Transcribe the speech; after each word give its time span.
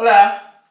Hola, 0.00 0.64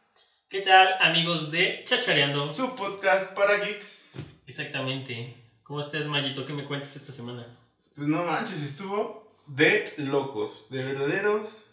¿Qué 0.47 0.61
tal, 0.61 0.87
amigos 1.01 1.51
de 1.51 1.83
Chachareando? 1.83 2.47
su 2.47 2.77
podcast 2.77 3.35
para 3.35 3.57
geeks. 3.57 4.13
Exactamente. 4.45 5.35
¿Cómo 5.63 5.81
estás, 5.81 6.05
Mayito? 6.05 6.45
¿Qué 6.45 6.53
me 6.53 6.63
cuentas 6.63 6.95
esta 6.95 7.11
semana? 7.11 7.45
Pues 7.93 8.07
no 8.07 8.23
manches, 8.23 8.63
estuvo 8.63 9.35
de 9.45 9.93
locos, 9.97 10.69
de 10.69 10.81
verdaderos 10.81 11.69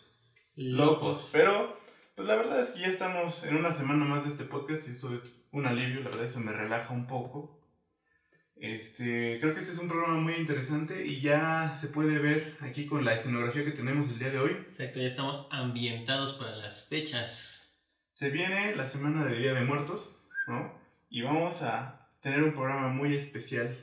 locos. 0.56 1.30
Pero, 1.32 1.78
pues 2.16 2.26
la 2.26 2.34
verdad 2.34 2.58
es 2.58 2.70
que 2.70 2.80
ya 2.80 2.88
estamos 2.88 3.44
en 3.44 3.54
una 3.54 3.70
semana 3.72 4.04
más 4.04 4.24
de 4.24 4.30
este 4.30 4.46
podcast 4.46 4.88
y 4.88 4.90
esto 4.90 5.14
es 5.14 5.22
un 5.52 5.64
alivio, 5.66 6.00
la 6.00 6.10
verdad 6.10 6.26
eso 6.26 6.40
me 6.40 6.50
relaja 6.50 6.92
un 6.92 7.06
poco. 7.06 7.56
Este, 8.56 9.38
creo 9.40 9.52
que 9.52 9.60
este 9.60 9.72
es 9.72 9.78
un 9.78 9.88
programa 9.88 10.18
muy 10.18 10.34
interesante 10.34 11.06
y 11.06 11.20
ya 11.20 11.76
se 11.80 11.88
puede 11.88 12.18
ver 12.18 12.56
aquí 12.60 12.86
con 12.86 13.04
la 13.04 13.14
escenografía 13.14 13.64
que 13.64 13.72
tenemos 13.72 14.08
el 14.10 14.18
día 14.18 14.30
de 14.30 14.38
hoy. 14.38 14.52
Exacto, 14.52 15.00
ya 15.00 15.06
estamos 15.06 15.48
ambientados 15.50 16.34
para 16.34 16.56
las 16.56 16.88
fechas. 16.88 17.78
Se 18.14 18.30
viene 18.30 18.76
la 18.76 18.86
semana 18.86 19.24
de 19.24 19.38
Día 19.38 19.54
de 19.54 19.64
Muertos, 19.64 20.28
¿no? 20.46 20.72
Y 21.10 21.22
vamos 21.22 21.62
a 21.62 22.08
tener 22.20 22.42
un 22.42 22.52
programa 22.52 22.88
muy 22.88 23.14
especial 23.16 23.76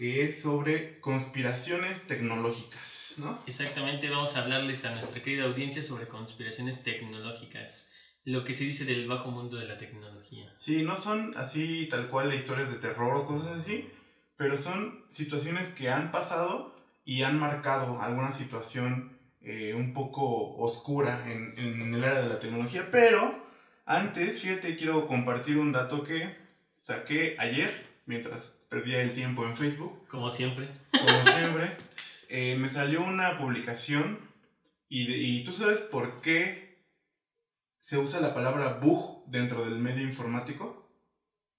que 0.00 0.22
es 0.22 0.40
sobre 0.40 0.98
conspiraciones 1.00 2.06
tecnológicas, 2.06 3.16
¿no? 3.18 3.38
Exactamente, 3.46 4.08
vamos 4.08 4.34
a 4.34 4.42
hablarles 4.44 4.84
a 4.86 4.94
nuestra 4.94 5.22
querida 5.22 5.44
audiencia 5.44 5.82
sobre 5.82 6.06
conspiraciones 6.06 6.82
tecnológicas. 6.82 7.89
Lo 8.24 8.44
que 8.44 8.54
se 8.54 8.64
dice 8.64 8.84
del 8.84 9.08
bajo 9.08 9.30
mundo 9.30 9.56
de 9.56 9.66
la 9.66 9.78
tecnología. 9.78 10.52
Sí, 10.56 10.82
no 10.82 10.96
son 10.96 11.34
así 11.36 11.86
tal 11.90 12.08
cual 12.08 12.32
historias 12.34 12.70
de 12.70 12.78
terror 12.78 13.16
o 13.16 13.26
cosas 13.26 13.56
así, 13.58 13.88
pero 14.36 14.56
son 14.58 15.04
situaciones 15.08 15.70
que 15.70 15.88
han 15.88 16.10
pasado 16.12 16.74
y 17.04 17.22
han 17.22 17.38
marcado 17.38 18.00
alguna 18.02 18.32
situación 18.32 19.18
eh, 19.42 19.72
un 19.74 19.94
poco 19.94 20.54
oscura 20.56 21.24
en, 21.30 21.58
en 21.58 21.94
el 21.94 22.04
área 22.04 22.20
de 22.22 22.28
la 22.28 22.38
tecnología. 22.38 22.88
Pero 22.92 23.42
antes, 23.86 24.42
fíjate, 24.42 24.76
quiero 24.76 25.06
compartir 25.06 25.56
un 25.58 25.72
dato 25.72 26.04
que 26.04 26.36
saqué 26.76 27.36
ayer, 27.38 27.86
mientras 28.06 28.58
perdía 28.68 29.02
el 29.02 29.14
tiempo 29.14 29.44
en 29.46 29.56
Facebook. 29.56 30.06
Como 30.08 30.30
siempre. 30.30 30.68
como 30.92 31.24
siempre, 31.36 31.76
eh, 32.28 32.56
me 32.58 32.68
salió 32.68 33.02
una 33.02 33.38
publicación 33.38 34.18
y, 34.88 35.06
de- 35.06 35.18
y 35.18 35.44
tú 35.44 35.52
sabes 35.52 35.80
por 35.80 36.20
qué 36.20 36.69
se 37.80 37.96
usa 37.96 38.20
la 38.20 38.34
palabra 38.34 38.74
bug 38.74 39.24
dentro 39.26 39.64
del 39.64 39.78
medio 39.78 40.04
informático, 40.04 40.79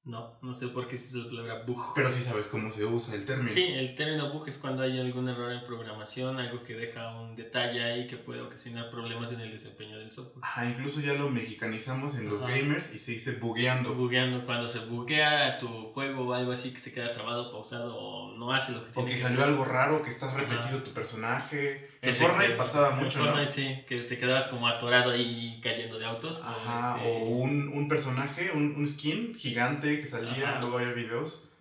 No, 0.04 0.40
no 0.42 0.52
sé 0.56 0.70
por 0.70 0.88
qué 0.88 0.98
se 0.98 1.16
usa 1.20 1.32
la 1.32 1.44
palabra 1.44 1.64
bug. 1.64 1.94
pero 1.94 2.10
sí 2.10 2.24
sabes 2.24 2.48
cómo 2.48 2.72
se 2.72 2.84
usa 2.84 3.14
el 3.14 3.24
término. 3.24 3.52
Sí, 3.52 3.64
el 3.66 3.94
término 3.94 4.34
bug 4.34 4.48
es 4.48 4.58
cuando 4.58 4.82
hay 4.82 5.00
algún 5.00 5.30
error 5.30 5.52
en 5.52 5.64
programación, 5.64 6.40
algo 6.40 6.64
que 6.64 6.74
deja 6.74 7.16
un 7.22 7.36
detalle 7.36 7.84
ahí 7.84 8.08
que 8.08 8.18
puede 8.18 8.42
ocasionar 8.42 8.90
problemas 8.90 9.32
en 9.32 9.42
el 9.42 9.52
desempeño 9.52 10.00
del 10.00 10.12
software. 10.12 10.44
Ajá, 10.44 10.66
incluso 10.66 11.02
ya 11.02 11.14
lo 11.14 11.30
mexicanizamos 11.30 12.16
en 12.18 12.28
los 12.30 12.42
Ajá. 12.42 12.50
gamers 12.52 12.92
y 12.96 12.98
se 12.98 13.12
dice 13.12 13.34
bugueando. 13.34 13.94
Bugueando, 13.94 14.44
cuando 14.44 14.68
se 14.68 14.80
buguea 14.86 15.60
tu 15.60 15.68
juego 15.94 16.30
o 16.30 16.34
algo 16.34 16.52
así 16.52 16.72
que 16.74 16.80
se 16.80 16.92
queda 16.94 17.12
trabado, 17.14 17.52
pausado 17.52 17.96
o 17.96 18.36
no 18.38 18.52
hace 18.54 18.72
lo 18.72 18.84
que 18.84 18.90
O 18.90 18.94
tiene 18.94 19.10
que 19.12 19.16
que 19.18 19.22
salió 19.22 19.42
hacer. 19.42 19.50
algo 19.54 19.66
raro, 19.66 20.02
que 20.02 20.10
estás 20.10 20.30
Ajá. 20.34 20.40
repetido 20.42 20.82
tu 20.82 20.92
personaje. 20.94 21.92
En 22.02 22.16
Fortnite 22.16 22.56
pasaba 22.56 22.94
en 22.98 23.04
mucho, 23.04 23.20
¿no? 23.20 23.26
Fortnite, 23.26 23.52
sí, 23.52 23.84
que 23.88 24.00
te 24.00 24.18
quedabas 24.18 24.48
como 24.48 24.68
atorado 24.68 25.12
ahí 25.12 25.60
cayendo 25.62 26.00
de 26.00 26.06
autos. 26.08 26.42
Ajá, 26.44 26.96
este, 26.98 27.08
o 27.08 27.26
un, 27.28 27.68
un 27.68 27.88
personaje, 27.88 28.50
un, 28.52 28.74
un 28.76 28.88
skin 28.88 29.36
gigante 29.36 29.91
que 30.00 30.06
salía, 30.06 30.52
Ajá. 30.52 30.62
luego 30.62 30.78
había 30.78 30.94
videos. 30.94 31.52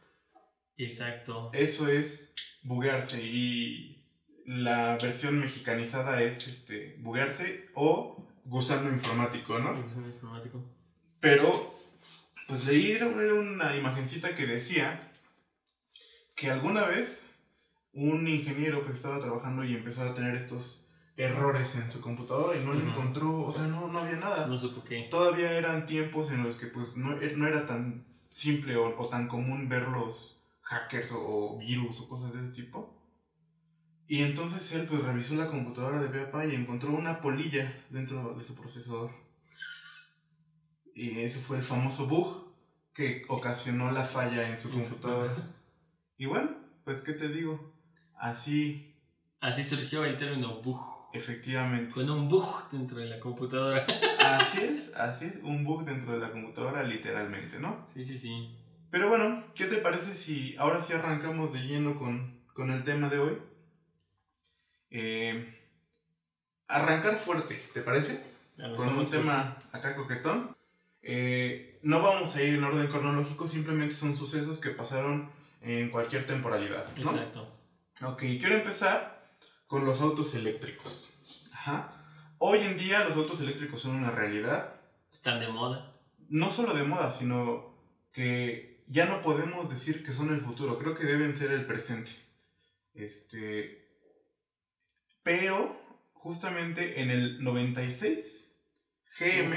Exacto. 0.77 1.51
Eso 1.53 1.89
es 1.89 2.35
buguearse 2.63 3.23
y 3.23 4.05
la 4.47 4.97
versión 5.01 5.39
mexicanizada 5.39 6.23
es 6.23 6.47
este 6.49 6.97
buguearse 7.01 7.69
o 7.75 8.27
gusano 8.45 8.89
informático, 8.91 9.59
¿no? 9.59 9.73
Revisión 9.75 10.07
informático. 10.07 10.65
Pero 11.21 11.75
pues 12.49 12.65
leí 12.67 12.93
era 12.93 13.07
una 13.07 13.77
imagencita 13.77 14.35
que 14.35 14.47
decía 14.47 14.99
que 16.35 16.51
alguna 16.51 16.85
vez 16.85 17.37
un 17.93 18.27
ingeniero 18.27 18.85
que 18.87 18.93
estaba 18.93 19.21
trabajando 19.21 19.65
y 19.65 19.75
empezó 19.75 20.03
a 20.03 20.15
tener 20.15 20.35
estos 20.35 20.87
errores 21.17 21.77
en 21.77 21.91
su 21.91 22.01
computadora 22.01 22.59
y 22.59 22.65
no 22.65 22.73
le 22.73 22.81
Ujú. 22.81 22.91
encontró, 22.91 23.43
o 23.43 23.53
sea, 23.53 23.65
no, 23.67 23.89
no 23.89 23.99
había 23.99 24.17
nada. 24.17 24.47
No 24.47 24.57
supo 24.57 24.83
qué. 24.85 25.09
Todavía 25.11 25.53
eran 25.53 25.85
tiempos 25.85 26.31
en 26.31 26.43
los 26.43 26.57
que 26.57 26.67
pues 26.67 26.97
no, 26.97 27.15
no 27.17 27.47
era 27.47 27.67
tan 27.67 28.07
simple 28.31 28.77
o, 28.77 28.99
o 28.99 29.09
tan 29.09 29.29
común 29.29 29.69
ver 29.69 29.89
los 29.89 30.47
hackers 30.63 31.13
o, 31.13 31.21
o 31.21 31.59
virus 31.59 32.01
o 32.01 32.09
cosas 32.09 32.33
de 32.33 32.41
ese 32.41 32.53
tipo. 32.53 32.97
Y 34.07 34.23
entonces 34.23 34.73
él 34.73 34.87
pues 34.87 35.03
revisó 35.03 35.37
la 35.37 35.49
computadora 35.49 36.01
de 36.01 36.09
Pepa 36.09 36.45
y 36.45 36.55
encontró 36.55 36.91
una 36.91 37.21
polilla 37.21 37.85
dentro 37.91 38.35
de 38.35 38.45
su 38.45 38.55
procesador. 38.55 39.11
Y 40.95 41.21
ese 41.21 41.39
fue 41.41 41.59
el 41.59 41.63
famoso 41.63 42.07
bug 42.07 42.53
que 42.93 43.25
ocasionó 43.29 43.93
la 43.93 44.03
falla 44.03 44.49
en 44.49 44.59
su 44.59 44.69
En 44.69 44.85
su 44.85 44.95
computadora. 44.95 45.55
Y 46.19 46.27
bueno, 46.27 46.51
pues 46.85 47.01
qué 47.01 47.15
te 47.15 47.29
digo, 47.29 47.73
así 48.15 48.91
Así 49.41 49.65
surgió 49.65 50.05
el 50.05 50.19
término 50.19 50.61
bug. 50.61 50.90
Efectivamente. 51.13 51.93
Con 51.93 52.09
un 52.11 52.29
bug 52.29 52.71
dentro 52.71 52.99
de 52.99 53.07
la 53.07 53.21
computadora. 53.21 53.87
Así 54.21 54.61
es, 54.61 54.95
así 54.95 55.25
es, 55.25 55.37
un 55.43 55.65
bug 55.65 55.85
dentro 55.85 56.13
de 56.13 56.19
la 56.21 56.31
computadora 56.31 56.83
literalmente, 56.83 57.59
¿no? 57.59 57.85
Sí, 57.89 58.05
sí, 58.05 58.17
sí. 58.17 58.55
Pero 58.91 59.09
bueno, 59.09 59.45
¿qué 59.55 59.67
te 59.67 59.77
parece 59.77 60.15
si 60.15 60.55
ahora 60.57 60.81
sí 60.81 60.93
arrancamos 60.93 61.53
de 61.53 61.61
lleno 61.61 61.99
con, 61.99 62.41
con 62.55 62.71
el 62.71 62.85
tema 62.85 63.09
de 63.09 63.19
hoy? 63.19 63.39
Eh, 64.91 65.59
arrancar 66.69 67.17
fuerte, 67.17 67.61
¿te 67.73 67.83
parece? 67.83 68.23
Con 68.77 68.97
un 68.97 69.11
tema 69.11 69.57
acá 69.73 69.97
coquetón. 69.97 70.57
Eh, 71.03 71.79
no 71.83 72.03
vamos 72.03 72.37
a 72.37 72.43
ir 72.43 72.55
en 72.55 72.65
orden 72.65 72.89
cronológico, 72.89 73.49
simplemente 73.49 73.95
son 73.95 74.15
sucesos 74.15 74.59
que 74.59 74.71
pasaron 74.71 75.31
en 75.63 75.91
cualquier 75.91 76.27
temporalidad, 76.27 76.87
¿no? 76.99 77.11
Exacto. 77.11 77.49
Ok, 78.03 78.19
quiero 78.19 78.57
empezar 78.57 79.20
con 79.71 79.85
los 79.87 80.01
autos 80.01 80.35
eléctricos. 80.35 81.15
Ajá. 81.53 81.95
Hoy 82.39 82.59
en 82.59 82.77
día 82.77 83.05
los 83.05 83.15
autos 83.17 83.41
eléctricos 83.41 83.81
son 83.81 83.95
una 83.95 84.11
realidad 84.11 84.81
Están 85.13 85.39
de 85.39 85.47
moda. 85.47 85.97
no 86.29 86.51
solo 86.51 86.75
de 86.75 86.83
moda, 86.83 87.13
sino 87.13 87.73
que 88.13 88.83
ya 88.89 89.07
no 89.07 89.23
podemos 89.23 89.71
decir 89.71 90.03
que 90.05 90.13
son 90.13 90.35
el 90.35 90.41
futuro, 90.41 90.77
creo 90.77 90.97
que 90.97 91.05
deben 91.05 91.37
ser 91.37 91.53
el 91.53 91.67
presente. 91.67 92.11
Este, 92.95 93.87
pero 95.23 95.81
justamente 96.15 97.01
en 97.01 97.11
el 97.13 97.41
96, 97.45 98.57
GM, 99.21 99.55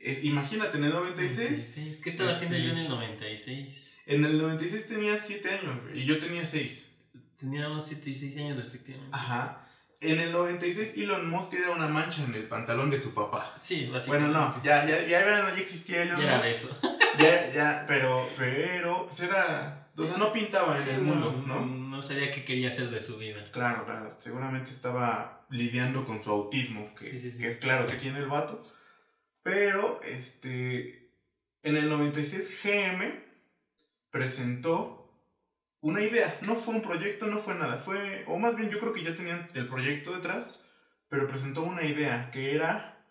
es- 0.00 0.24
imagínate, 0.24 0.78
en 0.78 0.84
el 0.84 0.92
96, 0.94 1.50
96. 1.50 2.00
¿Qué 2.00 2.08
estaba 2.08 2.30
haciendo 2.30 2.56
Este- 2.56 2.66
yo 2.66 2.72
en 2.72 2.78
el 2.78 2.88
96? 2.88 4.00
en 4.06 4.24
el 4.24 4.38
96 4.38 4.86
tenía 4.86 5.18
7 5.18 5.50
años 5.50 5.80
y 5.94 6.06
yo 6.06 6.18
tenía 6.18 6.46
6. 6.46 6.93
Teníamos 7.38 7.86
7 7.86 8.10
y 8.10 8.14
6 8.14 8.36
años 8.38 8.56
respectivamente. 8.56 9.14
Ajá. 9.16 9.60
En 10.00 10.20
el 10.20 10.32
96 10.32 10.98
Elon 10.98 11.28
Musk 11.30 11.54
era 11.54 11.70
una 11.70 11.88
mancha 11.88 12.22
en 12.24 12.34
el 12.34 12.46
pantalón 12.46 12.90
de 12.90 12.98
su 12.98 13.14
papá. 13.14 13.54
Sí, 13.56 13.86
Bueno, 13.86 13.92
básicamente. 13.94 14.32
no, 14.32 14.62
ya, 14.62 14.84
ya, 14.86 15.06
ya, 15.06 15.20
ya 15.54 15.58
existía 15.58 16.02
Elon 16.02 16.18
Ya 16.20 16.24
era 16.24 16.36
Musk. 16.36 16.46
eso. 16.48 16.78
Ya, 17.16 17.48
ya, 17.52 17.84
pero, 17.86 18.28
pero, 18.36 19.06
pues 19.06 19.20
era, 19.20 19.88
o 19.96 20.04
sea, 20.04 20.16
no 20.16 20.32
pintaba 20.32 20.76
en 20.82 20.88
el 20.96 21.00
mundo, 21.02 21.44
¿no? 21.46 21.64
No 21.64 22.02
sabía 22.02 22.28
qué 22.32 22.44
quería 22.44 22.70
hacer 22.70 22.90
de 22.90 23.00
su 23.00 23.18
vida. 23.18 23.40
Claro, 23.52 23.84
claro, 23.84 24.10
seguramente 24.10 24.72
estaba 24.72 25.46
lidiando 25.48 26.04
con 26.06 26.20
su 26.24 26.30
autismo, 26.30 26.92
que, 26.96 27.04
sí, 27.20 27.30
sí. 27.30 27.38
que 27.38 27.46
es 27.46 27.58
claro 27.58 27.86
que 27.86 27.94
tiene 27.94 28.18
el 28.18 28.26
vato. 28.26 28.64
Pero, 29.44 30.00
este, 30.02 31.12
en 31.62 31.76
el 31.76 31.88
96 31.88 32.60
GM 32.64 33.14
presentó 34.10 35.03
una 35.84 36.00
idea, 36.00 36.38
no 36.46 36.54
fue 36.54 36.76
un 36.76 36.80
proyecto, 36.80 37.26
no 37.26 37.38
fue 37.38 37.56
nada, 37.56 37.76
fue, 37.76 38.24
o 38.26 38.38
más 38.38 38.56
bien 38.56 38.70
yo 38.70 38.80
creo 38.80 38.94
que 38.94 39.04
ya 39.04 39.14
tenían 39.14 39.50
el 39.52 39.68
proyecto 39.68 40.14
detrás, 40.14 40.64
pero 41.10 41.28
presentó 41.28 41.62
una 41.62 41.84
idea 41.84 42.30
que 42.30 42.54
era, 42.54 43.06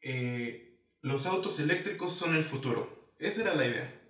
eh, 0.00 0.80
los 1.02 1.26
autos 1.26 1.60
eléctricos 1.60 2.14
son 2.14 2.34
el 2.34 2.42
futuro. 2.42 3.12
Esa 3.18 3.42
era 3.42 3.54
la 3.54 3.66
idea. 3.66 4.00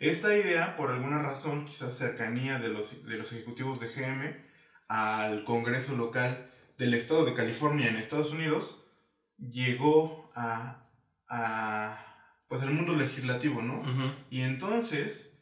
Esta 0.00 0.36
idea, 0.36 0.76
por 0.76 0.90
alguna 0.90 1.22
razón, 1.22 1.66
quizás 1.66 1.96
cercanía 1.96 2.58
de 2.58 2.68
los, 2.68 3.06
de 3.06 3.16
los 3.16 3.32
ejecutivos 3.32 3.78
de 3.78 3.92
GM 3.94 4.44
al 4.88 5.44
Congreso 5.44 5.94
local 5.94 6.50
del 6.78 6.94
estado 6.94 7.24
de 7.24 7.34
California 7.34 7.88
en 7.88 7.96
Estados 7.96 8.32
Unidos, 8.32 8.90
llegó 9.38 10.32
a, 10.34 10.90
a 11.28 12.06
pues 12.48 12.62
al 12.62 12.72
mundo 12.72 12.96
legislativo, 12.96 13.62
¿no? 13.62 13.84
Y 14.30 14.40
entonces 14.40 15.39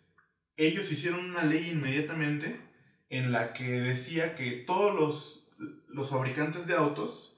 ellos 0.59 0.91
hicieron 0.93 1.25
una 1.25 1.45
ley 1.45 1.71
inmediatamente 1.71 2.61
en 3.09 3.33
la 3.33 3.53
que 3.53 3.81
decía 3.81 4.35
que 4.35 4.51
todos 4.51 4.95
los, 4.95 5.49
los 5.89 6.11
fabricantes 6.11 6.67
de 6.67 6.75
autos 6.75 7.37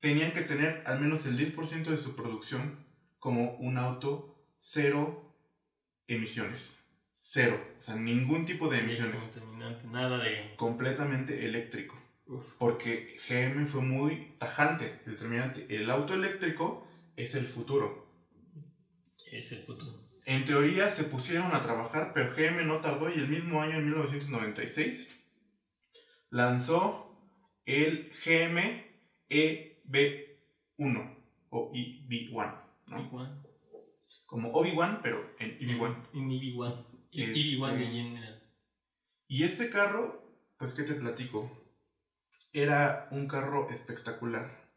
tenían 0.00 0.32
que 0.32 0.40
tener 0.40 0.82
al 0.86 1.00
menos 1.00 1.26
el 1.26 1.38
10% 1.38 1.84
de 1.84 1.98
su 1.98 2.16
producción 2.16 2.84
como 3.18 3.54
un 3.56 3.78
auto 3.78 4.34
cero 4.60 5.34
emisiones. 6.08 6.84
Cero. 7.20 7.58
O 7.78 7.82
sea, 7.82 7.96
ningún 7.96 8.44
tipo 8.44 8.68
de 8.68 8.80
emisiones. 8.80 9.22
Contaminante, 9.22 9.86
nada 9.86 10.18
de. 10.18 10.54
Completamente 10.56 11.46
eléctrico. 11.46 11.98
Uf. 12.26 12.44
Porque 12.58 13.16
GM 13.28 13.66
fue 13.66 13.80
muy 13.80 14.34
tajante, 14.38 15.00
determinante. 15.06 15.66
El 15.74 15.90
auto 15.90 16.14
eléctrico 16.14 16.86
es 17.16 17.34
el 17.34 17.46
futuro. 17.46 18.06
Es 19.30 19.52
el 19.52 19.62
futuro. 19.62 20.03
En 20.26 20.44
teoría 20.46 20.88
se 20.88 21.04
pusieron 21.04 21.54
a 21.54 21.60
trabajar, 21.60 22.12
pero 22.14 22.34
GM 22.34 22.64
no 22.64 22.80
tardó 22.80 23.10
y 23.10 23.14
el 23.14 23.28
mismo 23.28 23.60
año, 23.60 23.76
en 23.76 23.84
1996, 23.84 25.22
lanzó 26.30 27.14
el 27.66 28.10
GM 28.24 28.86
EB1 29.28 31.16
o 31.50 31.72
EB1, 31.72 32.62
¿no? 32.86 33.00
Igual. 33.00 33.42
Como 34.24 34.50
Obi-Wan, 34.52 35.00
pero 35.02 35.34
en 35.38 35.58
EB1. 35.58 36.08
En 36.14 36.30
EB1. 36.30 36.86
Este- 37.12 37.32
EB1 37.34 37.76
de 37.76 37.86
General. 37.86 38.42
Y 39.28 39.44
este 39.44 39.68
carro, 39.68 40.22
pues, 40.58 40.74
¿qué 40.74 40.84
te 40.84 40.94
platico? 40.94 41.50
Era 42.52 43.08
un 43.10 43.28
carro 43.28 43.68
espectacular. 43.70 44.72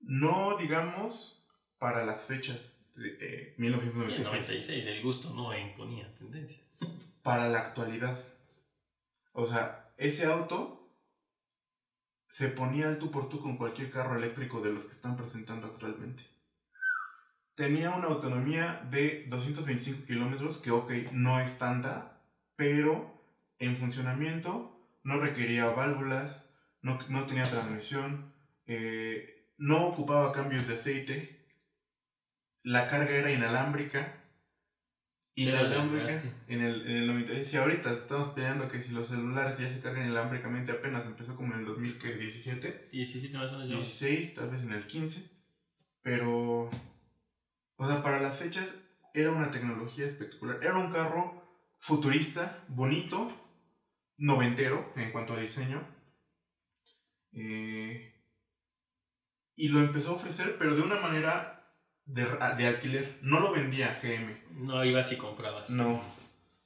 No, 0.00 0.56
digamos, 0.58 1.46
para 1.78 2.04
las 2.04 2.24
fechas 2.24 2.79
de 2.94 3.08
eh, 3.20 3.54
El 3.56 3.62
1996. 3.62 4.26
96, 4.26 4.86
el 4.86 5.02
gusto 5.02 5.32
no 5.34 5.56
imponía 5.56 6.12
tendencia. 6.14 6.62
para 7.22 7.48
la 7.48 7.60
actualidad. 7.60 8.18
O 9.32 9.46
sea, 9.46 9.92
ese 9.96 10.26
auto 10.26 10.80
se 12.28 12.48
ponía 12.48 12.88
al 12.88 12.98
tú 12.98 13.10
por 13.10 13.28
tú 13.28 13.40
con 13.40 13.56
cualquier 13.56 13.90
carro 13.90 14.16
eléctrico 14.16 14.60
de 14.60 14.72
los 14.72 14.84
que 14.84 14.92
están 14.92 15.16
presentando 15.16 15.66
actualmente. 15.66 16.22
Tenía 17.56 17.90
una 17.90 18.06
autonomía 18.06 18.86
de 18.90 19.26
225 19.28 20.06
kilómetros, 20.06 20.58
que 20.58 20.70
ok, 20.70 20.90
no 21.12 21.40
es 21.40 21.58
tanta, 21.58 22.20
pero 22.56 23.20
en 23.58 23.76
funcionamiento 23.76 24.80
no 25.02 25.18
requería 25.18 25.66
válvulas, 25.66 26.56
no, 26.82 26.98
no 27.08 27.26
tenía 27.26 27.44
transmisión, 27.44 28.32
eh, 28.66 29.48
no 29.58 29.88
ocupaba 29.88 30.32
cambios 30.32 30.68
de 30.68 30.74
aceite, 30.74 31.39
la 32.62 32.88
carga 32.88 33.10
era 33.10 33.32
inalámbrica. 33.32 34.16
Inalámbrica 35.34 36.22
en 36.48 36.60
el, 36.60 36.86
en 36.86 36.96
el 36.98 37.06
96. 37.06 37.48
Si 37.48 37.56
ahorita 37.56 37.92
estamos 37.92 38.28
peleando 38.28 38.68
que 38.68 38.82
si 38.82 38.92
los 38.92 39.08
celulares 39.08 39.58
ya 39.58 39.70
se 39.70 39.80
cargan 39.80 40.06
inalámbricamente, 40.06 40.72
apenas 40.72 41.06
empezó 41.06 41.36
como 41.36 41.54
en 41.54 41.60
el 41.60 41.66
2017. 41.66 42.88
17 42.92 43.38
más 43.38 43.52
o 43.52 43.58
menos. 43.58 43.68
yo. 43.68 43.76
16, 43.76 44.34
tal 44.34 44.50
vez 44.50 44.62
en 44.62 44.72
el 44.72 44.86
15. 44.86 45.30
Pero, 46.02 46.70
o 47.76 47.86
sea, 47.86 48.02
para 48.02 48.20
las 48.20 48.36
fechas 48.36 48.86
era 49.14 49.30
una 49.30 49.50
tecnología 49.50 50.06
espectacular. 50.06 50.58
Era 50.62 50.76
un 50.76 50.90
carro 50.90 51.40
futurista, 51.78 52.64
bonito, 52.68 53.32
noventero 54.18 54.92
en 54.96 55.10
cuanto 55.12 55.34
a 55.34 55.40
diseño. 55.40 55.86
Eh, 57.32 58.14
y 59.56 59.68
lo 59.68 59.80
empezó 59.80 60.10
a 60.10 60.14
ofrecer, 60.14 60.56
pero 60.58 60.74
de 60.74 60.82
una 60.82 61.00
manera 61.00 61.59
de, 62.12 62.24
de 62.56 62.66
alquiler. 62.66 63.18
No 63.22 63.40
lo 63.40 63.52
vendía 63.52 63.98
GM. 64.02 64.36
No 64.66 64.84
ibas 64.84 65.12
y 65.12 65.16
comprabas. 65.16 65.70
No. 65.70 66.02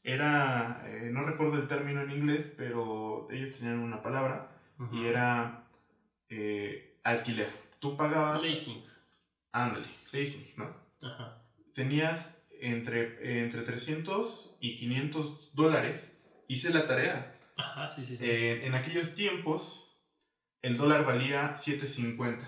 Era, 0.03 0.83
eh, 0.87 1.11
no 1.13 1.25
recuerdo 1.25 1.57
el 1.57 1.69
término 1.69 2.03
en 2.03 2.11
inglés, 2.11 2.55
pero 2.57 3.27
ellos 3.31 3.55
tenían 3.55 3.79
una 3.79 4.03
palabra 4.03 4.51
y 4.93 5.07
era 5.07 5.67
eh, 6.29 6.99
alquiler. 7.05 7.51
Tú 7.79 7.97
pagabas... 7.97 8.43
Leasing. 8.43 8.83
Ándale, 9.53 9.89
leasing, 10.13 10.53
¿no? 10.57 10.77
Ajá. 11.01 11.43
Tenías 11.73 12.45
entre, 12.61 13.43
entre 13.43 13.63
300 13.63 14.59
y 14.61 14.77
500 14.77 15.55
dólares. 15.55 16.23
Hice 16.49 16.73
la 16.75 16.87
tarea. 16.87 17.39
Ajá, 17.57 17.89
sí, 17.89 18.05
sí, 18.05 18.17
sí. 18.17 18.29
Eh, 18.29 18.67
en 18.67 18.75
aquellos 18.75 19.15
tiempos, 19.15 19.97
el 20.61 20.77
dólar 20.77 21.05
valía 21.05 21.55
7.50. 21.57 22.41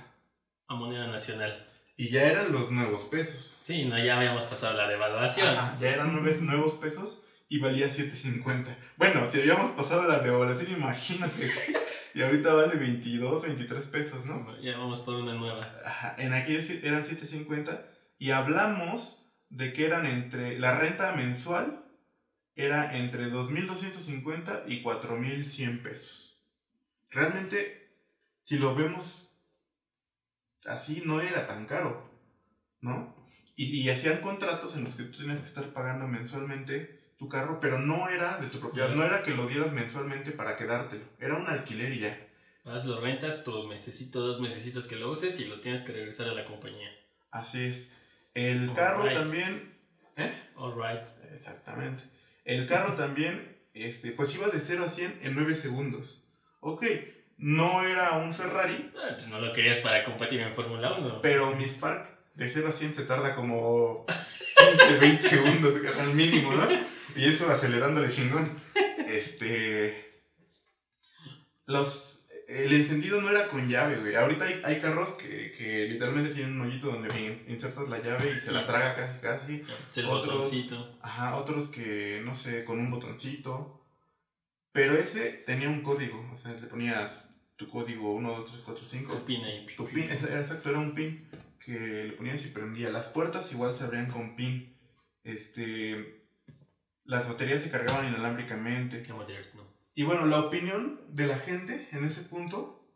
A 0.68 0.74
moneda 0.74 1.06
nacional. 1.06 1.65
Y 1.96 2.08
ya 2.10 2.24
eran 2.24 2.52
los 2.52 2.70
nuevos 2.70 3.04
pesos. 3.04 3.60
Sí, 3.62 3.86
no, 3.86 3.98
ya 3.98 4.18
habíamos 4.18 4.44
pasado 4.44 4.76
la 4.76 4.86
devaluación. 4.88 5.48
Ajá, 5.48 5.78
ya 5.80 5.90
eran 5.90 6.12
nueve- 6.12 6.38
nuevos 6.42 6.74
pesos 6.74 7.24
y 7.48 7.58
valía 7.58 7.86
7.50. 7.88 8.76
Bueno, 8.96 9.26
si 9.32 9.40
habíamos 9.40 9.70
pasado 9.72 10.06
la 10.06 10.18
devaluación, 10.18 10.72
imagínate. 10.72 11.50
y 12.14 12.22
ahorita 12.22 12.52
vale 12.52 12.76
22, 12.76 13.42
23 13.42 13.84
pesos, 13.86 14.26
¿no? 14.26 14.58
Ya 14.60 14.76
vamos 14.76 15.00
por 15.00 15.14
una 15.14 15.34
nueva. 15.34 15.72
Ajá, 15.86 16.14
en 16.18 16.34
aquellos 16.34 16.68
eran 16.70 17.02
7.50 17.02 17.80
y 18.18 18.30
hablamos 18.30 19.30
de 19.48 19.72
que 19.72 19.86
eran 19.86 20.04
entre, 20.06 20.58
la 20.58 20.76
renta 20.78 21.12
mensual 21.12 21.82
era 22.56 22.96
entre 22.98 23.30
2.250 23.30 24.64
y 24.66 24.82
4.100 24.82 25.82
pesos. 25.82 26.42
Realmente, 27.10 27.90
si 28.42 28.58
lo 28.58 28.74
vemos 28.74 29.35
así, 30.66 31.02
no 31.04 31.20
era 31.20 31.46
tan 31.46 31.66
caro, 31.66 32.10
¿no? 32.80 33.14
Y, 33.56 33.80
y 33.80 33.88
hacían 33.90 34.20
contratos 34.20 34.76
en 34.76 34.84
los 34.84 34.94
que 34.94 35.04
tú 35.04 35.18
tenías 35.18 35.40
que 35.40 35.46
estar 35.46 35.64
pagando 35.72 36.06
mensualmente 36.06 36.96
tu 37.18 37.28
carro, 37.28 37.58
pero 37.60 37.78
no 37.78 38.08
era 38.08 38.38
de 38.38 38.48
tu 38.48 38.60
propiedad, 38.60 38.94
no 38.94 39.04
era 39.04 39.22
que 39.22 39.30
lo 39.30 39.46
dieras 39.46 39.72
mensualmente 39.72 40.32
para 40.32 40.56
quedártelo, 40.56 41.04
era 41.18 41.36
un 41.36 41.46
alquiler 41.46 41.92
y 41.92 42.00
ya. 42.00 42.26
Vas, 42.64 42.84
lo 42.84 43.00
rentas 43.00 43.44
tu 43.44 43.66
mesecito, 43.68 44.20
dos 44.20 44.40
mesecitos 44.40 44.88
que 44.88 44.96
lo 44.96 45.10
uses 45.10 45.38
y 45.38 45.44
lo 45.44 45.60
tienes 45.60 45.82
que 45.82 45.92
regresar 45.92 46.28
a 46.28 46.34
la 46.34 46.44
compañía. 46.44 46.90
Así 47.30 47.64
es. 47.64 47.92
El 48.34 48.72
carro 48.74 49.10
también... 49.12 49.72
¿Eh? 50.16 50.32
Alright. 50.56 51.02
Exactamente. 51.32 52.02
El 52.44 52.66
carro 52.66 52.94
también, 52.94 53.56
este, 53.72 54.12
pues 54.12 54.34
iba 54.34 54.48
de 54.48 54.60
0 54.60 54.84
a 54.84 54.88
100 54.88 55.20
en 55.22 55.34
9 55.34 55.54
segundos. 55.54 56.28
Ok, 56.60 56.84
no 57.38 57.84
era 57.86 58.12
un 58.18 58.32
Ferrari, 58.32 58.90
Ah, 58.96 59.10
pues 59.14 59.28
no 59.28 59.40
lo 59.40 59.52
querías 59.52 59.78
para 59.78 60.04
competir 60.04 60.40
en 60.40 60.54
Fórmula 60.54 60.94
1. 60.94 61.20
pero 61.22 61.54
mi 61.54 61.64
Spark 61.64 62.16
de 62.34 62.48
0 62.50 62.68
a 62.68 62.72
100 62.72 62.94
se 62.94 63.04
tarda 63.04 63.34
como 63.34 64.04
15, 64.06 64.98
20 64.98 65.22
segundos 65.22 65.74
al 65.98 66.14
mínimo, 66.14 66.52
¿no? 66.52 66.66
Y 67.14 67.24
eso 67.26 67.50
acelerándole 67.50 68.10
chingón. 68.10 68.50
Este. 69.06 70.20
Los. 71.66 72.28
El 72.48 72.72
encendido 72.72 73.20
no 73.20 73.28
era 73.30 73.48
con 73.48 73.66
llave, 73.68 73.98
güey. 73.98 74.14
Ahorita 74.14 74.44
hay, 74.44 74.60
hay 74.62 74.78
carros 74.80 75.14
que, 75.14 75.50
que 75.50 75.86
literalmente 75.88 76.32
tienen 76.32 76.60
un 76.60 76.68
hoyito 76.68 76.86
donde 76.86 77.08
in- 77.18 77.36
insertas 77.52 77.88
la 77.88 77.98
llave 77.98 78.34
y 78.36 78.40
se 78.40 78.52
la 78.52 78.64
traga 78.64 78.94
casi, 78.94 79.18
casi. 79.18 79.62
Es 79.88 79.98
el 79.98 80.06
otros- 80.06 80.34
botoncito. 80.36 80.96
Ajá, 81.02 81.34
otros 81.36 81.66
que, 81.68 82.20
no 82.24 82.32
sé, 82.34 82.64
con 82.64 82.78
un 82.78 82.88
botoncito. 82.90 83.82
Pero 84.76 84.96
ese 84.96 85.32
tenía 85.46 85.68
un 85.68 85.82
código. 85.82 86.24
O 86.32 86.36
sea, 86.36 86.52
le 86.52 86.66
ponías 86.68 87.34
tu 87.56 87.68
código 87.68 88.12
1, 88.14 88.28
2, 88.30 88.50
3, 88.50 88.62
4, 88.64 88.84
5. 88.84 89.12
Tu 89.14 89.24
pin 89.24 89.44
ahí. 89.44 89.66
Tu 89.76 89.86
pin, 89.88 90.04
exacto, 90.10 90.70
era 90.70 90.78
un 90.78 90.94
pin 90.94 91.28
que 91.64 92.04
le 92.04 92.12
ponías 92.12 92.44
y 92.44 92.50
prendía. 92.50 92.90
Las 92.90 93.06
puertas 93.06 93.50
igual 93.52 93.74
se 93.74 93.84
abrían 93.84 94.10
con 94.10 94.36
pin. 94.36 94.76
Este. 95.24 96.22
Las 97.04 97.28
baterías 97.28 97.62
se 97.62 97.70
cargaban 97.70 98.06
inalámbricamente. 98.08 99.02
Qué 99.02 99.12
moderno. 99.12 99.62
Y 99.94 100.02
bueno, 100.04 100.26
la 100.26 100.40
opinión 100.40 101.00
de 101.08 101.26
la 101.26 101.38
gente 101.38 101.88
en 101.92 102.04
ese 102.04 102.22
punto 102.22 102.86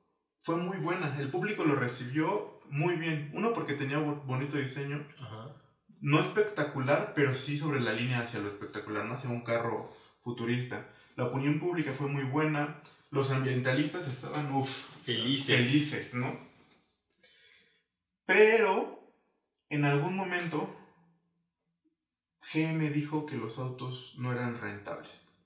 fue 0.41 0.57
muy 0.57 0.77
buena. 0.79 1.17
El 1.19 1.31
público 1.31 1.65
lo 1.65 1.77
recibió 1.77 2.61
muy 2.69 2.97
bien. 2.97 3.31
Uno, 3.35 3.53
porque 3.55 3.75
tenía 3.75 3.99
bo- 3.99 4.17
bonito 4.27 4.57
diseño. 4.59 5.07
Ajá. 5.19 5.57
No 6.03 6.21
espectacular, 6.21 7.13
pero 7.15 7.35
sí 7.35 7.57
sobre 7.59 7.81
la 7.81 7.93
línea 7.93 8.21
hacia 8.21 8.41
lo 8.41 8.49
espectacular, 8.49 9.05
¿no? 9.05 9.15
Hacia 9.15 9.31
un 9.31 9.43
carro 9.45 9.87
futurista. 10.23 10.87
La 11.21 11.27
opinión 11.27 11.61
pública 11.61 11.93
fue 11.93 12.09
muy 12.09 12.25
buena. 12.25 12.81
Los 13.11 13.31
ambientalistas 13.31 14.09
estaban, 14.09 14.51
uff, 14.55 14.89
Felices. 15.05 15.55
felices, 15.55 16.15
¿no? 16.15 16.35
Pero, 18.25 19.13
en 19.69 19.85
algún 19.85 20.17
momento, 20.17 20.75
GM 22.51 22.91
dijo 22.91 23.27
que 23.27 23.37
los 23.37 23.59
autos 23.59 24.15
no 24.17 24.33
eran 24.33 24.59
rentables. 24.59 25.45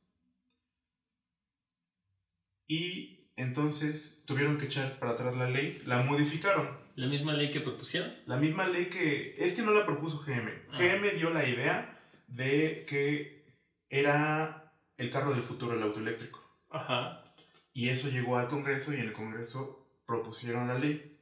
Y 2.69 3.33
entonces 3.35 4.23
tuvieron 4.29 4.59
que 4.59 4.67
echar 4.67 5.01
para 5.01 5.15
atrás 5.15 5.35
la 5.35 5.51
ley, 5.51 5.83
la 5.87 6.05
modificaron. 6.05 6.69
La 6.95 7.09
misma 7.09 7.33
ley 7.33 7.51
que 7.51 7.61
propusieron. 7.61 8.15
La 8.27 8.37
misma 8.37 8.69
ley 8.69 8.89
que... 8.89 9.35
Es 9.41 9.57
que 9.57 9.63
no 9.63 9.73
la 9.73 9.85
propuso 9.85 10.23
GM. 10.25 10.53
Ah. 10.71 10.79
GM 10.79 11.17
dio 11.17 11.31
la 11.31 11.49
idea 11.49 12.01
de 12.29 12.87
que 12.89 13.59
era 13.89 14.64
el 14.97 15.11
carro 15.11 15.33
del 15.33 15.43
futuro, 15.43 15.75
el 15.75 15.83
auto 15.83 16.01
eléctrico. 16.01 16.43
Ajá. 16.71 17.25
Y 17.73 17.89
eso 17.89 18.09
llegó 18.09 18.39
al 18.39 18.49
Congreso 18.49 18.93
y 18.93 18.97
en 18.97 19.03
el 19.03 19.13
Congreso 19.13 19.87
propusieron 20.07 20.69
la 20.69 20.79
ley. 20.79 21.19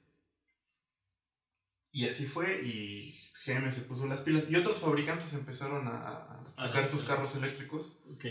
Y 1.93 2.09
así 2.09 2.27
fue 2.27 2.63
y 2.63 3.19
GM 3.45 3.71
se 3.73 3.83
puso 3.83 4.07
las 4.07 4.21
pilas. 4.21 4.51
Y 4.51 4.57
otros 4.57 4.79
fabricantes 4.79 5.33
empezaron 5.35 5.89
a, 5.89 6.09
a 6.09 6.45
sacar 6.57 6.87
sus 6.87 7.05
carros 7.05 7.35
eléctricos. 7.37 7.99
Ok. 8.13 8.25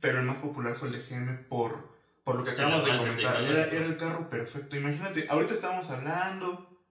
Pero 0.00 0.20
el 0.20 0.26
más 0.26 0.38
popular 0.38 0.74
fue 0.74 0.88
el 0.88 0.94
de 0.94 1.02
GM 1.02 1.44
por, 1.48 1.96
por 2.24 2.36
lo 2.36 2.44
que 2.44 2.52
acabamos 2.52 2.84
de 2.84 2.96
comentar. 2.96 3.42
Era, 3.42 3.66
era 3.66 3.86
el 3.86 3.96
carro 3.96 4.28
perfecto. 4.28 4.76
Imagínate, 4.76 5.26
ahorita 5.28 5.54
estamos 5.54 5.90
hablando 5.90 6.84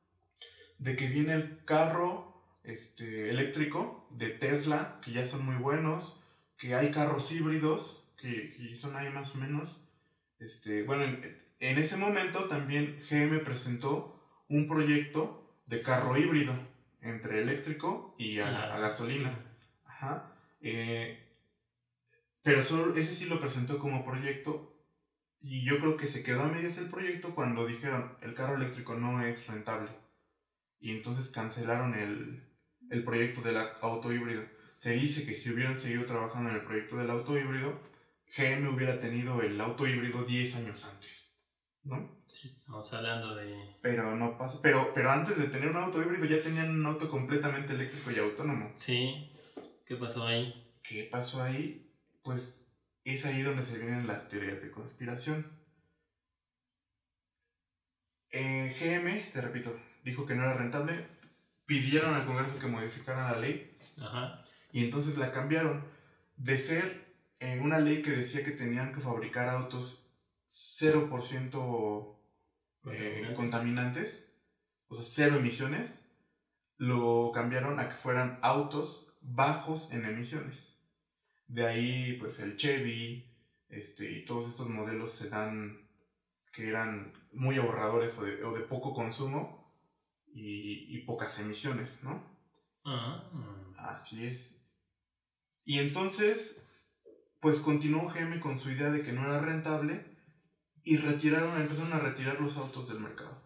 de 0.77 0.95
que 0.95 1.07
viene 1.07 1.33
el 1.33 1.63
carro 1.65 2.43
este, 2.63 3.29
eléctrico 3.29 4.07
de 4.11 4.29
Tesla, 4.29 4.99
que 5.01 5.11
ya 5.11 5.25
son 5.25 5.45
muy 5.45 5.55
buenos, 5.55 6.19
que 6.57 6.75
hay 6.75 6.91
carros 6.91 7.31
híbridos, 7.31 8.13
que, 8.17 8.51
que 8.51 8.75
son 8.75 8.95
ahí 8.95 9.09
más 9.09 9.35
o 9.35 9.39
menos. 9.39 9.87
Este, 10.39 10.83
bueno, 10.83 11.03
en, 11.03 11.45
en 11.59 11.77
ese 11.77 11.97
momento 11.97 12.45
también 12.47 13.01
GM 13.09 13.43
presentó 13.43 14.43
un 14.49 14.67
proyecto 14.67 15.61
de 15.65 15.81
carro 15.81 16.17
híbrido 16.17 16.53
entre 17.01 17.41
eléctrico 17.41 18.15
y 18.17 18.39
a, 18.39 18.77
gasolina. 18.77 19.37
Ajá. 19.85 20.31
Eh, 20.61 21.21
pero 22.41 22.63
solo, 22.63 22.95
ese 22.95 23.13
sí 23.13 23.25
lo 23.25 23.39
presentó 23.39 23.79
como 23.79 24.05
proyecto 24.05 24.75
y 25.39 25.63
yo 25.63 25.79
creo 25.79 25.97
que 25.97 26.07
se 26.07 26.23
quedó 26.23 26.43
a 26.43 26.47
medias 26.47 26.77
el 26.77 26.89
proyecto 26.89 27.33
cuando 27.35 27.65
dijeron 27.65 28.17
el 28.21 28.33
carro 28.33 28.55
eléctrico 28.55 28.95
no 28.95 29.23
es 29.23 29.47
rentable. 29.47 29.89
Y 30.79 30.91
entonces 30.91 31.31
cancelaron 31.31 31.95
el, 31.95 32.43
el 32.89 33.03
proyecto 33.03 33.41
del 33.41 33.57
auto 33.81 34.11
híbrido. 34.11 34.43
Se 34.79 34.91
dice 34.91 35.25
que 35.25 35.33
si 35.33 35.51
hubieran 35.51 35.77
seguido 35.77 36.05
trabajando 36.05 36.49
en 36.49 36.57
el 36.57 36.63
proyecto 36.63 36.97
del 36.97 37.09
auto 37.09 37.37
híbrido, 37.37 37.79
GM 38.35 38.67
hubiera 38.69 38.99
tenido 38.99 39.41
el 39.41 39.59
auto 39.59 39.87
híbrido 39.87 40.23
10 40.23 40.55
años 40.57 40.85
antes. 40.85 41.41
¿No? 41.83 42.23
Sí, 42.31 42.47
estamos 42.47 42.93
hablando 42.93 43.35
de... 43.35 43.77
Pero 43.81 44.15
no 44.15 44.37
pasó. 44.37 44.61
Pero, 44.61 44.91
pero 44.93 45.09
antes 45.09 45.37
de 45.37 45.47
tener 45.47 45.69
un 45.69 45.77
auto 45.77 46.01
híbrido 46.01 46.25
ya 46.25 46.41
tenían 46.41 46.69
un 46.69 46.85
auto 46.85 47.09
completamente 47.09 47.73
eléctrico 47.73 48.11
y 48.11 48.19
autónomo. 48.19 48.73
Sí. 48.75 49.31
¿Qué 49.85 49.95
pasó 49.95 50.27
ahí? 50.27 50.77
¿Qué 50.83 51.07
pasó 51.09 51.41
ahí? 51.41 51.93
Pues 52.23 52.77
es 53.05 53.25
ahí 53.25 53.41
donde 53.43 53.63
se 53.63 53.77
vienen 53.77 54.07
las 54.07 54.27
teorías 54.27 54.61
de 54.63 54.71
conspiración. 54.71 55.49
Eh, 58.31 58.75
GM, 58.79 59.31
te 59.31 59.39
repito, 59.39 59.79
dijo 60.03 60.25
que 60.25 60.35
no 60.35 60.43
era 60.43 60.55
rentable. 60.55 61.07
Pidieron 61.65 62.13
al 62.13 62.25
Congreso 62.25 62.59
que 62.59 62.67
modificara 62.67 63.31
la 63.31 63.39
ley. 63.39 63.77
Ajá. 64.01 64.43
Y 64.75 64.83
entonces 64.83 65.17
la 65.17 65.31
cambiaron. 65.31 65.85
De 66.35 66.57
ser 66.57 67.15
en 67.39 67.61
una 67.61 67.79
ley 67.79 68.01
que 68.01 68.11
decía 68.11 68.43
que 68.43 68.51
tenían 68.51 68.91
que 68.91 68.99
fabricar 68.99 69.47
autos 69.47 70.11
0% 70.49 72.17
eh, 72.91 73.33
contaminantes, 73.37 74.37
o 74.89 74.95
sea, 74.95 75.05
cero 75.05 75.37
emisiones, 75.37 76.13
lo 76.75 77.31
cambiaron 77.33 77.79
a 77.79 77.87
que 77.87 77.95
fueran 77.95 78.37
autos 78.41 79.17
bajos 79.21 79.93
en 79.93 80.03
emisiones. 80.03 80.85
De 81.47 81.65
ahí, 81.65 82.17
pues 82.19 82.41
el 82.41 82.57
Chevy 82.57 83.33
este, 83.69 84.11
y 84.11 84.25
todos 84.25 84.45
estos 84.49 84.67
modelos 84.67 85.13
se 85.13 85.29
dan 85.29 85.87
que 86.51 86.67
eran 86.67 87.13
muy 87.31 87.57
ahorradores 87.57 88.17
o 88.17 88.25
de, 88.25 88.43
o 88.43 88.53
de 88.53 88.63
poco 88.63 88.93
consumo 88.93 89.73
y, 90.33 90.93
y, 90.93 91.05
pocas 91.05 91.39
emisiones, 91.39 92.03
¿no? 92.03 92.21
Ah. 92.83 93.23
Así 93.77 94.25
es. 94.25 94.54
Y 95.65 95.79
entonces, 95.79 96.63
pues 97.41 97.59
continuó 97.59 98.07
GM 98.07 98.39
con 98.39 98.59
su 98.59 98.69
idea 98.71 98.91
de 98.91 99.01
que 99.01 99.11
no 99.11 99.25
era 99.25 99.39
rentable 99.39 100.05
y 100.83 100.97
retiraron, 100.97 101.59
empezaron 101.59 101.93
a 101.93 101.99
retirar 101.99 102.39
los 102.39 102.55
autos 102.57 102.87
del 102.87 102.99
mercado. 102.99 103.43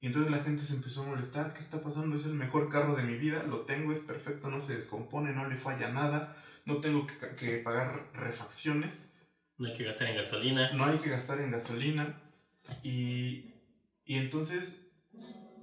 Y 0.00 0.06
entonces 0.06 0.30
la 0.30 0.44
gente 0.44 0.62
se 0.62 0.74
empezó 0.74 1.02
a 1.02 1.06
molestar, 1.06 1.54
¿qué 1.54 1.60
está 1.60 1.82
pasando? 1.82 2.14
Es 2.14 2.26
el 2.26 2.34
mejor 2.34 2.68
carro 2.68 2.94
de 2.94 3.02
mi 3.02 3.16
vida, 3.16 3.42
lo 3.42 3.62
tengo, 3.62 3.92
es 3.92 4.00
perfecto, 4.00 4.48
no 4.48 4.60
se 4.60 4.76
descompone, 4.76 5.32
no 5.32 5.48
le 5.48 5.56
falla 5.56 5.90
nada, 5.90 6.36
no 6.66 6.76
tengo 6.76 7.06
que, 7.06 7.34
que 7.34 7.58
pagar 7.58 8.10
refacciones. 8.12 9.10
No 9.56 9.66
hay 9.66 9.74
que 9.74 9.84
gastar 9.84 10.08
en 10.08 10.16
gasolina. 10.16 10.72
No 10.72 10.84
hay 10.84 10.98
que 10.98 11.10
gastar 11.10 11.40
en 11.40 11.50
gasolina. 11.50 12.20
Y, 12.84 13.54
y 14.04 14.18
entonces, 14.18 14.87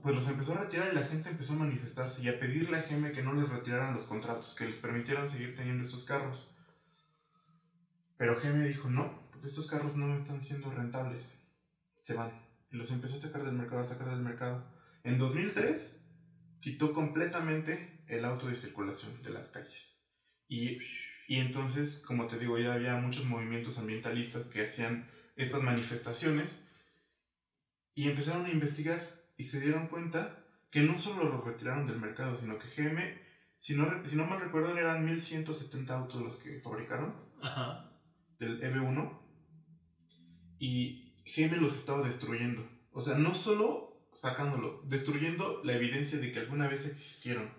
pues 0.06 0.14
los 0.14 0.28
empezó 0.28 0.54
a 0.54 0.58
retirar 0.58 0.92
y 0.92 0.96
la 0.96 1.08
gente 1.08 1.30
empezó 1.30 1.54
a 1.54 1.56
manifestarse 1.56 2.22
y 2.22 2.30
a 2.30 2.40
pedirle 2.40 2.78
a 2.78 2.84
GM 2.84 3.12
que 3.12 3.24
no 3.24 3.34
les 3.34 3.50
retiraran 3.50 3.96
los 3.96 4.06
contratos, 4.06 4.54
que 4.54 4.68
les 4.68 4.78
permitieran 4.78 5.28
seguir 5.28 5.56
teniendo 5.56 5.84
estos 5.84 6.04
carros. 6.04 6.56
Pero 8.16 8.40
GM 8.40 8.68
dijo, 8.68 8.88
no, 8.88 9.28
estos 9.44 9.68
carros 9.68 9.96
no 9.96 10.14
están 10.14 10.40
siendo 10.40 10.70
rentables. 10.70 11.44
Se 11.98 12.14
van. 12.14 12.30
Y 12.72 12.78
los 12.78 12.92
empezó 12.92 13.16
a 13.16 13.18
sacar 13.18 13.46
del 13.46 13.56
mercado, 13.56 13.82
a 13.82 13.86
sacar 13.86 14.12
del 14.12 14.20
mercado. 14.20 14.64
En 15.04 15.18
2003 15.18 16.08
quitó 16.60 16.94
completamente 16.94 18.04
el 18.06 18.26
auto 18.26 18.46
de 18.46 18.54
circulación 18.54 19.24
de 19.24 19.32
las 19.32 19.48
calles. 19.48 20.08
Y, 20.48 20.78
y 21.28 21.40
entonces, 21.40 22.04
como 22.06 22.28
te 22.28 22.38
digo, 22.38 22.60
ya 22.60 22.74
había 22.74 22.96
muchos 22.98 23.26
movimientos 23.26 23.80
ambientalistas 23.80 24.50
que 24.50 24.66
hacían 24.66 25.10
estas 25.36 25.64
manifestaciones 25.64 26.72
y 27.96 28.08
empezaron 28.08 28.46
a 28.46 28.52
investigar 28.52 29.15
y 29.38 29.44
se 29.44 29.62
dieron 29.62 29.88
cuenta 29.88 30.44
que 30.72 30.82
no 30.82 30.98
solo 30.98 31.24
los 31.26 31.44
retiraron 31.44 31.88
del 31.88 32.00
mercado, 32.00 32.36
sino 32.36 32.58
que 32.58 32.68
GM, 32.68 33.00
si 33.60 33.76
no, 33.76 33.88
si 34.06 34.16
no 34.16 34.26
mal 34.26 34.40
recuerdo, 34.40 34.78
eran 34.78 35.06
1170 35.06 35.96
autos 35.96 36.22
los 36.22 36.36
que 36.38 36.60
fabricaron 36.60 37.16
Ajá. 37.42 37.88
del 38.40 38.62
EV1 38.62 39.20
y 40.60 41.16
GM 41.36 41.58
los 41.62 41.76
estaba 41.76 42.06
destruyendo. 42.06 42.68
O 42.92 43.02
sea, 43.02 43.18
no 43.18 43.34
solo 43.34 44.10
sacándolos, 44.12 44.88
destruyendo 44.88 45.62
la 45.64 45.74
evidencia 45.74 46.20
de 46.20 46.32
que 46.32 46.40
alguna 46.40 46.68
vez 46.68 46.86
existieron, 46.86 47.50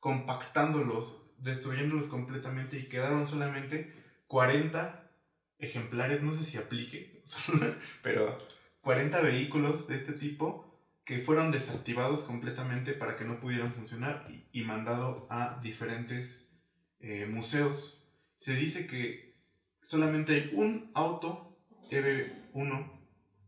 compactándolos, 0.00 1.32
destruyéndolos 1.38 2.08
completamente 2.08 2.78
y 2.78 2.88
quedaron 2.88 3.26
solamente 3.26 3.94
40 4.26 5.10
ejemplares, 5.58 6.22
no 6.22 6.34
sé 6.34 6.44
si 6.44 6.58
aplique, 6.58 7.22
pero 8.02 8.38
40 8.80 9.20
vehículos 9.20 9.88
de 9.88 9.96
este 9.96 10.12
tipo 10.12 10.63
que 11.04 11.18
fueron 11.18 11.50
desactivados 11.50 12.24
completamente 12.24 12.94
para 12.94 13.16
que 13.16 13.24
no 13.24 13.38
pudieran 13.40 13.72
funcionar 13.74 14.26
y, 14.52 14.62
mandado 14.62 15.26
a 15.30 15.60
diferentes 15.62 16.58
eh, 17.00 17.26
museos. 17.26 18.08
Se 18.38 18.54
dice 18.54 18.86
que 18.86 19.36
solamente 19.82 20.34
hay 20.34 20.50
un 20.54 20.90
auto 20.94 21.58
EB1 21.90 22.94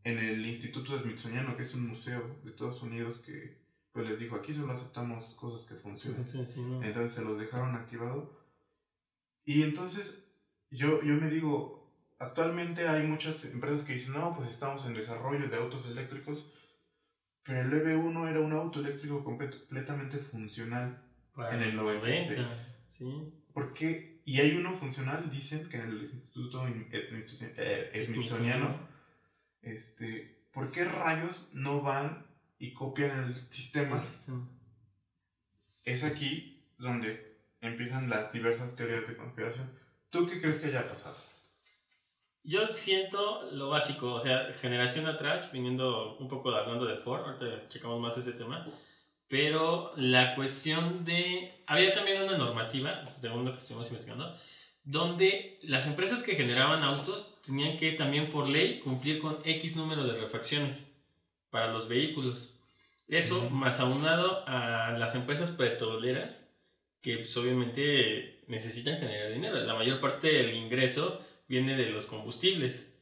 en 0.04 0.18
el 0.18 0.46
Instituto 0.46 0.98
Smithsoniano, 0.98 1.56
que 1.56 1.62
es 1.62 1.74
un 1.74 1.86
museo 1.88 2.38
de 2.42 2.50
Estados 2.50 2.82
Unidos 2.82 3.18
que 3.18 3.64
pues 3.92 4.06
les 4.06 4.18
dijo, 4.18 4.36
aquí 4.36 4.52
solo 4.52 4.74
aceptamos 4.74 5.34
cosas 5.36 5.66
que 5.66 5.74
funcionan. 5.74 6.26
Entonces 6.84 7.12
se 7.12 7.24
los 7.24 7.38
dejaron 7.38 7.74
activado. 7.74 8.38
Y 9.46 9.62
entonces 9.62 10.30
yo, 10.70 11.02
yo 11.02 11.14
me 11.14 11.30
digo, 11.30 11.90
actualmente 12.18 12.86
hay 12.86 13.06
muchas 13.06 13.44
empresas 13.46 13.84
que 13.84 13.94
dicen, 13.94 14.12
no, 14.12 14.34
pues 14.36 14.50
estamos 14.50 14.84
en 14.86 14.92
desarrollo 14.92 15.48
de 15.48 15.56
autos 15.56 15.88
eléctricos, 15.88 16.54
pero 17.46 17.60
el 17.60 17.72
EB1 17.72 18.30
era 18.30 18.40
un 18.40 18.52
auto 18.52 18.80
eléctrico 18.80 19.22
completamente 19.22 20.18
funcional 20.18 21.02
en 21.50 21.62
el 21.62 21.76
96. 21.76 22.84
¿sí? 22.88 23.32
¿Por 23.52 23.72
qué 23.72 24.16
y 24.26 24.40
hay 24.40 24.56
uno 24.56 24.74
funcional, 24.74 25.30
dicen, 25.30 25.68
que 25.68 25.76
en 25.76 25.88
el 25.88 26.10
Instituto 26.10 26.66
eh, 26.66 28.04
Smithsoniano, 28.04 28.76
este, 29.62 30.48
¿por 30.52 30.72
qué 30.72 30.84
rayos 30.84 31.50
no 31.54 31.80
van 31.80 32.26
y 32.58 32.74
copian 32.74 33.22
el 33.22 33.36
sistema? 33.50 34.02
Es 35.84 36.02
aquí 36.02 36.60
donde 36.76 37.16
empiezan 37.60 38.10
las 38.10 38.32
diversas 38.32 38.74
teorías 38.74 39.06
de 39.06 39.16
conspiración. 39.16 39.70
¿Tú 40.10 40.28
qué 40.28 40.40
crees 40.40 40.58
que 40.58 40.66
haya 40.66 40.88
pasado? 40.88 41.16
Yo 42.46 42.68
siento 42.68 43.42
lo 43.50 43.70
básico, 43.70 44.12
o 44.12 44.20
sea, 44.20 44.52
generación 44.60 45.08
atrás, 45.08 45.50
viniendo 45.50 46.16
un 46.20 46.28
poco 46.28 46.50
hablando 46.50 46.86
de 46.86 46.94
Ford, 46.94 47.22
ahorita 47.22 47.68
checamos 47.68 48.00
más 48.00 48.16
ese 48.18 48.30
tema, 48.30 48.64
pero 49.26 49.92
la 49.96 50.36
cuestión 50.36 51.04
de... 51.04 51.60
Había 51.66 51.92
también 51.92 52.22
una 52.22 52.38
normativa, 52.38 53.04
según 53.04 53.46
lo 53.46 53.50
que 53.50 53.58
estuvimos 53.58 53.88
investigando, 53.88 54.32
donde 54.84 55.58
las 55.62 55.88
empresas 55.88 56.22
que 56.22 56.36
generaban 56.36 56.84
autos 56.84 57.36
tenían 57.44 57.76
que 57.76 57.90
también 57.92 58.30
por 58.30 58.48
ley 58.48 58.78
cumplir 58.78 59.18
con 59.18 59.38
X 59.42 59.74
número 59.74 60.04
de 60.04 60.20
refacciones 60.20 60.96
para 61.50 61.72
los 61.72 61.88
vehículos. 61.88 62.60
Eso 63.08 63.50
más 63.50 63.80
aunado 63.80 64.44
a 64.46 64.92
las 64.96 65.16
empresas 65.16 65.50
petroleras 65.50 66.48
que 67.02 67.16
pues, 67.16 67.36
obviamente 67.36 68.44
necesitan 68.46 69.00
generar 69.00 69.32
dinero. 69.32 69.56
La 69.56 69.74
mayor 69.74 70.00
parte 70.00 70.28
del 70.28 70.54
ingreso 70.54 71.25
viene 71.48 71.76
de 71.76 71.90
los 71.90 72.06
combustibles. 72.06 72.98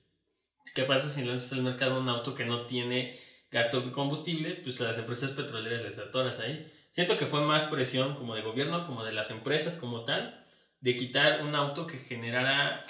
¿Qué 0.75 0.83
pasa 0.85 1.09
si 1.09 1.25
lanzas 1.25 1.53
al 1.53 1.63
mercado 1.63 2.01
un 2.01 2.09
auto 2.09 2.35
que 2.35 2.45
no 2.45 2.67
tiene 2.67 3.21
gasto 3.55 3.81
de 3.81 3.93
combustible, 3.93 4.57
pues 4.65 4.81
a 4.81 4.85
las 4.85 4.99
empresas 4.99 5.31
petroleras 5.31 5.83
les 5.83 5.99
atoras 5.99 6.41
ahí. 6.41 6.69
Siento 6.91 7.17
que 7.17 7.27
fue 7.27 7.41
más 7.41 7.67
presión 7.67 8.17
como 8.17 8.35
de 8.35 8.43
gobierno, 8.43 8.85
como 8.85 9.05
de 9.05 9.13
las 9.13 9.31
empresas 9.31 9.77
como 9.77 10.05
tal, 10.05 10.45
de 10.81 10.97
quitar 10.97 11.41
un 11.43 11.55
auto 11.55 11.87
que 11.87 11.99
generara 11.99 12.85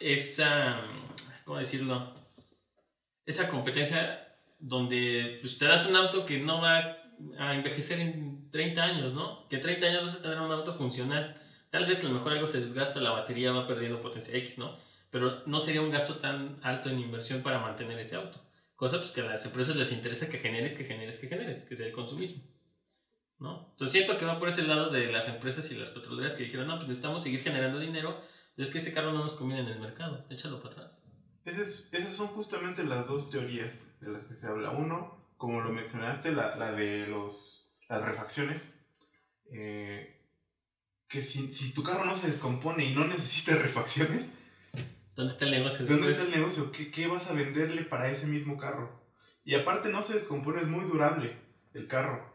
esa, 0.00 0.80
¿cómo 1.44 1.58
decirlo? 1.58 2.14
Esa 3.26 3.48
competencia 3.48 4.34
donde 4.58 5.38
pues, 5.42 5.58
te 5.58 5.66
das 5.66 5.86
un 5.86 5.94
auto 5.94 6.24
que 6.24 6.38
no 6.38 6.62
va 6.62 6.96
a 7.38 7.54
envejecer 7.54 8.00
en 8.00 8.50
30 8.50 8.82
años, 8.82 9.12
¿no? 9.12 9.46
Que 9.50 9.56
en 9.56 9.62
30 9.62 9.86
años 9.86 10.04
vas 10.06 10.16
a 10.16 10.22
tener 10.22 10.40
un 10.40 10.50
auto 10.50 10.72
funcional. 10.72 11.38
Tal 11.72 11.86
vez 11.86 12.04
a 12.04 12.08
lo 12.08 12.14
mejor 12.14 12.32
algo 12.32 12.46
se 12.46 12.60
desgasta, 12.60 13.00
la 13.00 13.12
batería 13.12 13.50
va 13.50 13.66
perdiendo 13.66 14.02
potencia 14.02 14.36
X, 14.36 14.58
¿no? 14.58 14.76
Pero 15.10 15.42
no 15.46 15.58
sería 15.58 15.80
un 15.80 15.90
gasto 15.90 16.16
tan 16.16 16.60
alto 16.62 16.90
en 16.90 16.98
inversión 16.98 17.42
para 17.42 17.60
mantener 17.60 17.98
ese 17.98 18.14
auto. 18.14 18.38
Cosa 18.76 18.98
pues 18.98 19.10
que 19.12 19.22
a 19.22 19.24
las 19.24 19.46
empresas 19.46 19.76
les 19.76 19.90
interesa 19.90 20.28
que 20.28 20.36
generes, 20.36 20.76
que 20.76 20.84
generes, 20.84 21.16
que 21.16 21.28
generes, 21.28 21.64
que 21.64 21.74
sea 21.74 21.86
el 21.86 21.92
consumismo. 21.92 22.42
¿No? 23.38 23.70
Entonces 23.70 23.90
siento 23.90 24.18
que 24.18 24.26
va 24.26 24.38
por 24.38 24.50
ese 24.50 24.66
lado 24.66 24.90
de 24.90 25.10
las 25.10 25.30
empresas 25.30 25.72
y 25.72 25.76
las 25.76 25.88
petroleras 25.88 26.34
que 26.34 26.42
dijeron, 26.42 26.66
no, 26.66 26.76
pues 26.76 26.88
necesitamos 26.88 27.22
seguir 27.22 27.40
generando 27.40 27.78
dinero, 27.78 28.20
es 28.58 28.70
que 28.70 28.76
ese 28.76 28.92
carro 28.92 29.14
no 29.14 29.20
nos 29.20 29.32
conviene 29.32 29.62
en 29.62 29.68
el 29.68 29.80
mercado, 29.80 30.26
échalo 30.28 30.60
para 30.60 30.74
atrás. 30.74 31.02
esas 31.46 32.12
son 32.12 32.26
justamente 32.26 32.84
las 32.84 33.08
dos 33.08 33.30
teorías 33.30 33.98
de 34.00 34.12
las 34.12 34.24
que 34.24 34.34
se 34.34 34.46
habla. 34.46 34.72
Uno, 34.72 35.26
como 35.38 35.62
lo 35.62 35.72
mencionaste, 35.72 36.32
la, 36.32 36.54
la 36.56 36.72
de 36.72 37.06
los, 37.06 37.72
las 37.88 38.04
refacciones, 38.04 38.78
eh, 39.50 40.21
que 41.12 41.22
si, 41.22 41.52
si 41.52 41.72
tu 41.72 41.82
carro 41.82 42.04
no 42.06 42.16
se 42.16 42.26
descompone 42.28 42.86
y 42.86 42.94
no 42.94 43.06
necesita 43.06 43.54
refacciones, 43.56 44.30
¿Dónde 45.14 45.30
está 45.34 45.44
el 45.44 45.50
negocio 45.50 45.84
está 45.86 46.22
el 46.24 46.30
negocio? 46.30 46.72
¿Qué, 46.72 46.90
¿Qué 46.90 47.06
vas 47.06 47.28
a 47.30 47.34
venderle 47.34 47.82
para 47.84 48.10
ese 48.10 48.26
mismo 48.26 48.56
carro? 48.56 48.98
Y 49.44 49.54
aparte 49.54 49.90
no 49.90 50.02
se 50.02 50.14
descompone, 50.14 50.62
es 50.62 50.68
muy 50.68 50.86
durable 50.86 51.36
el 51.74 51.86
carro. 51.86 52.32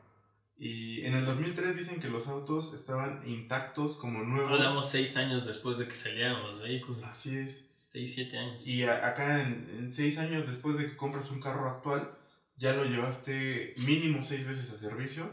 Y 0.60 1.01
en 1.05 1.15
el 1.15 1.25
2003 1.25 1.75
dicen 1.75 2.00
que 2.00 2.10
los 2.10 2.27
autos 2.27 2.74
estaban 2.75 3.27
intactos 3.27 3.98
como 3.98 4.24
nuevos. 4.24 4.51
Hablamos 4.51 4.89
seis 4.91 5.17
años 5.17 5.46
después 5.48 5.79
de 5.79 5.88
que 5.88 5.96
salieron 5.96 6.43
los 6.43 6.62
vehículos. 6.62 7.03
Así 7.05 7.36
es. 7.38 7.74
Seis, 7.89 8.13
siete 8.13 8.38
años. 8.38 8.65
Y 8.67 8.84
a- 8.84 9.07
acá 9.07 9.41
en, 9.41 9.69
en 9.77 9.91
seis 9.93 10.17
años 10.19 10.48
después 10.48 10.77
de 10.77 10.86
que 10.86 10.98
compras 10.98 11.31
un 11.31 11.39
carro 11.41 11.67
actual, 11.69 12.12
ya 12.57 12.74
lo 12.74 12.86
llevaste 12.86 13.74
mínimo 13.77 14.22
seis 14.22 14.46
veces 14.48 14.72
a 14.72 14.77
servicio, 14.77 15.29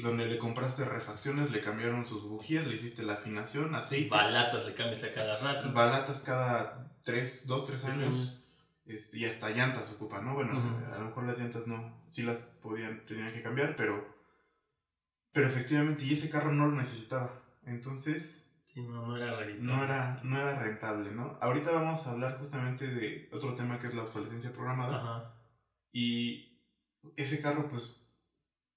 donde 0.00 0.26
le 0.26 0.38
compraste 0.38 0.84
refacciones, 0.84 1.50
le 1.50 1.60
cambiaron 1.60 2.04
sus 2.06 2.22
bujías, 2.28 2.66
le 2.66 2.76
hiciste 2.76 3.02
la 3.02 3.14
afinación, 3.14 3.74
aceite, 3.74 4.08
Balatas 4.08 4.64
le 4.64 4.74
cambias 4.74 5.04
a 5.04 5.12
cada 5.12 5.36
rato. 5.38 5.72
balatas 5.72 6.22
cada 6.22 6.96
tres, 7.02 7.46
dos, 7.46 7.66
tres 7.66 7.82
Tres 7.82 7.96
años, 7.98 8.48
este, 8.86 9.18
y 9.18 9.24
hasta 9.26 9.50
llantas 9.50 9.92
ocupan, 9.92 10.24
¿no? 10.24 10.34
Bueno, 10.34 10.52
a 10.92 10.98
lo 10.98 11.04
mejor 11.06 11.24
las 11.24 11.38
llantas 11.38 11.66
no, 11.66 12.02
sí 12.08 12.22
las 12.22 12.42
podían, 12.62 13.04
tenían 13.06 13.32
que 13.32 13.42
cambiar, 13.42 13.76
pero, 13.76 14.16
pero 15.32 15.46
efectivamente, 15.48 16.04
y 16.04 16.12
ese 16.14 16.30
carro 16.30 16.52
no 16.52 16.66
lo 16.66 16.76
necesitaba. 16.76 17.42
Entonces, 17.64 18.48
Sí, 18.64 18.80
no, 18.82 19.06
no 19.06 19.16
era 19.18 19.36
redito. 19.36 19.62
no 19.64 19.84
era, 19.84 20.20
no 20.24 20.40
era 20.40 20.58
rentable, 20.58 21.10
¿no? 21.10 21.36
Ahorita 21.42 21.72
vamos 21.72 22.06
a 22.06 22.12
hablar 22.12 22.38
justamente 22.38 22.86
de 22.86 23.28
otro 23.30 23.54
tema 23.54 23.78
que 23.78 23.88
es 23.88 23.94
la 23.94 24.02
obsolescencia 24.02 24.50
programada. 24.52 24.96
Ajá. 24.96 25.34
Y 25.92 26.58
ese 27.16 27.42
carro, 27.42 27.68
pues, 27.68 28.01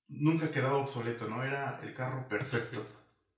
nunca 0.08 0.52
quedaba 0.52 0.78
obsoleto, 0.78 1.28
¿no? 1.28 1.44
Era 1.44 1.80
el 1.84 1.94
carro 1.94 2.28
perfecto. 2.28 2.86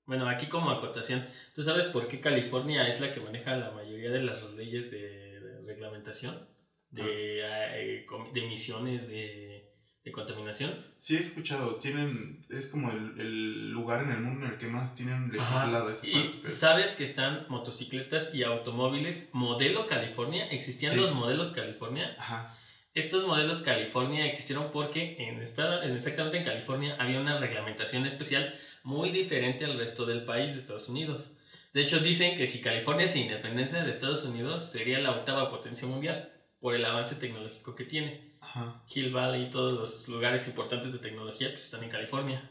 Bueno, 0.05 0.27
aquí 0.29 0.45
como 0.47 0.69
acotación, 0.71 1.25
¿tú 1.53 1.61
sabes 1.61 1.85
por 1.85 2.07
qué 2.07 2.21
California 2.21 2.87
es 2.87 3.01
la 3.01 3.11
que 3.11 3.19
maneja 3.19 3.55
la 3.57 3.71
mayoría 3.71 4.09
de 4.09 4.23
las 4.23 4.53
leyes 4.53 4.89
de, 4.91 5.39
de 5.41 5.61
reglamentación? 5.65 6.47
De, 6.89 7.41
eh, 7.43 8.05
com- 8.05 8.31
de 8.31 8.45
emisiones, 8.45 9.09
de, 9.09 9.69
de 10.05 10.11
contaminación. 10.13 10.73
Sí, 10.99 11.17
he 11.17 11.19
escuchado, 11.19 11.75
tienen, 11.75 12.45
es 12.49 12.67
como 12.67 12.89
el, 12.91 13.19
el 13.19 13.71
lugar 13.71 14.03
en 14.03 14.11
el 14.13 14.21
mundo 14.21 14.45
en 14.45 14.53
el 14.53 14.57
que 14.57 14.67
más 14.67 14.95
tienen 14.95 15.29
legislado 15.29 15.89
esa 15.89 16.07
Y 16.07 16.13
parte. 16.13 16.37
pero- 16.37 16.49
sabes 16.49 16.95
que 16.95 17.03
están 17.03 17.45
motocicletas 17.49 18.33
y 18.33 18.43
automóviles 18.43 19.29
modelo 19.33 19.85
California. 19.87 20.47
Existían 20.49 20.93
Sí. 20.93 21.01
los 21.01 21.13
modelos 21.13 21.51
California. 21.51 22.15
Ajá, 22.17 22.57
Estos 22.97 23.27
modelos 23.27 23.61
California 23.61 24.25
existieron 24.25 24.71
porque 24.71 25.17
en 25.19 25.39
exactamente 25.39 26.37
en 26.37 26.43
California 26.43 26.95
había 26.97 27.21
una 27.21 27.37
reglamentación 27.37 28.07
especial 28.07 28.55
muy 28.81 29.11
diferente 29.11 29.65
al 29.65 29.77
resto 29.77 30.07
del 30.07 30.25
país 30.25 30.53
de 30.53 30.61
Estados 30.61 30.89
Unidos. 30.89 31.37
De 31.75 31.83
hecho, 31.83 31.99
dicen 31.99 32.35
que 32.35 32.47
si 32.47 32.59
California 32.59 33.07
se 33.07 33.19
independencia 33.19 33.83
de 33.83 33.91
Estados 33.91 34.25
Unidos, 34.25 34.71
sería 34.71 34.97
la 34.97 35.11
octava 35.11 35.51
potencia 35.51 35.87
mundial 35.87 36.33
por 36.59 36.73
el 36.73 36.83
avance 36.83 37.17
tecnológico 37.17 37.75
que 37.75 37.83
tiene. 37.83 38.33
ajá. 38.41 38.81
Hill 38.91 39.11
Valley 39.11 39.43
y 39.43 39.49
todos 39.51 39.73
los 39.73 40.09
lugares 40.09 40.47
importantes 40.47 40.91
de 40.91 40.97
tecnología 40.97 41.51
pues, 41.51 41.65
están 41.65 41.83
en 41.83 41.91
California. 41.91 42.49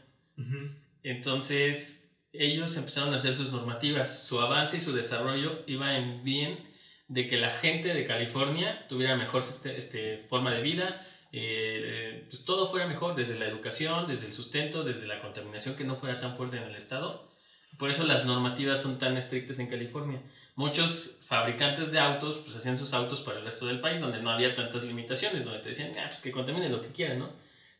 Entonces, 1.03 2.15
ellos 2.31 2.77
empezaron 2.77 3.13
a 3.13 3.17
hacer 3.17 3.35
sus 3.35 3.51
normativas. 3.51 4.23
Su 4.23 4.39
avance 4.39 4.77
y 4.77 4.79
su 4.79 4.93
desarrollo 4.93 5.65
iba 5.67 5.97
en 5.97 6.23
bien 6.23 6.76
de 7.07 7.27
que 7.27 7.37
la 7.37 7.51
gente 7.51 7.93
de 7.93 8.05
California 8.05 8.85
tuviera 8.89 9.15
mejor 9.15 9.41
este, 9.41 9.77
este, 9.77 10.25
forma 10.29 10.51
de 10.53 10.61
vida, 10.61 11.05
eh, 11.31 12.25
pues 12.29 12.43
todo 12.45 12.67
fuera 12.67 12.87
mejor, 12.87 13.15
desde 13.15 13.39
la 13.39 13.45
educación, 13.45 14.07
desde 14.07 14.27
el 14.27 14.33
sustento, 14.33 14.83
desde 14.83 15.07
la 15.07 15.21
contaminación 15.21 15.75
que 15.75 15.83
no 15.83 15.95
fuera 15.95 16.19
tan 16.19 16.35
fuerte 16.35 16.57
en 16.57 16.63
el 16.63 16.75
estado. 16.75 17.31
Por 17.77 17.89
eso 17.89 18.05
las 18.05 18.25
normativas 18.25 18.81
son 18.81 18.97
tan 18.97 19.15
estrictas 19.17 19.59
en 19.59 19.67
California. 19.67 20.21
Muchos 20.55 21.21
fabricantes 21.25 21.91
de 21.91 21.99
autos 21.99 22.37
pues 22.37 22.55
hacían 22.55 22.77
sus 22.77 22.93
autos 22.93 23.21
para 23.21 23.37
el 23.39 23.45
resto 23.45 23.67
del 23.67 23.79
país 23.79 24.01
donde 24.01 24.21
no 24.21 24.31
había 24.31 24.53
tantas 24.55 24.83
limitaciones, 24.83 25.45
donde 25.45 25.59
te 25.59 25.69
decían, 25.69 25.91
ah, 25.99 26.05
pues 26.07 26.21
que 26.21 26.31
contaminen 26.31 26.71
lo 26.71 26.81
que 26.81 26.91
quieran, 26.91 27.19
¿no? 27.19 27.29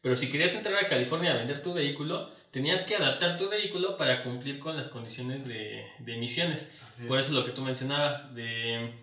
Pero 0.01 0.15
si 0.15 0.29
querías 0.31 0.53
entrar 0.53 0.85
a 0.85 0.87
California 0.87 1.31
a 1.31 1.37
vender 1.37 1.63
tu 1.63 1.73
vehículo, 1.73 2.29
tenías 2.51 2.85
que 2.85 2.95
adaptar 2.95 3.37
tu 3.37 3.49
vehículo 3.49 3.97
para 3.97 4.23
cumplir 4.23 4.59
con 4.59 4.77
las 4.77 4.89
condiciones 4.89 5.47
de, 5.47 5.87
de 5.99 6.15
emisiones. 6.15 6.79
así 6.93 7.07
Por 7.07 7.19
es. 7.19 7.25
eso 7.25 7.33
lo 7.33 7.43
que 7.43 7.51
tú 7.51 7.63
mencionabas, 7.63 8.35
de 8.35 8.93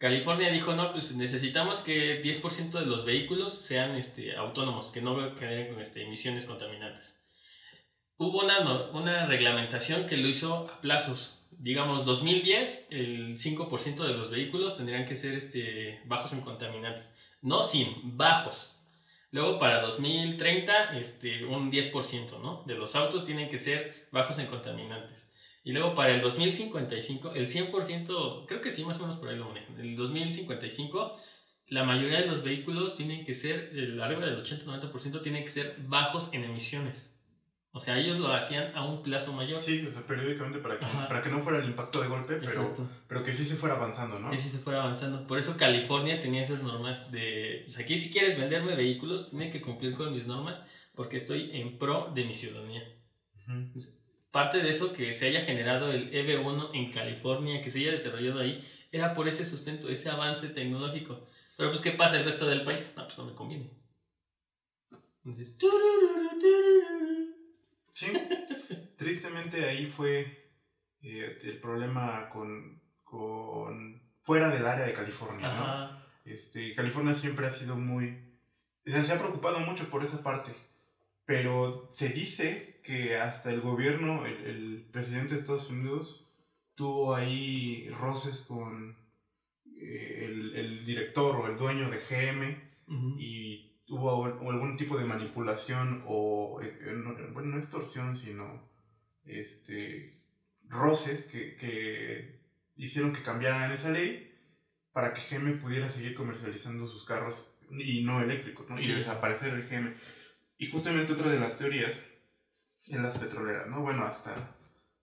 California 0.00 0.50
dijo, 0.50 0.74
no, 0.74 0.92
pues 0.92 1.14
necesitamos 1.14 1.82
que 1.82 2.22
10% 2.22 2.70
de 2.70 2.86
los 2.86 3.04
vehículos 3.04 3.52
sean 3.52 3.96
este, 3.96 4.34
autónomos, 4.34 4.92
que 4.92 5.02
no 5.02 5.36
generen 5.36 5.78
este, 5.78 6.04
emisiones 6.04 6.46
contaminantes. 6.46 7.22
Hubo 8.16 8.40
una, 8.42 8.60
una 8.92 9.26
reglamentación 9.26 10.06
que 10.06 10.16
lo 10.16 10.26
hizo 10.26 10.70
a 10.70 10.80
plazos. 10.80 11.46
Digamos, 11.50 12.06
2010, 12.06 12.88
el 12.92 13.36
5% 13.36 13.96
de 13.96 14.14
los 14.14 14.30
vehículos 14.30 14.78
tendrían 14.78 15.04
que 15.04 15.16
ser 15.16 15.34
este, 15.34 16.00
bajos 16.06 16.32
en 16.32 16.40
contaminantes. 16.40 17.14
No 17.42 17.62
sin, 17.62 18.16
bajos. 18.16 18.80
Luego 19.32 19.58
para 19.58 19.82
2030, 19.82 20.98
este, 20.98 21.44
un 21.44 21.70
10%, 21.70 22.40
¿no? 22.40 22.62
De 22.64 22.74
los 22.74 22.96
autos 22.96 23.26
tienen 23.26 23.50
que 23.50 23.58
ser 23.58 24.08
bajos 24.12 24.38
en 24.38 24.46
contaminantes. 24.46 25.29
Y 25.62 25.72
luego 25.72 25.94
para 25.94 26.14
el 26.14 26.20
2055, 26.22 27.32
el 27.34 27.46
100%, 27.46 28.46
creo 28.46 28.60
que 28.60 28.70
sí, 28.70 28.84
más 28.84 28.98
o 28.98 29.02
menos 29.02 29.16
por 29.16 29.28
ahí 29.28 29.36
lo 29.36 29.46
manejan. 29.46 29.78
El 29.78 29.94
2055, 29.94 31.16
la 31.68 31.84
mayoría 31.84 32.20
de 32.20 32.26
los 32.26 32.42
vehículos 32.42 32.96
tienen 32.96 33.24
que 33.24 33.34
ser, 33.34 33.70
arriba 34.02 34.24
del 34.24 34.42
80-90% 34.42 35.22
tienen 35.22 35.44
que 35.44 35.50
ser 35.50 35.76
bajos 35.86 36.32
en 36.32 36.44
emisiones. 36.44 37.16
O 37.72 37.78
sea, 37.78 37.98
ellos 37.98 38.18
lo 38.18 38.32
hacían 38.32 38.74
a 38.74 38.84
un 38.84 39.00
plazo 39.02 39.32
mayor. 39.32 39.62
Sí, 39.62 39.86
o 39.86 39.92
sea, 39.92 40.04
periódicamente 40.04 40.58
para 40.58 40.78
que, 40.78 40.84
Ajá. 40.84 41.06
para 41.06 41.22
que 41.22 41.28
no 41.28 41.40
fuera 41.40 41.60
el 41.60 41.66
impacto 41.66 42.00
de 42.02 42.08
golpe, 42.08 42.34
pero, 42.34 42.50
Exacto. 42.50 42.88
pero 43.06 43.22
que 43.22 43.30
sí 43.30 43.44
se 43.44 43.54
fuera 43.54 43.76
avanzando, 43.76 44.18
¿no? 44.18 44.32
Y 44.32 44.34
así 44.34 44.48
se 44.48 44.58
fuera 44.58 44.82
avanzando. 44.82 45.24
Por 45.28 45.38
eso 45.38 45.56
California 45.56 46.20
tenía 46.20 46.42
esas 46.42 46.64
normas 46.64 47.12
de, 47.12 47.62
pues 47.66 47.78
aquí 47.78 47.96
si 47.96 48.10
quieres 48.10 48.36
venderme 48.36 48.74
vehículos, 48.74 49.30
tiene 49.30 49.50
que 49.50 49.60
cumplir 49.60 49.94
con 49.94 50.12
mis 50.12 50.26
normas 50.26 50.64
porque 50.96 51.16
estoy 51.16 51.50
en 51.52 51.78
pro 51.78 52.10
de 52.12 52.24
mi 52.24 52.34
ciudadanía. 52.34 52.82
Ujú. 53.46 53.70
Parte 54.30 54.62
de 54.62 54.70
eso 54.70 54.92
que 54.92 55.12
se 55.12 55.26
haya 55.26 55.44
generado 55.44 55.92
el 55.92 56.12
EV1 56.12 56.70
en 56.74 56.92
California, 56.92 57.62
que 57.62 57.70
se 57.70 57.80
haya 57.80 57.92
desarrollado 57.92 58.40
ahí, 58.40 58.64
era 58.92 59.14
por 59.14 59.26
ese 59.28 59.44
sustento, 59.44 59.88
ese 59.88 60.08
avance 60.08 60.48
tecnológico. 60.48 61.26
Pero 61.56 61.70
pues, 61.70 61.80
¿qué 61.80 61.90
pasa 61.90 62.16
el 62.16 62.24
resto 62.24 62.46
del 62.46 62.62
país? 62.62 62.92
No, 62.96 63.04
pues 63.04 63.18
no 63.18 63.26
me 63.26 63.34
conviene. 63.34 63.70
Entonces. 65.18 65.56
Sí, 67.90 68.06
tristemente 68.96 69.68
ahí 69.68 69.86
fue 69.86 70.52
eh, 71.02 71.38
el 71.42 71.58
problema 71.58 72.28
con, 72.30 72.80
con 73.04 74.00
fuera 74.22 74.48
del 74.48 74.66
área 74.66 74.86
de 74.86 74.94
California, 74.94 75.48
¿no? 75.48 76.00
Este, 76.24 76.74
California 76.74 77.14
siempre 77.14 77.46
ha 77.46 77.50
sido 77.50 77.76
muy... 77.76 78.38
o 78.86 78.90
sea, 78.90 79.02
se 79.02 79.12
ha 79.12 79.18
preocupado 79.18 79.58
mucho 79.60 79.90
por 79.90 80.04
esa 80.04 80.22
parte, 80.22 80.54
pero 81.24 81.88
se 81.90 82.10
dice 82.10 82.69
que 82.82 83.16
hasta 83.16 83.50
el 83.52 83.60
gobierno, 83.60 84.26
el, 84.26 84.44
el 84.44 84.88
presidente 84.92 85.34
de 85.34 85.40
Estados 85.40 85.68
Unidos, 85.70 86.32
tuvo 86.74 87.14
ahí 87.14 87.88
roces 87.90 88.44
con 88.46 88.96
eh, 89.76 90.24
el, 90.26 90.54
el 90.56 90.84
director 90.86 91.36
o 91.36 91.46
el 91.46 91.56
dueño 91.58 91.90
de 91.90 91.98
GM 91.98 92.70
Ujú. 92.86 93.18
y 93.18 93.66
al- 93.90 94.48
algún 94.48 94.76
tipo 94.76 94.96
de 94.98 95.04
manipulación 95.04 96.04
o, 96.06 96.60
eh, 96.62 96.78
eh, 96.82 96.92
no- 96.94 97.14
bueno, 97.32 97.50
no 97.50 97.58
extorsión, 97.58 98.16
sino 98.16 98.70
este, 99.24 100.22
roces 100.68 101.26
que, 101.26 101.56
que 101.56 102.40
hicieron 102.76 103.12
que 103.12 103.22
cambiaran 103.22 103.72
esa 103.72 103.90
ley 103.90 104.32
para 104.92 105.12
que 105.14 105.22
GM 105.30 105.58
pudiera 105.60 105.88
seguir 105.88 106.14
comercializando 106.14 106.86
sus 106.86 107.04
carros 107.04 107.56
y 107.70 108.02
no 108.02 108.20
eléctricos, 108.22 108.68
¿no? 108.68 108.78
Y 108.80 108.86
desaparecer 108.88 109.54
el 109.54 109.68
GM. 109.68 109.94
Y 110.58 110.66
justamente 110.70 111.12
otra 111.12 111.30
de 111.30 111.38
las 111.40 111.58
teorías 111.58 112.00
es 112.96 113.00
las 113.00 113.18
petroleras, 113.18 113.66
¿no? 113.68 113.80
Bueno, 113.82 114.04
hasta 114.04 114.34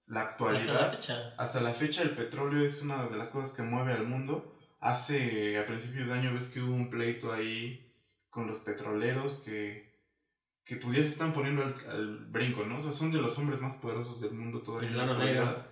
la 0.08 0.21
Hasta 0.21 0.32
actualidad 0.32 0.73
la 0.73 0.91
fecha. 0.91 1.34
hasta 1.38 1.62
la 1.62 1.73
fecha 1.73 2.02
el 2.02 2.12
petróleo 2.12 2.63
es 2.63 2.82
una 2.82 3.08
de 3.08 3.17
las 3.17 3.30
cosas 3.30 3.54
que 3.54 3.63
mueve 3.63 3.93
al 3.93 4.08
mundo. 4.08 4.56
Hace, 4.80 5.58
a 5.58 5.65
principios 5.65 6.08
de 6.08 6.13
año, 6.13 6.34
ves 6.34 6.47
que 6.50 6.62
hubo 6.62 6.73
un 6.76 6.89
pleito 6.89 7.34
ahí 7.34 7.91
con 8.30 8.47
los 8.47 8.60
petroleros 8.60 9.41
que, 9.41 9.95
que 10.65 10.76
pues 10.78 10.95
ya 10.95 11.02
se 11.02 11.10
están 11.10 11.34
poniendo 11.34 11.63
al, 11.63 11.76
al 11.89 12.17
brinco, 12.28 12.65
¿no? 12.65 12.78
O 12.78 12.82
sea, 12.82 12.91
son 12.93 13.12
de 13.12 13.19
los 13.19 13.38
hombres 13.39 13.62
más 13.62 13.76
poderosos 13.76 14.21
del 14.21 14.34
mundo 14.34 14.62
todavía. 14.62 14.89
El 14.89 14.95
en 14.95 14.97
la 14.97 15.04
oro 15.04 15.13
actualidad. 15.13 15.45
negro. 15.45 15.67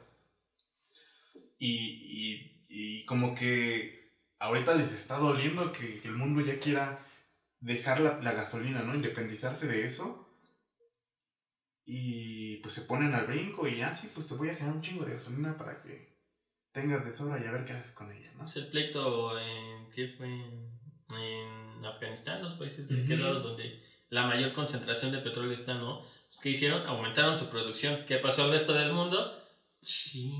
Y, 1.60 1.69
y, 1.69 2.65
y 2.69 3.06
como 3.06 3.36
que 3.36 4.13
ahorita 4.39 4.75
les 4.75 4.93
está 4.93 5.17
doliendo 5.17 5.71
que, 5.71 5.99
que 5.99 6.08
el 6.08 6.15
mundo 6.15 6.41
ya 6.41 6.60
quiera 6.60 7.06
dejar 7.60 7.99
la, 8.01 8.19
la 8.21 8.34
gasolina, 8.34 8.82
¿no? 8.84 8.95
Independizarse 8.95 9.67
de 9.67 9.86
eso. 9.86 10.24
Y 11.85 12.57
pues 12.57 12.73
se 12.73 12.81
ponen 12.81 13.13
al 13.13 13.27
brinco 13.27 13.67
y 13.67 13.81
así, 13.81 14.09
pues 14.13 14.27
te 14.27 14.33
voy 14.35 14.49
a 14.49 14.55
generar 14.55 14.75
un 14.75 14.81
chingo 14.81 15.05
de 15.05 15.13
gasolina 15.13 15.55
para 15.57 15.81
que 15.81 16.15
tengas 16.71 17.05
de 17.05 17.11
sobra 17.11 17.39
y 17.43 17.47
a 17.47 17.51
ver 17.51 17.63
qué 17.63 17.73
haces 17.73 17.93
con 17.93 18.11
ella, 18.11 18.31
¿no? 18.33 18.39
Pues 18.39 18.55
el 18.57 18.67
pleito 18.67 19.39
en, 19.39 19.89
¿qué 19.91 20.07
fue? 20.17 20.27
En, 20.27 20.71
en 21.19 21.85
Afganistán, 21.85 22.41
los 22.41 22.53
países 22.55 22.87
de 22.89 22.95
Ujú. 22.95 23.03
aquel 23.03 23.21
lado 23.21 23.39
donde 23.41 23.83
la 24.09 24.25
mayor 24.25 24.53
concentración 24.53 25.11
de 25.11 25.19
petróleo 25.19 25.53
está, 25.53 25.75
¿no? 25.75 26.01
Pues, 26.01 26.39
¿Qué 26.41 26.49
hicieron? 26.49 26.85
Aumentaron 26.87 27.37
su 27.37 27.49
producción. 27.49 28.03
¿Qué 28.07 28.17
pasó 28.17 28.43
al 28.45 28.51
resto 28.51 28.73
del 28.73 28.91
mundo? 28.91 29.41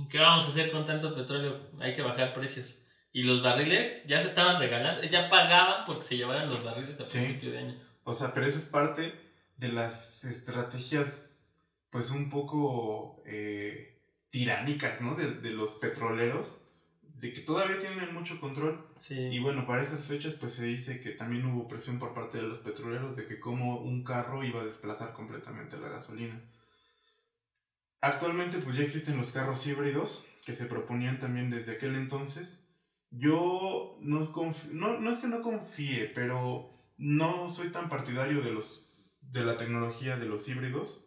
¿Qué 0.10 0.19
vamos 0.19 0.45
a 0.45 0.47
hacer 0.47 0.71
con 0.71 0.86
tanto 0.86 1.13
petróleo? 1.15 1.69
Hay 1.79 1.93
que 1.95 2.01
bajar 2.01 2.34
precios. 2.34 2.88
Y 3.12 3.23
los 3.23 3.41
barriles 3.43 4.08
ya 4.08 4.19
se 4.19 4.27
estaban 4.27 4.60
regalando, 4.60 5.03
ya 5.03 5.29
pagaban 5.29 5.86
porque 5.86 6.01
se 6.01 6.17
llevaran 6.17 6.49
los 6.49 6.63
barriles 6.63 6.99
a 6.99 7.10
principio 7.10 7.51
de 7.51 7.60
año. 7.60 7.81
O 8.03 8.13
sea, 8.13 8.34
pero 8.34 8.45
eso 8.47 8.58
es 8.58 8.65
parte 8.65 9.13
de 9.55 9.69
las 9.71 10.25
estrategias, 10.25 11.35
pues 11.95 12.12
un 12.12 12.29
poco 12.29 13.23
eh, 13.25 14.01
tiránicas, 14.29 14.99
¿no? 14.99 15.15
De, 15.15 15.36
de, 15.36 15.51
los 15.51 15.75
petroleros, 15.75 16.62
de 17.21 17.31
que 17.31 17.39
todavía 17.39 17.79
tienen 17.79 18.13
mucho 18.13 18.38
control. 18.41 18.86
Sí. 18.99 19.17
Y 19.17 19.39
bueno, 19.39 19.65
para 19.65 19.81
esas 19.81 20.03
fechas, 20.03 20.34
pues 20.34 20.55
se 20.55 20.65
dice 20.65 20.99
que 20.99 21.12
también 21.12 21.45
hubo 21.45 21.69
presión 21.69 21.97
por 21.97 22.13
parte 22.13 22.39
de 22.39 22.43
los 22.49 22.60
petroleros 22.60 23.15
de 23.15 23.25
que 23.25 23.39
como 23.39 23.77
un 23.79 24.03
carro 24.03 24.43
iba 24.43 24.60
a 24.60 24.65
desplazar 24.65 25.13
completamente 25.13 25.77
la 25.77 25.88
gasolina. 25.88 26.41
Actualmente, 28.01 28.58
pues 28.58 28.75
ya 28.75 28.84
existen 28.84 29.15
los 29.15 29.31
carros 29.31 29.65
híbridos 29.65 30.27
que 30.45 30.53
se 30.53 30.65
proponían 30.65 31.17
también 31.17 31.49
desde 31.49 31.77
aquel 31.77 31.95
entonces. 31.95 32.75
Yo 33.10 33.97
no, 34.01 34.34
no, 34.73 34.99
no 34.99 35.12
es 35.12 35.19
que 35.19 35.27
no 35.27 35.41
confíe, 35.41 36.12
pero 36.13 36.77
no 36.97 37.49
soy 37.49 37.69
tan 37.69 37.88
partidario 37.88 38.41
de, 38.41 38.51
los, 38.51 39.01
de 39.21 39.45
la 39.45 39.55
tecnología 39.55 40.17
de 40.17 40.25
los 40.25 40.49
híbridos 40.49 41.05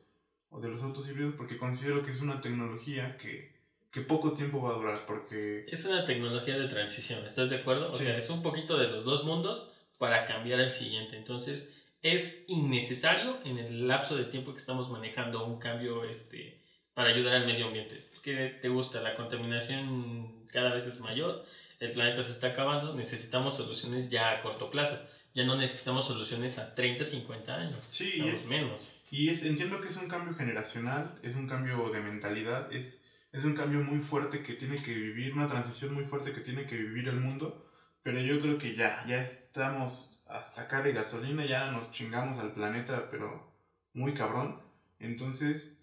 o 0.51 0.61
de 0.61 0.69
los 0.69 0.83
autos 0.83 1.09
híbridos 1.09 1.35
porque 1.37 1.59
considero 1.59 2.03
que 2.03 2.11
es 2.11 2.21
una 2.21 2.41
tecnología 2.41 3.17
que, 3.19 3.53
que 3.91 4.01
poco 4.01 4.33
tiempo 4.33 4.63
va 4.63 4.71
a 4.71 4.75
durar 4.75 5.07
porque... 5.07 5.67
Es 5.69 5.85
una 5.85 6.05
tecnología 6.05 6.59
de 6.59 6.69
transición, 6.69 7.25
¿estás 7.25 7.51
de 7.51 7.57
acuerdo? 7.57 7.91
O 7.91 7.95
sea, 7.95 8.17
es 8.17 8.31
un 8.31 8.43
poquito 8.43 8.79
de 8.79 8.89
los 8.89 9.05
dos 9.05 9.25
mundos 9.25 9.73
para 9.99 10.27
cambiar 10.27 10.61
al 10.61 10.73
siguiente. 10.73 11.17
Entonces, 11.17 11.83
es 12.03 12.45
innecesario 12.49 13.39
en 13.45 13.59
el 13.59 13.89
lapso 13.89 14.17
de 14.17 14.25
tiempo 14.25 14.53
que 14.53 14.59
estamos 14.59 14.91
manejando 14.91 15.45
un 15.45 15.59
cambio 15.59 16.05
este, 16.05 16.63
para 16.95 17.11
ayudar 17.11 17.35
al 17.35 17.47
medio 17.47 17.67
ambiente. 17.67 18.01
¿Qué 18.23 18.59
te 18.61 18.69
gusta? 18.69 19.03
La 19.03 19.17
contaminación 19.17 20.47
cada 20.47 20.73
vez 20.73 20.87
es 20.87 21.01
mayor, 21.01 21.45
el 21.81 21.93
planeta 21.93 22.23
se 22.23 22.33
está 22.33 22.49
acabando, 22.49 22.95
necesitamos 22.95 23.57
soluciones 23.57 24.11
ya 24.11 24.33
a 24.33 24.43
corto 24.43 24.71
plazo 24.71 24.99
ya 25.39 25.45
no 25.45 25.57
necesitamos 25.57 26.07
soluciones 26.07 26.59
a 26.59 26.75
30, 26.75 27.05
50 27.05 27.55
años. 27.55 27.87
Sí, 27.91 28.21
es, 28.27 28.49
menos. 28.49 28.93
Y 29.11 29.31
es, 29.31 29.45
entiendo 29.45 29.81
que 29.81 29.89
es 29.89 29.97
un 29.97 30.09
cambio 30.09 30.35
generacional, 30.35 31.19
es 31.23 31.35
un 31.35 31.47
cambio 31.47 31.91
de 31.91 32.01
mentalidad, 32.01 32.73
es, 32.73 33.05
es 33.33 33.45
un 33.45 33.55
cambio 33.55 33.81
muy 33.81 34.01
fuerte 34.01 34.43
que 34.43 34.55
tiene 34.55 34.77
que 34.77 34.93
vivir, 34.95 35.35
una 35.35 35.49
transición 35.49 35.95
muy 35.95 36.05
fuerte 36.05 36.33
que 36.33 36.41
tiene 36.41 36.67
que 36.67 36.77
vivir 36.77 37.09
el 37.09 37.21
mundo, 37.21 37.71
pero 38.03 38.21
yo 38.21 38.41
creo 38.41 38.59
que 38.59 38.75
ya, 38.75 39.05
ya 39.07 39.23
estamos 39.23 40.23
hasta 40.29 40.63
acá 40.63 40.83
de 40.83 40.93
gasolina, 40.93 41.47
ya 41.47 41.71
nos 41.71 41.91
chingamos 41.91 42.39
al 42.39 42.53
planeta, 42.53 43.09
pero 43.11 43.53
muy 43.95 44.15
cabrón. 44.15 44.61
Entonces, 44.99 45.79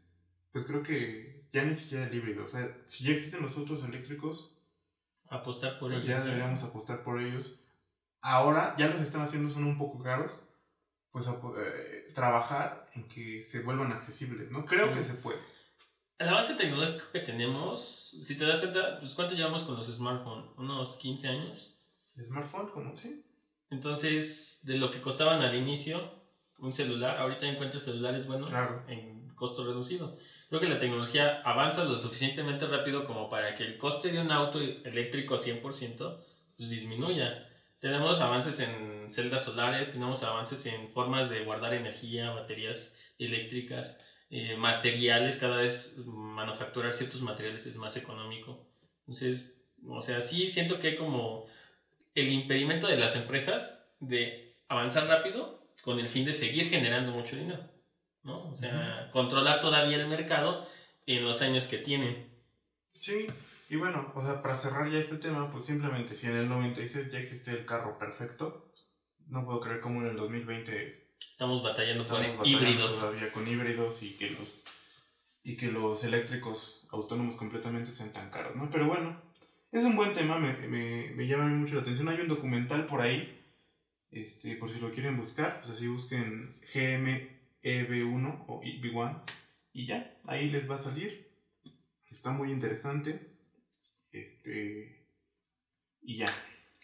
pues 0.52 0.66
creo 0.66 0.84
que 0.84 1.48
ya 1.52 1.64
ni 1.64 1.76
siquiera 1.76 2.06
el 2.06 2.14
híbrido, 2.14 2.46
o 2.46 2.48
sea, 2.48 2.78
si 2.86 3.06
ya 3.06 3.14
existen 3.14 3.42
los 3.42 3.58
autos 3.58 3.84
eléctricos, 3.84 4.58
apostar 5.30 5.80
por 5.80 5.92
pues 5.92 6.06
ellos. 6.06 6.18
Ya 6.18 6.24
deberíamos 6.24 6.64
apostar 6.64 7.04
por 7.04 7.20
ellos 7.20 7.60
ahora 8.26 8.76
ya 8.78 8.88
los 8.88 9.00
están 9.00 9.22
haciendo 9.22 9.50
son 9.50 9.66
un 9.66 9.78
poco 9.78 10.02
caros, 10.02 10.50
pues 11.12 11.28
eh, 11.28 12.12
trabajar 12.14 12.85
en 12.96 13.08
que 13.08 13.42
se 13.44 13.62
vuelvan 13.62 13.92
accesibles, 13.92 14.50
¿no? 14.52 14.66
Creo 14.66 14.94
que 14.94 15.04
se 15.04 15.16
puede. 15.16 15.40
El 16.18 16.30
avance 16.30 16.56
tecnológico 16.56 17.12
que 17.12 17.20
tenemos, 17.20 18.18
si 18.22 18.38
te 18.38 18.46
das 18.46 18.60
cuenta, 18.60 19.00
pues 19.00 19.14
¿cuánto 19.14 19.36
llevamos 19.36 19.64
con 19.64 19.76
los 19.76 19.88
smartphones? 19.88 20.50
¿Unos 20.58 20.96
15 20.96 21.28
años? 21.28 21.82
¿Smartphone? 22.18 22.70
¿Cómo? 22.70 22.96
Sí. 22.96 23.26
Entonces, 23.70 24.62
de 24.64 24.78
lo 24.78 24.90
que 24.90 25.02
costaban 25.02 25.42
al 25.42 25.54
inicio, 25.56 26.26
un 26.60 26.72
celular, 26.72 27.18
ahorita 27.18 27.48
encuentras 27.48 27.84
celulares 27.84 28.28
buenos 28.28 28.50
claro. 28.50 28.84
en 28.88 29.28
costo 29.36 29.66
reducido. 29.66 30.18
Creo 30.48 30.62
que 30.62 30.70
la 30.70 30.80
tecnología 30.80 31.42
avanza 31.42 31.84
lo 31.84 31.98
suficientemente 31.98 32.66
rápido 32.68 33.06
como 33.06 33.30
para 33.30 33.56
que 33.56 33.64
el 33.64 33.78
coste 33.78 34.12
de 34.12 34.22
un 34.22 34.32
auto 34.32 34.60
eléctrico 34.62 35.36
100% 35.36 36.18
pues 36.56 36.70
disminuya. 36.70 37.50
Tenemos 37.80 38.20
avances 38.22 38.60
en 38.62 39.12
celdas 39.12 39.44
solares, 39.44 39.92
tenemos 39.92 40.24
avances 40.24 40.66
en 40.66 40.90
formas 40.90 41.30
de 41.30 41.44
guardar 41.44 41.74
energía, 41.74 42.32
baterías 42.32 42.98
eléctricas, 43.20 44.04
eh, 44.30 44.56
materiales, 44.58 45.38
cada 45.38 45.58
vez 45.58 45.98
manufacturar 46.06 46.94
ciertos 46.94 47.22
materiales 47.22 47.66
es 47.66 47.76
más 47.76 47.96
económico. 47.98 48.68
Entonces, 49.02 49.62
o 49.88 50.02
sea, 50.02 50.20
sí 50.22 50.48
siento 50.48 50.80
que 50.80 50.90
hay 50.90 50.96
como 50.96 51.46
el 52.16 52.32
impedimento 52.32 52.88
de 52.88 52.98
las 52.98 53.16
empresas 53.16 53.94
de 54.00 54.58
avanzar 54.68 55.08
rápido 55.08 55.68
con 55.84 56.00
el 56.00 56.08
fin 56.08 56.26
de 56.26 56.34
seguir 56.34 56.70
generando 56.70 57.12
mucho 57.12 57.36
dinero, 57.36 57.70
¿no? 58.24 58.50
O 58.50 58.56
sea, 58.56 59.10
controlar 59.12 59.60
todavía 59.62 59.98
el 59.98 60.08
mercado 60.08 60.68
en 61.06 61.24
los 61.24 61.42
años 61.42 61.68
que 61.68 61.78
tienen. 61.78 62.28
Sí, 63.00 63.28
y 63.70 63.76
bueno, 63.78 64.12
o 64.16 64.22
sea, 64.22 64.42
para 64.42 64.56
cerrar 64.58 64.90
ya 64.90 65.00
este 65.00 65.18
tema, 65.18 65.52
pues 65.52 65.66
simplemente 65.66 66.16
si 66.16 66.28
en 66.28 66.36
el 66.36 66.50
96 66.50 67.12
ya 67.12 67.20
existía 67.20 67.54
el 67.54 67.66
carro 67.66 67.98
perfecto, 67.98 68.72
no 69.28 69.46
puedo 69.46 69.60
creer 69.60 69.80
cómo 69.80 70.02
en 70.02 70.08
el 70.08 70.16
2020 70.16 71.06
estamos 71.32 71.64
batallando 71.64 72.06
con 72.06 72.24
híbridos. 72.46 73.00
Todavía 73.00 73.32
con 73.32 73.48
híbridos 73.48 74.04
y 74.04 74.16
que 74.18 74.30
los 74.32 74.64
y 75.44 75.58
que 75.58 75.68
los 75.68 76.04
eléctricos 76.04 76.88
autónomos 76.90 77.36
completamente 77.36 77.92
sean 77.92 78.12
tan 78.12 78.32
caros, 78.32 78.56
¿no? 78.56 78.70
Pero 78.72 78.88
bueno, 78.88 79.22
es 79.72 79.86
un 79.86 79.96
buen 79.96 80.14
tema, 80.14 80.40
me, 80.40 80.54
me, 80.68 81.12
me 81.12 81.28
llama 81.28 81.46
mucho 81.46 81.76
la 81.76 81.82
atención. 81.82 82.10
Hay 82.10 82.20
un 82.20 82.28
documental 82.28 82.88
por 82.88 83.02
ahí, 83.02 83.44
este, 84.10 84.56
por 84.56 84.72
si 84.72 84.80
lo 84.80 84.92
quieren 84.92 85.18
buscar, 85.18 85.62
pues 85.62 85.76
así 85.76 85.88
busquen 85.88 86.60
GMEB1 86.74 88.46
o 88.48 88.62
EB1 88.62 89.24
y 89.72 89.86
ya, 89.86 90.18
ahí 90.28 90.50
les 90.50 90.70
va 90.70 90.76
a 90.76 90.80
salir. 90.80 91.30
Está 92.10 92.32
muy 92.32 92.52
interesante. 92.52 93.35
Este. 94.22 95.08
Y 96.02 96.18
ya. 96.18 96.30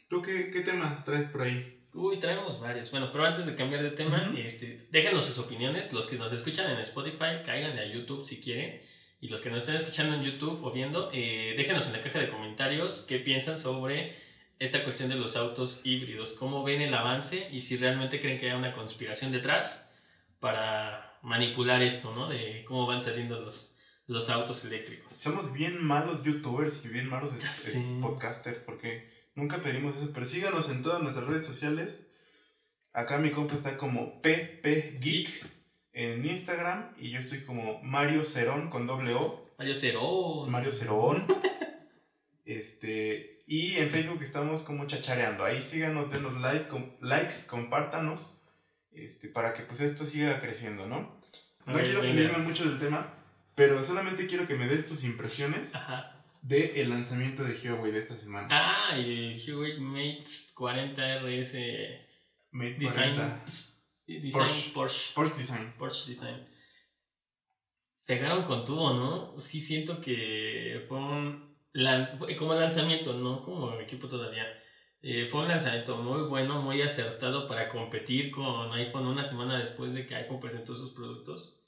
¿Tú 0.09 0.21
qué, 0.21 0.49
qué 0.51 0.61
tema 0.61 1.03
traes 1.05 1.27
por 1.29 1.43
ahí? 1.43 1.79
Uy, 1.93 2.17
traemos 2.17 2.59
varios. 2.59 2.91
Bueno, 2.91 3.11
pero 3.11 3.25
antes 3.25 3.45
de 3.45 3.55
cambiar 3.55 3.83
de 3.83 3.91
tema, 3.91 4.33
este, 4.37 4.87
déjenos 4.91 5.25
sus 5.25 5.39
opiniones. 5.39 5.91
Los 5.93 6.07
que 6.07 6.17
nos 6.17 6.31
escuchan 6.31 6.69
en 6.71 6.79
Spotify, 6.79 7.43
caigan 7.45 7.77
a 7.77 7.85
YouTube 7.85 8.25
si 8.25 8.41
quieren. 8.41 8.81
Y 9.19 9.27
los 9.27 9.41
que 9.41 9.49
nos 9.49 9.59
están 9.59 9.75
escuchando 9.75 10.15
en 10.15 10.23
YouTube 10.23 10.63
o 10.63 10.71
viendo, 10.71 11.11
eh, 11.13 11.53
déjenos 11.55 11.87
en 11.87 11.93
la 11.93 12.01
caja 12.01 12.19
de 12.19 12.29
comentarios 12.29 13.05
qué 13.07 13.19
piensan 13.19 13.59
sobre 13.59 14.15
esta 14.57 14.83
cuestión 14.83 15.09
de 15.09 15.15
los 15.15 15.35
autos 15.35 15.81
híbridos. 15.83 16.33
¿Cómo 16.33 16.63
ven 16.63 16.81
el 16.81 16.93
avance? 16.93 17.47
Y 17.51 17.61
si 17.61 17.77
realmente 17.77 18.19
creen 18.19 18.39
que 18.39 18.49
hay 18.49 18.57
una 18.57 18.73
conspiración 18.73 19.31
detrás 19.31 19.93
para 20.39 21.19
manipular 21.21 21.81
esto, 21.81 22.15
¿no? 22.15 22.29
De 22.29 22.63
cómo 22.67 22.87
van 22.87 23.01
saliendo 23.01 23.39
los, 23.39 23.77
los 24.11 24.29
autos 24.29 24.65
eléctricos. 24.65 25.13
Somos 25.13 25.53
bien 25.53 25.81
malos 25.81 26.23
youtubers 26.23 26.83
y 26.83 26.89
bien 26.89 27.07
malos 27.07 27.31
podcasters 28.01 28.59
porque 28.59 29.09
nunca 29.35 29.59
pedimos 29.59 29.95
eso, 29.95 30.11
pero 30.13 30.25
síganos 30.25 30.69
en 30.69 30.83
todas 30.83 31.01
nuestras 31.01 31.27
redes 31.27 31.45
sociales. 31.45 32.07
Acá 32.91 33.19
mi 33.19 33.31
compa 33.31 33.55
está 33.55 33.77
como 33.77 34.21
PP 34.21 34.97
Geek 34.99 35.45
en 35.93 36.25
Instagram 36.25 36.93
y 36.97 37.11
yo 37.11 37.19
estoy 37.19 37.45
como 37.45 37.81
Mario 37.83 38.25
Cerón 38.25 38.69
con 38.69 38.85
doble 38.85 39.13
O. 39.13 39.49
Mario 39.57 39.75
Cerón. 39.75 40.51
Mario 40.51 40.73
Cerón. 40.73 41.25
este, 42.45 43.43
y 43.47 43.77
en 43.77 43.89
Facebook 43.89 44.21
estamos 44.21 44.63
como 44.63 44.87
chachareando. 44.87 45.45
Ahí 45.45 45.61
síganos, 45.61 46.11
denos 46.11 46.33
likes, 46.41 46.67
likes 46.99 47.35
compártanos 47.49 48.41
este, 48.91 49.29
para 49.29 49.53
que 49.53 49.63
pues 49.63 49.79
esto 49.79 50.03
siga 50.03 50.41
creciendo, 50.41 50.85
¿no? 50.85 51.17
No 51.65 51.75
quiero 51.75 52.03
salirme 52.03 52.39
mucho 52.39 52.65
del 52.65 52.79
tema, 52.79 53.13
pero 53.61 53.83
solamente 53.83 54.25
quiero 54.25 54.47
que 54.47 54.55
me 54.55 54.67
des 54.67 54.87
tus 54.87 55.03
impresiones 55.03 55.73
del 56.41 56.71
el 56.77 56.89
lanzamiento 56.89 57.43
de 57.43 57.53
Huawei 57.53 57.91
de 57.91 57.99
esta 57.99 58.15
semana. 58.15 58.47
Ah, 58.49 58.97
el 58.97 59.39
Huawei 59.39 59.79
Mate 59.79 60.25
40 60.55 61.19
RS 61.19 61.57
Mate 62.49 62.77
Design, 62.79 63.15
Design 64.07 64.73
Porsche. 64.73 65.13
Porsche. 65.13 65.37
Design. 65.37 65.73
Porsche 65.77 66.09
Design. 66.09 66.47
Pegaron 68.03 68.45
con 68.45 68.65
todo, 68.65 68.95
¿no? 68.95 69.39
Sí 69.39 69.61
siento 69.61 70.01
que 70.01 70.83
fue 70.89 70.97
un 70.97 71.55
como 72.39 72.55
lanzamiento, 72.55 73.13
no 73.13 73.43
como 73.43 73.79
equipo 73.79 74.07
todavía. 74.07 74.47
Eh, 75.03 75.27
fue 75.29 75.41
un 75.41 75.49
lanzamiento 75.49 75.97
muy 75.97 76.27
bueno, 76.27 76.63
muy 76.63 76.81
acertado 76.81 77.47
para 77.47 77.69
competir 77.69 78.31
con 78.31 78.73
iPhone 78.73 79.05
una 79.05 79.23
semana 79.23 79.59
después 79.59 79.93
de 79.93 80.07
que 80.07 80.15
iPhone 80.15 80.39
presentó 80.39 80.73
sus 80.73 80.93
productos. 80.93 81.60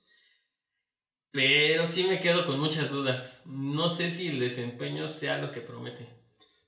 Pero 1.34 1.88
sí 1.88 2.06
me 2.08 2.19
quedo 2.19 2.46
con 2.46 2.60
muchas 2.60 2.91
dudas. 2.91 3.46
No 3.48 3.89
sé 3.89 4.12
si 4.12 4.28
el 4.28 4.39
desempeño 4.39 5.08
sea 5.08 5.39
lo 5.39 5.52
que 5.52 5.62
promete. 5.62 6.08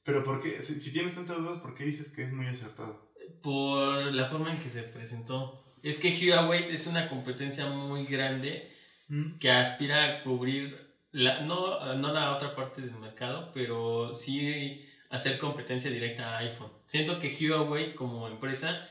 Pero 0.03 0.23
¿por 0.23 0.41
qué? 0.41 0.63
Si, 0.63 0.91
tienes 0.91 1.13
tantas 1.13 1.37
dudas, 1.37 1.59
¿por 1.59 1.75
qué 1.75 1.83
dices 1.83 2.11
que 2.11 2.23
es 2.23 2.33
muy 2.33 2.47
acertado? 2.47 3.11
Por 3.43 4.11
la 4.11 4.25
forma 4.25 4.51
en 4.51 4.57
que 4.57 4.71
se 4.71 4.81
presentó. 4.81 5.63
Es 5.83 5.99
que 5.99 6.09
Huawei 6.09 6.73
es 6.73 6.87
una 6.87 7.07
competencia 7.07 7.67
muy 7.67 8.07
grande 8.07 8.75
¿Mm? 9.07 9.37
que 9.37 9.51
aspira 9.51 10.03
a 10.05 10.23
cubrir, 10.23 10.95
la, 11.11 11.41
no, 11.41 11.93
no 11.93 12.11
la 12.11 12.35
otra 12.35 12.55
parte 12.55 12.81
del 12.81 12.95
mercado, 12.95 13.51
pero 13.53 14.15
sí 14.15 14.83
hacer 15.11 15.37
competencia 15.37 15.91
directa 15.91 16.37
a 16.37 16.39
iPhone. 16.39 16.71
Siento 16.87 17.19
que 17.19 17.29
Huawei 17.29 17.93
como 17.93 18.27
empresa, 18.27 18.89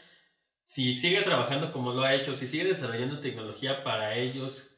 si 0.62 0.94
sigue 0.94 1.22
trabajando 1.22 1.72
como 1.72 1.92
lo 1.92 2.04
ha 2.04 2.14
hecho, 2.14 2.36
si 2.36 2.46
sigue 2.46 2.66
desarrollando 2.66 3.18
tecnología 3.18 3.82
para 3.82 4.16
ellos 4.16 4.73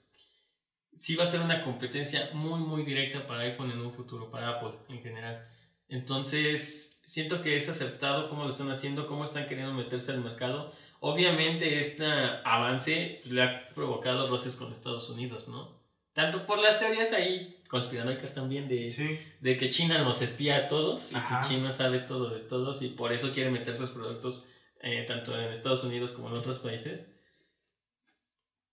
sí 0.96 1.14
va 1.16 1.24
a 1.24 1.26
ser 1.26 1.40
una 1.40 1.60
competencia 1.62 2.30
muy, 2.32 2.60
muy 2.60 2.82
directa 2.82 3.26
para 3.26 3.42
iPhone 3.42 3.70
en 3.70 3.80
un 3.80 3.92
futuro, 3.92 4.30
para 4.30 4.50
Apple 4.50 4.72
en 4.88 5.02
general. 5.02 5.46
Entonces, 5.88 7.00
siento 7.04 7.42
que 7.42 7.56
es 7.56 7.68
acertado 7.68 8.28
cómo 8.28 8.44
lo 8.44 8.50
están 8.50 8.70
haciendo, 8.70 9.06
cómo 9.06 9.24
están 9.24 9.46
queriendo 9.46 9.72
meterse 9.72 10.12
al 10.12 10.22
mercado. 10.22 10.72
Obviamente, 11.00 11.78
este 11.78 12.06
avance 12.44 13.20
le 13.26 13.42
ha 13.42 13.68
provocado 13.74 14.26
roces 14.26 14.56
con 14.56 14.72
Estados 14.72 15.08
Unidos, 15.10 15.48
¿no? 15.48 15.76
Tanto 16.12 16.46
por 16.46 16.58
las 16.58 16.78
teorías 16.78 17.12
ahí 17.12 17.62
conspiranoicas 17.68 18.34
también 18.34 18.68
de, 18.68 19.20
de 19.40 19.56
que 19.56 19.68
China 19.68 20.02
nos 20.02 20.22
espía 20.22 20.56
a 20.56 20.68
todos 20.68 21.12
y 21.12 21.14
que 21.14 21.46
China 21.46 21.70
sabe 21.72 21.98
todo 21.98 22.30
de 22.30 22.40
todos 22.40 22.80
y 22.82 22.88
por 22.88 23.12
eso 23.12 23.32
quiere 23.32 23.50
meter 23.50 23.76
sus 23.76 23.90
productos 23.90 24.48
eh, 24.80 25.04
tanto 25.06 25.38
en 25.38 25.50
Estados 25.50 25.84
Unidos 25.84 26.12
como 26.12 26.28
en 26.28 26.34
otros 26.34 26.58
países. 26.60 27.14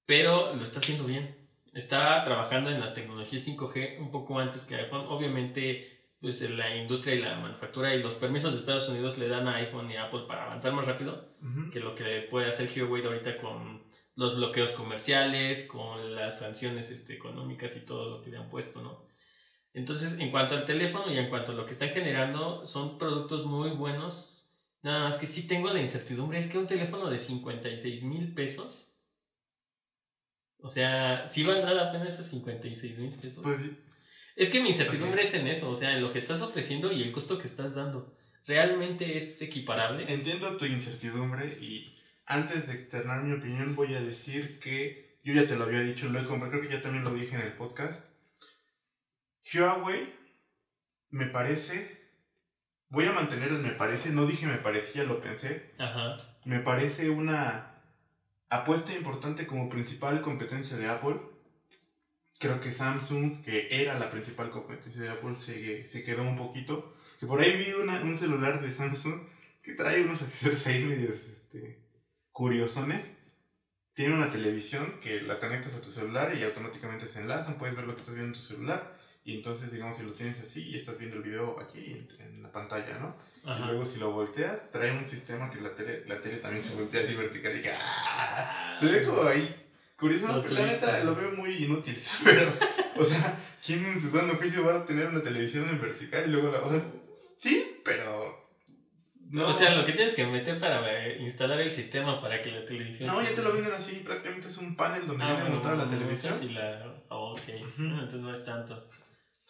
Pero 0.06 0.56
lo 0.56 0.64
está 0.64 0.80
haciendo 0.80 1.04
bien. 1.06 1.43
Está 1.74 2.24
trabajando 2.24 2.70
en 2.70 2.80
la 2.80 2.94
tecnología 2.94 3.40
5G 3.40 4.00
un 4.00 4.12
poco 4.12 4.40
antes 4.40 4.66
que 4.66 4.76
iPhone. 4.76 5.06
Obviamente, 5.08 5.94
pues 6.22 6.48
la 6.50 6.76
industria 6.76 7.16
y 7.16 7.20
la 7.20 7.36
manufactura 7.36 7.94
y 7.96 8.02
los 8.02 8.14
permisos 8.14 8.54
de 8.54 8.60
Estados 8.60 8.88
Unidos 8.90 9.18
le 9.18 9.28
dan 9.28 9.48
a 9.48 9.56
iPhone 9.56 9.90
y 9.90 9.98
Apple 9.98 10.22
para 10.28 10.46
avanzar 10.46 10.74
más 10.74 10.86
rápido 10.86 11.36
que 11.72 11.80
lo 11.80 11.96
que 11.96 12.28
puede 12.30 12.48
hacer 12.48 12.70
Huawei 12.70 13.04
ahorita 13.04 13.38
con 13.38 13.84
los 14.16 14.38
bloqueos 14.38 14.72
comerciales, 14.72 15.68
con 15.68 16.16
las 16.16 16.40
sanciones 16.40 16.92
este, 16.92 17.16
económicas 17.16 17.76
y 17.76 17.82
todo 17.82 18.10
lo 18.10 18.22
que 18.22 18.30
le 18.30 18.38
han 18.38 18.50
puesto, 18.50 18.82
¿no? 18.82 19.06
Entonces, 19.74 20.20
en 20.20 20.30
cuanto 20.30 20.56
al 20.56 20.66
teléfono 20.66 21.12
y 21.12 21.18
en 21.18 21.30
cuanto 21.30 21.52
a 21.52 21.56
lo 21.56 21.66
que 21.66 21.72
están 21.72 21.90
generando, 21.90 22.66
son 22.66 23.00
productos 23.00 23.46
muy 23.46 23.72
buenos. 23.72 24.56
Nada 24.84 25.06
más 25.06 25.18
que 25.18 25.26
sí 25.26 25.48
tengo 25.48 25.74
la 25.74 25.82
incertidumbre, 25.82 26.38
es 26.38 26.48
que 26.48 26.60
un 26.60 26.68
teléfono 26.68 27.10
de 27.10 27.18
56 27.18 28.04
mil 28.04 28.34
pesos, 28.34 28.93
o 30.64 30.70
sea, 30.70 31.28
¿sí 31.28 31.44
valdrá 31.44 31.74
la 31.74 31.92
pena 31.92 32.08
esos 32.08 32.26
56 32.26 32.98
mil 32.98 33.12
pesos? 33.12 33.44
Pues 33.44 33.60
Es 34.38 34.50
que 34.50 34.62
mi 34.62 34.70
incertidumbre 34.70 35.22
es 35.22 35.34
en 35.34 35.48
eso, 35.48 35.70
o 35.70 35.76
sea, 35.76 35.94
en 35.94 36.02
lo 36.02 36.14
que 36.14 36.20
estás 36.20 36.42
ofreciendo 36.42 36.90
y 36.94 37.04
el 37.04 37.12
costo 37.12 37.38
que 37.38 37.48
estás 37.48 37.76
dando. 37.76 38.16
¿Realmente 38.48 39.18
es 39.18 39.42
equiparable? 39.42 40.12
Entiendo 40.12 40.56
tu 40.56 40.66
incertidumbre 40.66 41.60
y 41.62 42.02
antes 42.26 42.68
de 42.68 42.74
externar 42.76 43.24
mi 43.24 43.36
opinión, 43.36 43.76
voy 43.76 43.94
a 43.94 44.02
decir 44.02 44.58
que 44.62 45.20
yo 45.22 45.34
ya 45.34 45.46
te 45.46 45.58
lo 45.58 45.66
había 45.66 45.82
dicho, 45.82 46.08
lo 46.08 46.20
he 46.20 46.50
creo 46.50 46.62
que 46.62 46.70
ya 46.70 46.82
también 46.82 47.04
lo 47.04 47.14
dije 47.14 47.36
en 47.36 47.42
el 47.42 47.54
podcast. 47.54 48.06
Huawei 49.54 50.14
me 51.10 51.26
parece, 51.26 52.10
voy 52.88 53.06
a 53.06 53.12
mantener 53.12 53.50
el 53.50 53.60
me 53.60 53.72
parece, 53.72 54.12
no 54.12 54.26
dije 54.26 54.48
me 54.48 54.60
parecía, 54.60 55.04
lo 55.04 55.20
pensé. 55.20 55.74
Ajá. 55.78 56.16
Me 56.46 56.60
parece 56.60 57.10
una 57.10 57.73
apuesta 58.58 58.94
importante 58.94 59.48
como 59.48 59.70
principal 59.70 60.22
competencia 60.22 60.78
de 60.78 60.88
Apple. 60.88 61.16
Creo 62.40 62.60
que 62.60 62.72
Samsung, 62.72 63.42
que 63.42 63.68
era 63.82 63.98
la 63.98 64.12
principal 64.12 64.52
competencia 64.52 65.02
de 65.02 65.10
Apple, 65.10 65.36
se, 65.36 65.86
se 65.86 66.04
quedó 66.04 66.24
un 66.24 66.38
poquito. 66.38 66.94
Por 67.20 67.42
ahí 67.42 67.58
vi 67.58 67.74
una, 67.74 68.02
un 68.02 68.18
celular 68.18 68.62
de 68.62 68.70
Samsung 68.72 69.22
que 69.62 69.74
trae 69.74 70.02
unos 70.02 70.22
accesorios 70.24 70.68
ahí 70.68 70.84
medios, 70.84 71.28
este, 71.28 71.80
curiosones, 72.32 73.18
tiene 73.94 74.16
una 74.16 74.32
televisión 74.32 75.00
que 75.02 75.22
la 75.22 75.40
conectas 75.40 75.76
a 75.76 75.82
tu 75.82 75.92
celular 75.92 76.36
y 76.36 76.44
automáticamente 76.44 77.08
se 77.08 77.22
enlazan, 77.22 77.58
puedes 77.58 77.76
ver 77.76 77.86
lo 77.86 77.94
que 77.96 78.02
estás 78.02 78.16
viendo 78.16 78.36
en 78.36 78.42
tu 78.42 78.46
celular 78.46 78.93
y 79.26 79.36
entonces 79.36 79.72
digamos 79.72 79.98
si 79.98 80.04
lo 80.04 80.14
tienes 80.14 80.42
así 80.42 80.70
y 80.70 80.76
estás 80.76 81.00
viendo 81.00 81.18
el 81.18 81.24
video 81.24 81.60
aquí 81.60 82.06
en, 82.20 82.44
la 82.44 82.52
pantalla, 82.52 83.00
¿no? 83.00 83.16
Y 83.46 83.66
luego 83.68 83.86
si 83.86 84.00
lo 84.00 84.12
volteas, 84.12 84.70
trae 84.72 84.92
un 84.92 85.06
sistema 85.06 85.50
que 85.50 85.60
la 85.60 85.74
tele, 85.74 86.04
la 86.08 86.22
tele 86.22 86.38
también 86.38 86.64
se 86.64 86.76
voltea 86.76 87.02
así 87.02 87.16
vertical 87.16 87.56
y 87.56 87.64
¡ah! 87.68 88.78
se 88.80 88.86
ve 88.86 89.04
como 89.06 89.24
ahí. 89.24 89.56
Curioso, 89.98 90.42
pero 90.42 90.54
la 90.56 90.66
neta 90.66 91.04
lo 91.04 91.16
veo 91.16 91.32
muy 91.32 91.64
inútil, 91.64 91.98
pero, 92.24 92.52
o 92.98 93.04
sea, 93.04 93.40
¿quién 93.66 93.86
en 93.86 94.00
su 94.00 94.10
sano 94.10 94.36
juicio 94.36 94.66
va 94.66 94.80
a 94.80 94.86
tener 94.86 95.08
una 95.08 95.24
televisión 95.24 95.68
en 95.70 95.82
vertical 95.82 96.28
y 96.28 96.32
luego 96.32 96.52
la... 96.52 96.60
O 96.60 96.70
sea, 96.70 96.82
sí, 97.38 97.80
pero 97.86 98.44
no. 99.34 99.48
O 99.48 99.54
sea, 99.54 99.74
lo 99.76 99.84
que 99.84 99.94
tienes 99.94 100.14
que 100.14 100.28
meter 100.28 100.60
para 100.60 101.08
instalar 101.16 101.60
el 101.60 101.72
sistema 101.72 102.20
para 102.20 102.40
que 102.42 102.52
la 102.52 102.66
televisión. 102.66 103.08
No, 103.08 103.20
ya 103.20 103.34
te 103.34 103.42
lo 103.42 103.52
vienen 103.52 103.74
así, 103.74 104.04
prácticamente 104.06 104.48
es 104.48 104.58
un 104.60 104.76
panel 104.76 105.08
donde 105.08 105.24
ah, 105.24 105.34
viene 105.34 105.50
montada 105.50 105.76
la 105.76 105.90
televisión. 105.90 106.34
Sí, 106.34 106.50
la... 106.50 107.02
Oh, 107.10 107.32
ok, 107.32 107.50
entonces 107.80 108.20
no 108.20 108.32
es 108.32 108.46
tanto. 108.46 108.88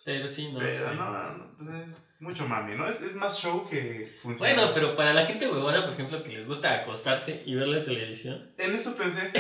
Pero 0.06 0.28
sí, 0.28 0.52
no 0.52 0.60
Pero 0.60 0.94
no, 0.96 1.12
no, 1.12 1.38
no, 1.38 1.58
pues 1.58 1.70
es 1.70 2.08
mucho 2.20 2.48
mami, 2.48 2.76
¿no? 2.76 2.88
Es, 2.88 3.02
es 3.02 3.16
más 3.16 3.39
show 3.39 3.68
que 3.70 4.18
funciona. 4.22 4.54
Bueno, 4.54 4.72
pero 4.74 4.96
para 4.96 5.13
la 5.13 5.26
gente 5.26 5.48
huevona, 5.48 5.84
por 5.84 5.94
ejemplo, 5.94 6.22
que 6.24 6.30
les 6.30 6.48
gusta 6.48 6.82
acostarse 6.82 7.44
y 7.46 7.56
ver 7.56 7.68
la 7.68 7.84
televisión. 7.84 8.52
En 8.58 8.74
eso 8.74 8.96
pensé. 8.98 9.32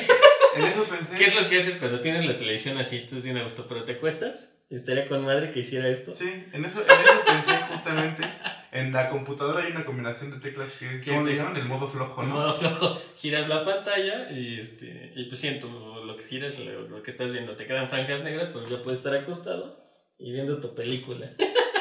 en 0.55 0.63
eso 0.63 0.85
pensé. 0.85 1.15
¿Qué 1.17 1.25
es 1.25 1.35
lo 1.35 1.49
que 1.49 1.57
haces 1.57 1.77
cuando 1.77 1.99
tienes 1.99 2.25
la 2.25 2.37
televisión 2.37 2.77
así, 2.77 2.97
estás 2.97 3.23
bien 3.23 3.37
a 3.37 3.43
gusto, 3.43 3.65
pero 3.67 3.83
te 3.83 3.97
cuestas? 3.97 4.59
Estaría 4.69 5.07
con 5.07 5.23
madre 5.25 5.51
que 5.51 5.59
hiciera 5.59 5.87
esto. 5.89 6.15
Sí, 6.15 6.45
en 6.51 6.65
eso, 6.65 6.81
en 6.81 7.01
eso 7.01 7.25
pensé 7.25 7.51
justamente. 7.69 8.23
En 8.71 8.91
la 8.91 9.09
computadora 9.09 9.63
hay 9.63 9.71
una 9.71 9.85
combinación 9.85 10.31
de 10.31 10.39
teclas 10.39 10.71
que, 10.71 11.03
¿cómo 11.05 11.23
le 11.23 11.35
llaman? 11.35 11.57
El 11.57 11.65
modo 11.65 11.87
flojo, 11.87 12.23
¿no? 12.23 12.27
El 12.27 12.33
modo 12.33 12.53
flojo. 12.53 13.01
Giras 13.17 13.49
la 13.49 13.63
pantalla 13.63 14.31
y, 14.31 14.59
este, 14.59 15.11
y 15.15 15.25
pues 15.25 15.39
siento 15.39 16.03
lo 16.03 16.17
que 16.17 16.23
giras, 16.23 16.57
lo, 16.57 17.03
que 17.03 17.11
estás 17.11 17.31
viendo. 17.31 17.55
Te 17.55 17.67
quedan 17.67 17.87
franjas 17.87 18.23
negras, 18.23 18.49
pero 18.51 18.67
ya 18.67 18.81
puedes 18.81 18.99
estar 18.99 19.13
acostado 19.13 19.82
y 20.23 20.31
viendo 20.31 20.57
tu 20.59 20.73
película. 20.73 21.29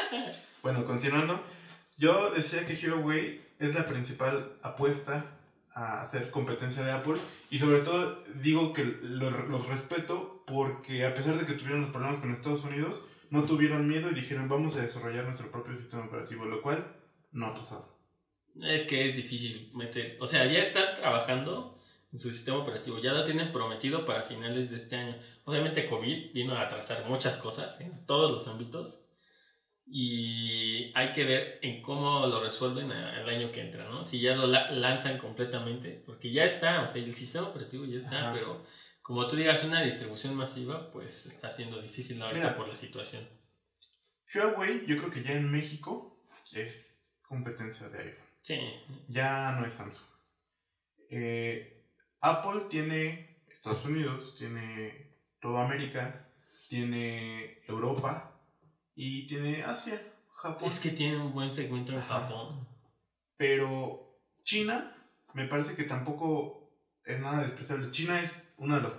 bueno, 0.61 0.85
continuando. 0.85 1.41
Yo 1.97 2.31
decía 2.31 2.65
que 2.65 2.75
Huawei 2.89 3.41
es 3.57 3.73
la 3.73 3.85
principal 3.85 4.51
apuesta 4.61 5.25
a 5.73 6.01
hacer 6.01 6.29
competencia 6.29 6.83
de 6.83 6.91
Apple 6.91 7.15
y 7.49 7.57
sobre 7.57 7.79
todo 7.79 8.21
digo 8.41 8.73
que 8.73 8.83
los 8.83 9.67
respeto 9.67 10.43
porque 10.45 11.05
a 11.05 11.15
pesar 11.15 11.37
de 11.37 11.45
que 11.45 11.53
tuvieron 11.53 11.81
los 11.81 11.89
problemas 11.89 12.19
con 12.19 12.31
Estados 12.31 12.63
Unidos, 12.65 13.03
no 13.29 13.43
tuvieron 13.43 13.87
miedo 13.87 14.11
y 14.11 14.13
dijeron 14.13 14.49
vamos 14.49 14.75
a 14.75 14.81
desarrollar 14.81 15.23
nuestro 15.23 15.49
propio 15.49 15.75
sistema 15.75 16.05
operativo, 16.05 16.45
lo 16.45 16.61
cual 16.61 16.85
no 17.31 17.47
ha 17.47 17.53
pasado. 17.53 17.97
Es 18.61 18.85
que 18.85 19.05
es 19.05 19.15
difícil 19.15 19.71
meter, 19.73 20.17
o 20.19 20.27
sea, 20.27 20.45
ya 20.45 20.59
están 20.59 20.95
trabajando 20.95 21.79
en 22.13 22.19
su 22.19 22.29
sistema 22.29 22.59
operativo, 22.59 22.99
ya 22.99 23.11
lo 23.11 23.23
tienen 23.23 23.51
prometido 23.51 24.05
para 24.05 24.23
finales 24.23 24.69
de 24.69 24.77
este 24.77 24.95
año. 24.95 25.17
Obviamente 25.45 25.89
COVID 25.89 26.31
vino 26.31 26.55
a 26.55 26.61
atrasar 26.61 27.05
muchas 27.09 27.37
cosas 27.37 27.81
en 27.81 28.05
todos 28.05 28.31
los 28.31 28.47
ámbitos 28.47 29.09
y 29.85 30.91
hay 30.95 31.11
que 31.11 31.25
ver 31.25 31.59
en 31.63 31.81
cómo 31.81 32.27
lo 32.27 32.41
resuelven 32.41 32.91
el 32.91 33.27
año 33.27 33.51
que 33.51 33.61
entra, 33.61 33.89
¿no? 33.89 34.03
Si 34.03 34.21
ya 34.21 34.35
lo 34.35 34.45
lanzan 34.45 35.17
completamente, 35.17 36.03
porque 36.05 36.31
ya 36.31 36.43
está, 36.43 36.83
o 36.83 36.87
sea, 36.87 37.03
el 37.03 37.13
sistema 37.15 37.47
operativo 37.47 37.83
ya 37.85 37.97
está, 37.97 38.31
pero 38.31 38.63
como 39.01 39.27
tú 39.27 39.35
digas, 39.35 39.63
una 39.65 39.81
distribución 39.81 40.35
masiva, 40.35 40.91
pues 40.91 41.25
está 41.25 41.49
siendo 41.49 41.81
difícil 41.81 42.21
ahorita 42.21 42.55
por 42.55 42.67
la 42.67 42.75
situación. 42.75 43.27
Huawei, 44.33 44.85
yo 44.85 44.97
creo 44.97 45.09
que 45.09 45.23
ya 45.23 45.33
en 45.33 45.51
México 45.51 46.23
es 46.53 47.03
competencia 47.23 47.89
de 47.89 47.97
iPhone. 47.97 48.27
Sí. 48.43 48.59
Ya 49.07 49.51
no 49.51 49.65
es 49.65 49.73
Samsung. 49.73 50.07
Eh, 51.09 51.72
Apple 52.23 52.61
tiene 52.69 53.37
Estados 53.51 53.85
Unidos, 53.85 54.35
tiene 54.37 55.11
toda 55.41 55.65
América, 55.65 56.25
tiene 56.69 57.61
Europa 57.67 58.31
y 58.95 59.27
tiene 59.27 59.63
Asia, 59.63 60.01
Japón. 60.31 60.69
Es 60.69 60.79
que 60.79 60.91
tiene 60.91 61.17
un 61.17 61.33
buen 61.33 61.51
segmento 61.51 61.91
en 61.91 62.01
Japón. 62.01 62.65
Pero 63.35 64.17
China 64.43 64.95
me 65.33 65.47
parece 65.47 65.75
que 65.75 65.83
tampoco 65.83 66.71
es 67.03 67.19
nada 67.19 67.43
despreciable. 67.43 67.91
China 67.91 68.21
es 68.21 68.53
una 68.57 68.77
de 68.77 68.83
las 68.83 68.93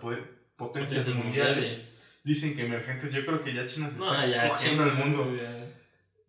potencias, 0.57 1.09
mundiales. 1.09 2.03
Dicen 2.25 2.55
que 2.55 2.67
emergentes. 2.67 3.11
Yo 3.11 3.25
creo 3.25 3.43
que 3.43 3.55
ya 3.55 3.67
China 3.67 3.89
se 3.89 3.95
está 3.95 4.49
cogiendo 4.49 4.85
el 4.85 4.95
mundo. 4.95 5.35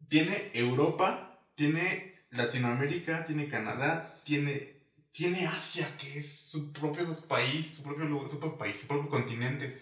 Tiene 0.07 0.51
Europa, 0.53 1.41
tiene 1.55 2.25
Latinoamérica, 2.31 3.25
tiene 3.25 3.49
Canadá, 3.49 4.15
tiene, 4.23 4.74
tiene 5.15 5.47
Asia, 5.47 5.87
que 5.97 6.17
es 6.17 6.39
su 6.49 6.73
propio 6.73 7.07
país, 7.29 7.75
su 7.77 7.83
propio, 7.83 8.03
lugar, 8.03 8.29
su 8.29 8.37
propio 8.37 8.57
país, 8.57 8.81
su 8.81 8.87
propio 8.87 9.09
continente. 9.09 9.81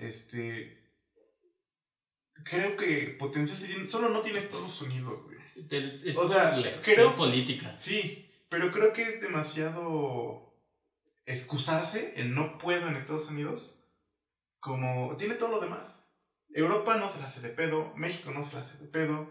Este. 0.00 0.82
Creo 2.44 2.76
que 2.76 3.16
potencial 3.16 3.86
Solo 3.86 4.08
no 4.08 4.20
tiene 4.22 4.40
Estados 4.40 4.82
Unidos, 4.82 5.20
güey. 5.22 5.38
o 6.16 6.28
sea, 6.28 6.60
creo, 6.82 7.14
política. 7.14 7.78
Sí, 7.78 8.28
pero 8.48 8.72
creo 8.72 8.92
que 8.92 9.02
es 9.02 9.20
demasiado 9.22 10.52
excusarse 11.26 12.14
en 12.16 12.34
no 12.34 12.58
puedo 12.58 12.88
en 12.88 12.96
Estados 12.96 13.30
Unidos, 13.30 13.78
como 14.58 15.16
tiene 15.16 15.36
todo 15.36 15.50
lo 15.52 15.60
demás. 15.60 16.12
Europa 16.52 16.96
no 16.96 17.08
se 17.08 17.20
la 17.20 17.26
hace 17.26 17.46
de 17.46 17.54
pedo, 17.54 17.92
México 17.94 18.32
no 18.32 18.42
se 18.42 18.54
la 18.54 18.60
hace 18.60 18.78
de 18.78 18.88
pedo. 18.88 19.28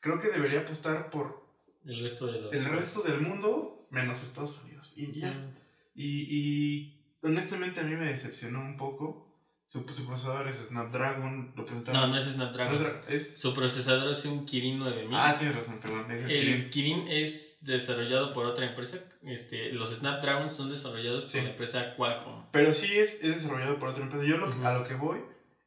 Creo 0.00 0.18
que 0.18 0.30
debería 0.30 0.62
apostar 0.62 1.10
por 1.10 1.46
el 1.86 2.00
resto, 2.00 2.26
de 2.26 2.58
el 2.58 2.64
resto 2.64 3.02
del 3.02 3.20
mundo 3.20 3.83
menos 3.94 4.22
Estados 4.22 4.60
Unidos. 4.64 4.92
Y 4.96 5.12
ya. 5.12 5.32
Y, 5.94 6.26
y 6.28 7.16
honestamente 7.22 7.80
a 7.80 7.84
mí 7.84 7.94
me 7.94 8.06
decepcionó 8.06 8.60
un 8.60 8.76
poco 8.76 9.24
su, 9.64 9.84
procesador 9.84 10.46
es 10.46 10.56
Snapdragon. 10.68 11.52
Lo 11.56 11.64
no, 11.64 12.06
no 12.06 12.16
es 12.16 12.24
Snapdragon. 12.24 13.00
es... 13.08 13.40
Su 13.40 13.54
procesador 13.54 14.10
es 14.10 14.24
un 14.26 14.46
Kirin 14.46 14.78
9000. 14.78 15.08
Ah, 15.12 15.34
tienes 15.36 15.56
razón, 15.56 15.80
perdón. 15.80 16.10
el, 16.10 16.70
Kirin. 16.70 17.08
es 17.08 17.58
desarrollado 17.62 18.32
por 18.32 18.46
otra 18.46 18.66
empresa. 18.66 18.98
Este, 19.22 19.72
los 19.72 19.92
Snapdragon 19.92 20.50
son 20.50 20.70
desarrollados 20.70 21.32
por 21.32 21.42
la 21.42 21.50
empresa 21.50 21.96
Qualcomm. 21.96 22.44
Pero 22.52 22.72
sí 22.72 22.96
es, 22.96 23.24
es 23.24 23.42
desarrollado 23.42 23.78
por 23.80 23.88
otra 23.88 24.04
empresa. 24.04 24.24
Yo 24.24 24.36
lo, 24.36 24.46
a 24.64 24.78
lo 24.78 24.86
que 24.86 24.94
voy 24.94 25.20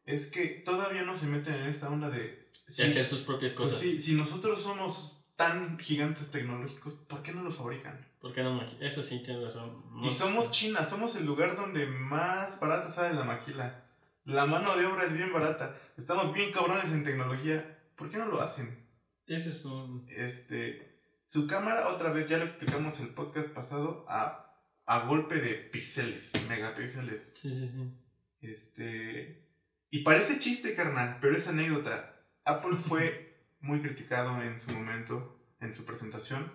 es 0.06 0.32
que 0.32 0.46
todavía 0.64 1.02
no 1.02 1.18
se 1.18 1.26
meten 1.26 1.56
en 1.56 1.68
esta 1.68 1.90
onda 1.90 2.10
de... 2.10 2.48
De 2.68 2.84
hacer 2.84 3.06
sus 3.06 3.22
propias 3.22 3.54
pues 3.54 3.70
cosas. 3.70 3.82
sí, 3.82 4.02
si 4.02 4.14
nosotros 4.14 4.62
somos 4.62 5.32
tan 5.38 5.80
gigantes 5.80 6.32
tecnológicos, 6.32 6.94
¿por 6.94 7.24
qué 7.24 7.32
no 7.32 7.42
lo 7.44 7.52
fabrican? 7.52 8.07
¿Por 8.20 8.34
qué 8.34 8.42
no 8.42 8.60
Eso 8.82 9.04
sí, 9.04 9.22
tienes 9.24 9.44
razón. 9.44 9.84
Y 10.04 10.10
somos 10.10 10.52
China, 10.52 10.84
somos 10.84 11.16
el 11.16 11.26
lugar 11.26 11.56
donde 11.56 11.86
más 11.86 12.60
barata 12.60 12.90
sale 12.90 13.14
la 13.14 13.24
maquila. 13.24 13.84
La 14.26 14.46
mano 14.46 14.76
de 14.76 14.86
obra 14.86 15.06
es 15.06 15.14
bien 15.14 15.32
barata. 15.32 15.80
Estamos 15.98 16.34
bien 16.34 16.52
cabrones 16.52 16.92
en 16.92 17.04
tecnología. 17.04 17.80
¿Por 17.96 18.10
qué 18.10 18.18
no 18.18 18.26
lo 18.26 18.42
hacen? 18.42 18.88
Ese 19.28 19.50
es 19.50 19.66
un. 19.66 20.06
Este, 20.10 21.00
su 21.26 21.48
cámara, 21.48 21.90
otra 21.90 22.12
vez, 22.12 22.30
ya 22.30 22.38
lo 22.38 22.46
explicamos 22.46 23.00
el 23.00 23.10
podcast 23.10 23.50
pasado, 23.50 24.06
a, 24.08 24.54
a 24.86 25.06
golpe 25.06 25.36
de 25.36 25.56
píxeles, 25.56 26.34
megapíxeles. 26.48 27.40
Sí, 27.40 27.54
sí, 27.54 27.70
sí. 27.70 27.94
Este, 28.42 29.48
y 29.90 30.04
parece 30.04 30.40
chiste, 30.40 30.76
carnal, 30.76 31.18
pero 31.22 31.36
es 31.36 31.48
anécdota. 31.48 32.16
Apple 32.46 32.78
fue 32.78 33.44
muy 33.60 33.82
criticado 33.82 34.42
en 34.42 34.60
su 34.60 34.72
momento, 34.72 35.40
en 35.60 35.74
su 35.74 35.86
presentación, 35.86 36.52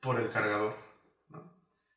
por 0.00 0.20
el 0.20 0.30
cargador. 0.30 0.83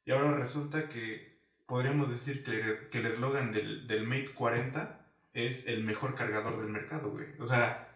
Y 0.07 0.11
ahora 0.13 0.37
resulta 0.37 0.87
que 0.87 1.37
podríamos 1.65 2.09
decir 2.09 2.41
que, 2.41 2.87
que 2.89 2.99
el 2.99 3.07
eslogan 3.07 3.51
del, 3.51 3.87
del 3.87 4.07
Mate 4.07 4.31
40 4.33 5.05
es 5.33 5.67
el 5.67 5.83
mejor 5.83 6.15
cargador 6.15 6.57
del 6.61 6.69
mercado, 6.69 7.11
güey. 7.11 7.25
O 7.39 7.45
sea, 7.45 7.93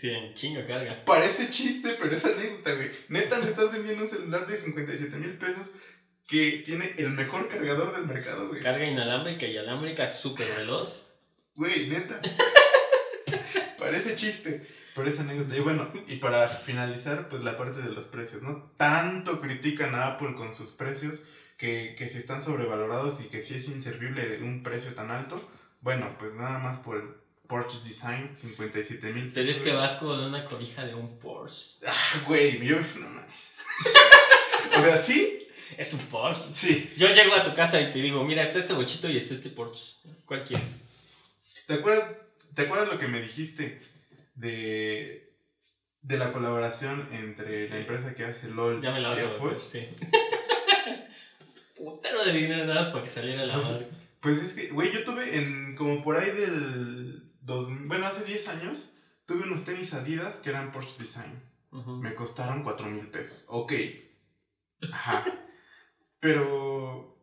que 0.00 0.14
en 0.14 0.32
chinga 0.32 0.66
carga. 0.66 1.04
Parece 1.04 1.50
chiste, 1.50 1.94
pero 2.00 2.16
es 2.16 2.24
anécdota, 2.24 2.72
güey. 2.74 2.90
Neta, 3.10 3.38
me 3.38 3.50
estás 3.50 3.70
vendiendo 3.70 4.04
un 4.04 4.08
celular 4.08 4.46
de 4.46 4.56
57 4.56 5.16
mil 5.18 5.36
pesos 5.36 5.72
que 6.26 6.62
tiene 6.64 6.94
el 6.96 7.10
mejor 7.10 7.48
cargador 7.48 7.94
del 7.94 8.06
mercado, 8.06 8.48
güey. 8.48 8.62
Carga 8.62 8.86
inalámbrica 8.86 9.46
y 9.46 9.58
alámbrica 9.58 10.06
súper 10.06 10.46
veloz. 10.56 11.18
Güey, 11.54 11.88
neta. 11.88 12.18
Parece 13.78 14.16
chiste, 14.16 14.66
pero 14.96 15.10
es 15.10 15.20
anécdota. 15.20 15.54
Y 15.54 15.60
bueno, 15.60 15.92
y 16.08 16.16
para 16.16 16.48
finalizar, 16.48 17.28
pues 17.28 17.44
la 17.44 17.58
parte 17.58 17.82
de 17.82 17.92
los 17.92 18.06
precios, 18.06 18.42
¿no? 18.42 18.72
Tanto 18.78 19.42
critican 19.42 19.94
a 19.94 20.06
Apple 20.06 20.34
con 20.34 20.56
sus 20.56 20.70
precios 20.70 21.20
que, 21.58 21.94
que 21.98 22.08
si 22.08 22.16
están 22.16 22.42
sobrevalorados 22.42 23.20
y 23.20 23.24
que 23.24 23.42
si 23.42 23.54
es 23.56 23.68
inservible 23.68 24.42
un 24.42 24.62
precio 24.62 24.94
tan 24.94 25.10
alto. 25.10 25.46
Bueno, 25.82 26.16
pues 26.18 26.34
nada 26.34 26.58
más 26.58 26.78
por 26.78 26.96
el 26.96 27.08
Porsche 27.46 27.78
Design, 27.84 28.30
57 28.32 29.12
mil 29.12 29.32
Pero 29.34 29.50
es 29.50 29.58
que 29.58 29.72
vas 29.72 29.92
con 29.92 30.18
una 30.18 30.44
cobija 30.46 30.86
de 30.86 30.94
un 30.94 31.18
Porsche. 31.18 31.86
Ah, 31.86 32.22
güey, 32.26 32.58
yo 32.66 32.76
no 32.98 33.08
mames. 33.08 33.52
o 34.78 34.82
sea, 34.82 34.96
sí, 34.96 35.46
Es 35.76 35.92
un 35.92 36.00
Porsche. 36.00 36.54
sí. 36.54 36.94
Yo 36.96 37.08
llego 37.08 37.34
a 37.34 37.42
tu 37.42 37.54
casa 37.54 37.78
y 37.82 37.90
te 37.90 37.98
digo, 37.98 38.24
mira, 38.24 38.42
está 38.42 38.58
este 38.58 38.72
bochito 38.72 39.10
y 39.10 39.18
está 39.18 39.34
este 39.34 39.50
Porsche. 39.50 39.98
¿Cuál 40.24 40.42
quieres? 40.42 40.88
¿Te 41.66 41.74
acuerdas, 41.74 42.12
¿Te 42.54 42.62
acuerdas 42.62 42.88
lo 42.88 42.98
que 42.98 43.08
me 43.08 43.20
dijiste 43.20 43.82
de, 44.36 45.34
de 46.02 46.18
la 46.18 46.32
colaboración 46.32 47.08
entre 47.12 47.68
la 47.68 47.78
empresa 47.78 48.14
que 48.14 48.24
hace 48.24 48.48
LOL 48.50 48.80
Ya 48.80 48.92
me 48.92 49.00
la 49.00 49.08
vas 49.08 49.18
y 49.18 49.22
a 49.22 49.26
Apple? 49.30 49.58
sí. 49.64 49.88
Putero 51.76 52.24
de 52.24 52.32
dinero 52.32 52.64
nada 52.64 52.82
más 52.82 52.90
para 52.90 53.04
que 53.04 53.10
saliera 53.10 53.44
la 53.44 53.54
Pues. 53.54 53.86
Pues 54.20 54.42
es 54.42 54.54
que, 54.54 54.68
güey, 54.70 54.92
yo 54.92 55.04
tuve 55.04 55.36
en 55.36 55.74
como 55.76 56.02
por 56.02 56.16
ahí 56.16 56.30
del... 56.30 57.22
Dos, 57.40 57.68
bueno, 57.86 58.06
hace 58.06 58.24
10 58.24 58.48
años, 58.48 58.96
tuve 59.24 59.44
unos 59.44 59.64
tenis 59.64 59.94
Adidas 59.94 60.38
que 60.40 60.50
eran 60.50 60.72
Porsche 60.72 60.98
Design. 60.98 61.42
Me 62.00 62.14
costaron 62.14 62.64
4 62.64 62.86
mil 62.86 63.06
pesos. 63.08 63.44
Ok. 63.48 63.72
Ajá. 64.90 65.24
Pero... 66.18 67.16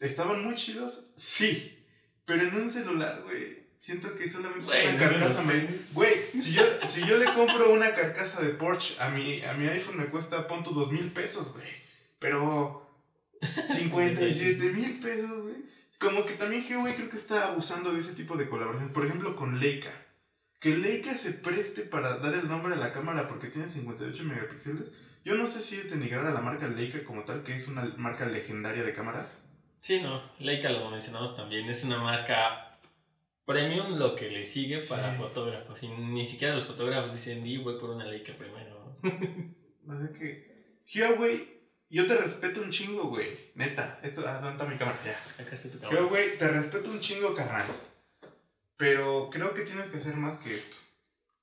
¿Estaban 0.00 0.42
muy 0.44 0.54
chidos? 0.54 1.12
Sí. 1.16 1.86
Pero 2.24 2.48
en 2.48 2.54
un 2.56 2.70
celular, 2.70 3.22
güey. 3.22 3.65
Siento 3.78 4.14
que 4.14 4.28
solamente 4.28 4.66
es 4.66 4.94
una 4.94 4.98
carcasa. 4.98 5.44
Güey, 5.92 6.14
si 6.40 6.52
yo, 6.52 6.62
si 6.88 7.06
yo 7.06 7.18
le 7.18 7.26
compro 7.34 7.72
una 7.72 7.94
carcasa 7.94 8.42
de 8.42 8.50
Porsche 8.50 9.00
a 9.00 9.10
mi, 9.10 9.42
a 9.42 9.52
mi 9.54 9.66
iPhone 9.68 9.98
me 9.98 10.06
cuesta, 10.06 10.46
tu 10.46 10.72
2 10.72 10.92
mil 10.92 11.12
pesos, 11.12 11.52
güey. 11.52 11.68
Pero... 12.18 12.82
57 13.40 14.72
mil 14.72 14.98
pesos, 15.00 15.42
güey. 15.42 15.56
Como 15.98 16.26
que 16.26 16.34
también 16.34 16.64
Huawei 16.68 16.94
creo 16.94 17.08
que 17.08 17.16
está 17.16 17.48
abusando 17.48 17.92
de 17.92 18.00
ese 18.00 18.14
tipo 18.14 18.36
de 18.36 18.48
colaboraciones. 18.48 18.92
Por 18.92 19.06
ejemplo, 19.06 19.36
con 19.36 19.60
Leica. 19.60 19.92
Que 20.60 20.76
Leica 20.76 21.16
se 21.16 21.32
preste 21.32 21.82
para 21.82 22.18
dar 22.18 22.34
el 22.34 22.48
nombre 22.48 22.74
a 22.74 22.78
la 22.78 22.92
cámara 22.92 23.28
porque 23.28 23.48
tiene 23.48 23.68
58 23.68 24.24
megapíxeles. 24.24 24.90
Yo 25.24 25.34
no 25.34 25.46
sé 25.46 25.60
si 25.60 25.76
es 25.76 25.90
denigrar 25.90 26.26
a 26.26 26.32
la 26.32 26.40
marca 26.40 26.68
Leica 26.68 27.02
como 27.04 27.24
tal, 27.24 27.42
que 27.42 27.54
es 27.54 27.68
una 27.68 27.84
marca 27.96 28.26
legendaria 28.26 28.84
de 28.84 28.94
cámaras. 28.94 29.44
Sí, 29.80 30.00
no. 30.00 30.22
Leica 30.38 30.70
lo 30.70 30.90
mencionamos 30.90 31.36
también. 31.36 31.68
Es 31.68 31.84
una 31.84 31.98
marca 31.98 32.65
premium 33.46 33.96
lo 33.98 34.14
que 34.14 34.28
le 34.30 34.44
sigue 34.44 34.78
para 34.80 35.12
Sí. 35.12 35.18
fotógrafos. 35.18 35.82
Y 35.82 35.88
ni 35.88 36.24
siquiera 36.26 36.52
los 36.54 36.64
fotógrafos 36.66 37.12
dicen, 37.14 37.42
di, 37.42 37.56
voy 37.58 37.78
por 37.80 37.90
una 37.90 38.04
Leica 38.04 38.34
primero. 38.34 38.98
No 39.84 40.00
sé 40.00 40.12
qué. 40.18 40.82
Huawei, 40.94 41.60
yo 41.88 42.06
te 42.06 42.16
respeto 42.16 42.60
un 42.60 42.70
chingo, 42.70 43.04
güey. 43.08 43.52
Neta. 43.54 44.00
Esto, 44.02 44.24
ah, 44.26 44.34
¿dónde 44.40 44.52
está 44.52 44.64
mi 44.66 44.76
cámara? 44.76 44.98
Ya. 45.04 45.42
Acá 45.42 45.54
está 45.54 45.70
tu 45.70 45.78
cámara. 45.80 46.02
Huawei, 46.02 46.36
te 46.36 46.48
respeto 46.48 46.90
un 46.90 47.00
chingo, 47.00 47.34
carnal. 47.34 47.66
Pero 48.76 49.30
creo 49.30 49.54
que 49.54 49.62
tienes 49.62 49.86
que 49.86 49.96
hacer 49.96 50.16
más 50.16 50.38
que 50.38 50.54
esto. 50.54 50.76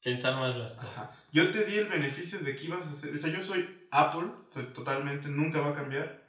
Pensar 0.04 0.36
más 0.36 0.56
las 0.58 0.78
Ajá. 0.78 0.88
cosas. 0.90 1.30
Yo 1.32 1.50
te 1.52 1.64
di 1.64 1.78
el 1.78 1.88
beneficio 1.88 2.40
de 2.40 2.56
que 2.56 2.66
ibas 2.66 2.86
a 2.88 2.90
hacer. 2.92 3.14
O 3.14 3.18
sea, 3.18 3.32
yo 3.32 3.42
soy 3.42 3.88
Apple, 3.92 4.28
soy 4.52 4.66
totalmente, 4.66 5.30
nunca 5.30 5.62
va 5.62 5.70
a 5.70 5.76
cambiar. 5.76 6.22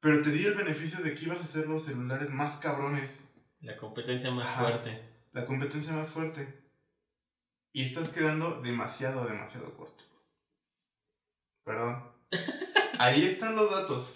Pero 0.00 0.22
te 0.22 0.30
di 0.30 0.44
el 0.44 0.54
beneficio 0.54 1.02
de 1.02 1.14
que 1.14 1.24
ibas 1.24 1.40
a 1.40 1.44
hacer 1.44 1.66
los 1.66 1.84
celulares 1.86 2.30
más 2.30 2.58
cabrones, 2.58 3.37
La 3.60 3.76
competencia 3.76 4.30
más 4.30 4.48
Ajá. 4.48 4.62
fuerte. 4.62 5.02
la 5.32 5.46
competencia 5.46 5.92
más 5.92 6.08
fuerte. 6.08 6.70
Y 7.72 7.84
estás 7.84 8.08
quedando 8.08 8.60
demasiado, 8.62 9.24
demasiado 9.26 9.74
corto. 9.76 10.04
Perdón. 11.64 12.10
Ahí 12.98 13.24
están 13.24 13.54
los 13.56 13.70
datos. 13.70 14.14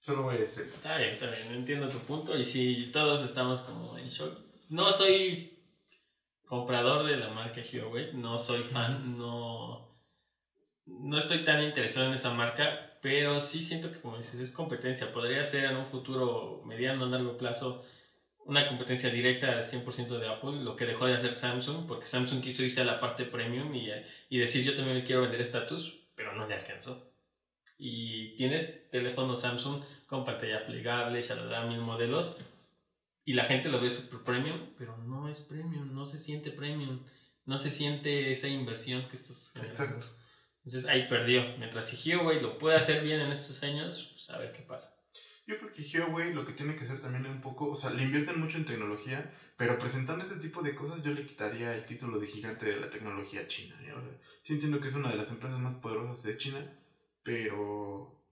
Solo 0.00 0.22
voy 0.24 0.34
a 0.36 0.38
decir 0.38 0.64
eso. 0.64 0.76
Está 0.76 0.96
bien, 0.98 1.10
está 1.10 1.26
bien, 1.26 1.52
entiendo 1.58 1.88
tu 1.88 1.98
punto 2.00 2.36
y 2.36 2.44
sí, 2.44 2.90
todos 2.92 3.22
estamos 3.22 3.60
como 3.60 3.96
en 3.98 4.08
shock. 4.08 4.36
No 4.70 4.90
soy 4.90 5.62
comprador 6.44 7.06
de 7.06 7.16
la 7.16 7.28
marca 7.28 7.60
Huawei, 7.72 8.12
no 8.14 8.36
soy 8.36 8.62
fan, 8.62 9.16
no, 9.16 9.96
no 10.86 11.18
estoy 11.18 11.44
tan 11.44 11.62
interesado 11.62 12.08
en 12.08 12.14
esa 12.14 12.34
marca, 12.34 12.91
pero 13.02 13.40
sí 13.40 13.62
siento 13.62 13.92
que 13.92 14.00
como 14.00 14.16
dices, 14.16 14.38
es 14.40 14.52
competencia. 14.52 15.12
Podría 15.12 15.42
ser 15.42 15.64
en 15.64 15.76
un 15.76 15.84
futuro 15.84 16.62
mediano, 16.64 17.04
largo 17.06 17.36
plazo, 17.36 17.84
una 18.46 18.68
competencia 18.68 19.10
directa 19.10 19.48
al 19.48 19.64
100% 19.64 20.18
de 20.18 20.28
Apple, 20.28 20.62
lo 20.62 20.76
que 20.76 20.86
dejó 20.86 21.06
de 21.06 21.14
hacer 21.14 21.34
Samsung, 21.34 21.86
porque 21.88 22.06
Samsung 22.06 22.40
quiso 22.40 22.62
irse 22.62 22.80
a 22.80 22.84
la 22.84 23.00
parte 23.00 23.24
premium 23.24 23.74
y, 23.74 23.90
y 24.30 24.38
decir 24.38 24.64
yo 24.64 24.76
también 24.76 25.02
quiero 25.04 25.22
vender 25.22 25.40
estatus, 25.40 26.00
pero 26.14 26.32
no 26.34 26.46
le 26.46 26.54
alcanzó. 26.54 27.12
Y 27.76 28.36
tienes 28.36 28.88
teléfono 28.90 29.34
Samsung 29.34 29.82
con 30.06 30.24
pantalla 30.24 30.64
plegable, 30.64 31.22
shalala, 31.22 31.66
mil 31.66 31.80
modelos, 31.80 32.36
y 33.24 33.32
la 33.32 33.44
gente 33.44 33.68
lo 33.68 33.80
ve 33.80 33.90
super 33.90 34.20
premium, 34.20 34.74
pero 34.78 34.96
no 34.96 35.28
es 35.28 35.40
premium, 35.40 35.92
no 35.92 36.06
se 36.06 36.18
siente 36.18 36.52
premium, 36.52 37.00
no 37.46 37.58
se 37.58 37.70
siente 37.70 38.30
esa 38.30 38.46
inversión 38.46 39.08
que 39.08 39.16
estás 39.16 39.52
generando. 39.54 40.21
Entonces 40.64 40.86
ahí 40.86 41.08
perdió. 41.08 41.42
Mientras 41.58 41.88
si 41.88 42.14
Huawei 42.14 42.40
lo 42.40 42.58
puede 42.58 42.76
hacer 42.76 43.02
bien 43.02 43.20
en 43.20 43.32
estos 43.32 43.62
años, 43.62 44.10
pues 44.12 44.30
a 44.30 44.38
ver 44.38 44.52
qué 44.52 44.62
pasa. 44.62 44.96
Yo 45.44 45.58
creo 45.58 45.70
que 45.72 45.82
Huawei 45.82 46.32
lo 46.32 46.44
que 46.44 46.52
tiene 46.52 46.76
que 46.76 46.84
hacer 46.84 47.00
también 47.00 47.26
es 47.26 47.32
un 47.32 47.40
poco, 47.40 47.70
o 47.70 47.74
sea, 47.74 47.90
le 47.90 48.02
invierten 48.04 48.38
mucho 48.38 48.58
en 48.58 48.64
tecnología, 48.64 49.34
pero 49.56 49.76
presentando 49.76 50.22
este 50.24 50.36
tipo 50.36 50.62
de 50.62 50.74
cosas 50.74 51.02
yo 51.02 51.10
le 51.10 51.26
quitaría 51.26 51.74
el 51.74 51.84
título 51.84 52.20
de 52.20 52.28
gigante 52.28 52.66
de 52.66 52.80
la 52.80 52.88
tecnología 52.88 53.46
china. 53.48 53.76
¿eh? 53.82 53.92
O 53.92 54.00
sea, 54.00 54.12
sí 54.42 54.52
entiendo 54.52 54.80
que 54.80 54.88
es 54.88 54.94
una 54.94 55.10
de 55.10 55.16
las 55.16 55.30
empresas 55.30 55.58
más 55.58 55.74
poderosas 55.74 56.22
de 56.22 56.36
China, 56.36 56.64
pero 57.24 58.24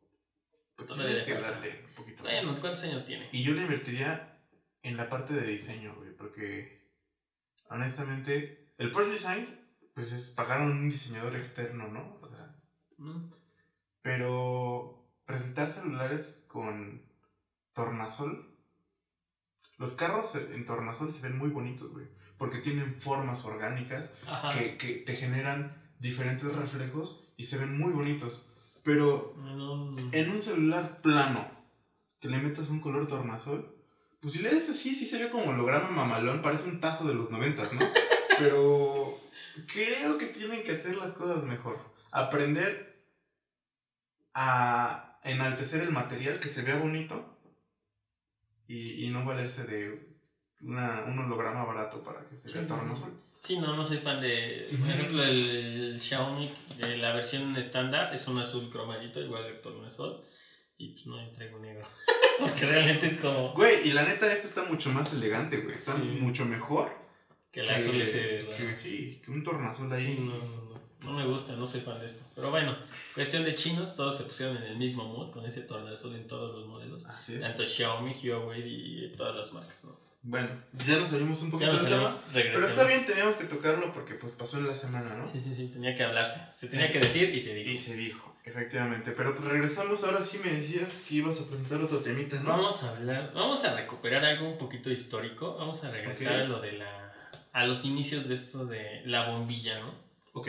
pues 0.76 0.88
Todavía 0.88 1.24
tiene 1.24 1.26
que 1.26 1.34
falta. 1.34 1.50
darle 1.50 1.84
un 1.88 1.94
poquito 1.94 2.22
más. 2.22 2.32
Bueno, 2.32 2.60
¿cuántos 2.60 2.84
años 2.84 3.04
tiene? 3.04 3.28
Y 3.32 3.42
yo 3.42 3.54
le 3.54 3.62
invertiría 3.62 4.38
en 4.82 4.96
la 4.96 5.10
parte 5.10 5.34
de 5.34 5.46
diseño, 5.46 5.94
güey, 5.96 6.16
porque 6.16 6.88
honestamente 7.68 8.72
el 8.78 8.90
Porsche 8.92 9.10
Design, 9.12 9.60
pues 9.94 10.12
es 10.12 10.30
pagar 10.30 10.60
a 10.60 10.64
un 10.64 10.88
diseñador 10.88 11.36
externo, 11.36 11.88
¿no? 11.88 12.19
Mm, 13.00 13.32
pero 14.02 15.04
presentar 15.24 15.68
celulares 15.68 16.46
con 16.48 17.02
tornasol. 17.72 18.56
Los 19.78 19.94
carros 19.94 20.34
en 20.36 20.64
tornasol 20.64 21.10
se 21.10 21.22
ven 21.22 21.38
muy 21.38 21.48
bonitos, 21.48 21.90
güey. 21.90 22.06
Porque 22.38 22.58
tienen 22.58 23.00
formas 23.00 23.44
orgánicas 23.44 24.14
que, 24.52 24.76
que 24.78 24.94
te 24.94 25.16
generan 25.16 25.82
diferentes 25.98 26.54
reflejos 26.54 27.32
y 27.36 27.46
se 27.46 27.58
ven 27.58 27.78
muy 27.78 27.92
bonitos. 27.92 28.50
Pero 28.82 29.34
No, 29.36 29.96
en 30.12 30.30
un 30.30 30.40
celular 30.40 31.00
plano, 31.02 31.50
que 32.18 32.28
le 32.28 32.38
metas 32.38 32.70
un 32.70 32.80
color 32.80 33.06
tornasol, 33.06 33.76
pues 34.20 34.34
si 34.34 34.42
le 34.42 34.54
das 34.54 34.68
así, 34.68 34.94
sí 34.94 35.06
se 35.06 35.22
ve 35.22 35.30
como 35.30 35.50
holograma 35.50 35.90
mamalón, 35.90 36.42
parece 36.42 36.68
un 36.68 36.80
tazo 36.80 37.06
de 37.06 37.14
los 37.14 37.30
noventas, 37.30 37.72
¿no? 37.72 37.80
Pero 38.38 39.18
creo 39.72 40.18
que 40.18 40.26
tienen 40.26 40.62
que 40.62 40.72
hacer 40.72 40.96
las 40.96 41.14
cosas 41.14 41.44
mejor. 41.44 41.78
Aprender 42.10 42.89
a 44.34 45.18
enaltecer 45.24 45.82
el 45.82 45.90
material, 45.90 46.40
que 46.40 46.48
se 46.48 46.62
vea 46.62 46.76
bonito, 46.76 47.36
y, 48.68 49.04
y 49.04 49.10
no 49.10 49.24
valerse 49.24 49.64
de 49.64 50.08
una, 50.62 51.04
un 51.06 51.18
holograma 51.18 51.64
barato 51.64 52.02
para 52.02 52.26
que 52.28 52.36
se 52.36 52.48
Sí, 52.50 52.54
vea 52.54 52.62
el 52.62 52.68
sí, 52.68 52.74
sí. 52.74 52.80
tornasol. 52.80 53.20
Sí, 53.40 53.58
no, 53.58 53.74
no 53.74 53.84
soy 53.84 53.96
fan 53.98 54.20
de. 54.20 54.66
Por 54.78 54.90
ejemplo, 54.90 55.22
el 55.24 55.98
Xiaomi, 56.00 56.54
de 56.78 56.98
la 56.98 57.12
versión 57.14 57.56
estándar, 57.56 58.12
es 58.12 58.28
un 58.28 58.38
azul 58.38 58.68
cromadito, 58.70 59.20
igual 59.20 59.44
que 59.44 59.52
el 59.52 59.60
tornasol. 59.62 60.22
Y 60.76 60.90
pues 60.92 61.06
no 61.06 61.16
le 61.16 61.30
traigo 61.32 61.58
negro. 61.58 61.86
Porque 62.38 62.64
realmente 62.66 63.06
es 63.06 63.18
como 63.20 63.52
Güey, 63.52 63.88
y 63.88 63.92
la 63.92 64.04
neta, 64.04 64.30
esto 64.32 64.46
está 64.48 64.64
mucho 64.64 64.90
más 64.90 65.12
elegante, 65.12 65.58
güey. 65.58 65.74
Está 65.74 65.94
Sí. 65.96 66.02
mucho 66.20 66.44
mejor. 66.46 66.90
que 67.50 67.60
el 67.60 67.70
azul 67.70 68.00
ese. 68.00 68.46
que, 68.56 68.74
sí, 68.76 69.20
que 69.24 69.30
un 69.30 69.42
tornasol 69.42 69.92
ahí. 69.92 70.14
Sí, 70.16 70.20
no, 70.20 70.38
no, 70.38 70.69
no. 71.02 71.12
Me 71.12 71.24
gusta, 71.26 71.54
no 71.56 71.66
soy 71.66 71.80
fan 71.80 71.98
de 72.00 72.06
esto. 72.06 72.26
Pero 72.34 72.50
bueno, 72.50 72.76
cuestión 73.14 73.44
de 73.44 73.54
chinos, 73.54 73.96
todos 73.96 74.16
se 74.16 74.24
pusieron 74.24 74.56
en 74.58 74.64
el 74.64 74.76
mismo 74.76 75.04
mood 75.04 75.30
con 75.30 75.44
ese 75.46 75.62
tornasol 75.62 76.14
en 76.14 76.26
todos 76.26 76.54
los 76.56 76.66
modelos. 76.66 77.04
Así 77.06 77.34
es. 77.34 77.40
Tanto 77.40 77.64
Xiaomi, 77.64 78.14
Huawei 78.22 78.62
y 79.06 79.12
todas 79.16 79.34
las 79.36 79.52
marcas, 79.52 79.84
¿no? 79.84 79.98
Bueno, 80.22 80.50
ya 80.86 80.98
nos 80.98 81.08
salimos 81.08 81.40
un 81.42 81.50
poquito 81.50 81.72
del 81.72 81.80
tema. 81.88 82.06
Pero 82.34 82.66
está 82.68 82.84
bien, 82.84 83.06
teníamos 83.06 83.36
que 83.36 83.44
tocarlo 83.44 83.90
porque 83.94 84.14
pues 84.14 84.32
pasó 84.34 84.58
en 84.58 84.66
la 84.68 84.76
semana, 84.76 85.14
¿no? 85.16 85.26
Sí, 85.26 85.40
sí, 85.40 85.54
sí, 85.54 85.68
tenía 85.68 85.94
que 85.94 86.02
hablarse. 86.02 86.42
Se 86.54 86.68
tenía 86.68 86.92
que 86.92 87.00
decir 87.00 87.34
y 87.34 87.40
se 87.40 87.54
dijo. 87.54 87.70
Y 87.70 87.76
se 87.78 87.96
dijo, 87.96 88.36
efectivamente. 88.44 89.12
Pero 89.12 89.34
pues 89.34 89.48
regresamos, 89.48 90.04
ahora 90.04 90.22
sí 90.22 90.38
me 90.44 90.50
decías 90.52 91.06
que 91.08 91.14
ibas 91.14 91.40
a 91.40 91.46
presentar 91.46 91.80
otro 91.80 92.00
temita, 92.00 92.36
¿no? 92.40 92.50
Vamos 92.50 92.82
a 92.84 92.90
hablar, 92.90 93.32
vamos 93.34 93.64
a 93.64 93.74
recuperar 93.74 94.22
algo 94.26 94.46
un 94.50 94.58
poquito 94.58 94.90
histórico. 94.90 95.56
Vamos 95.56 95.82
a 95.84 95.90
regresar 95.90 96.34
Ok. 96.34 96.40
a 96.40 96.44
lo 96.44 96.60
de 96.60 96.72
la. 96.72 97.14
a 97.54 97.64
los 97.64 97.86
inicios 97.86 98.28
de 98.28 98.34
esto 98.34 98.66
de 98.66 99.00
la 99.06 99.30
bombilla, 99.30 99.80
¿no? 99.80 99.94
Ok. 100.34 100.48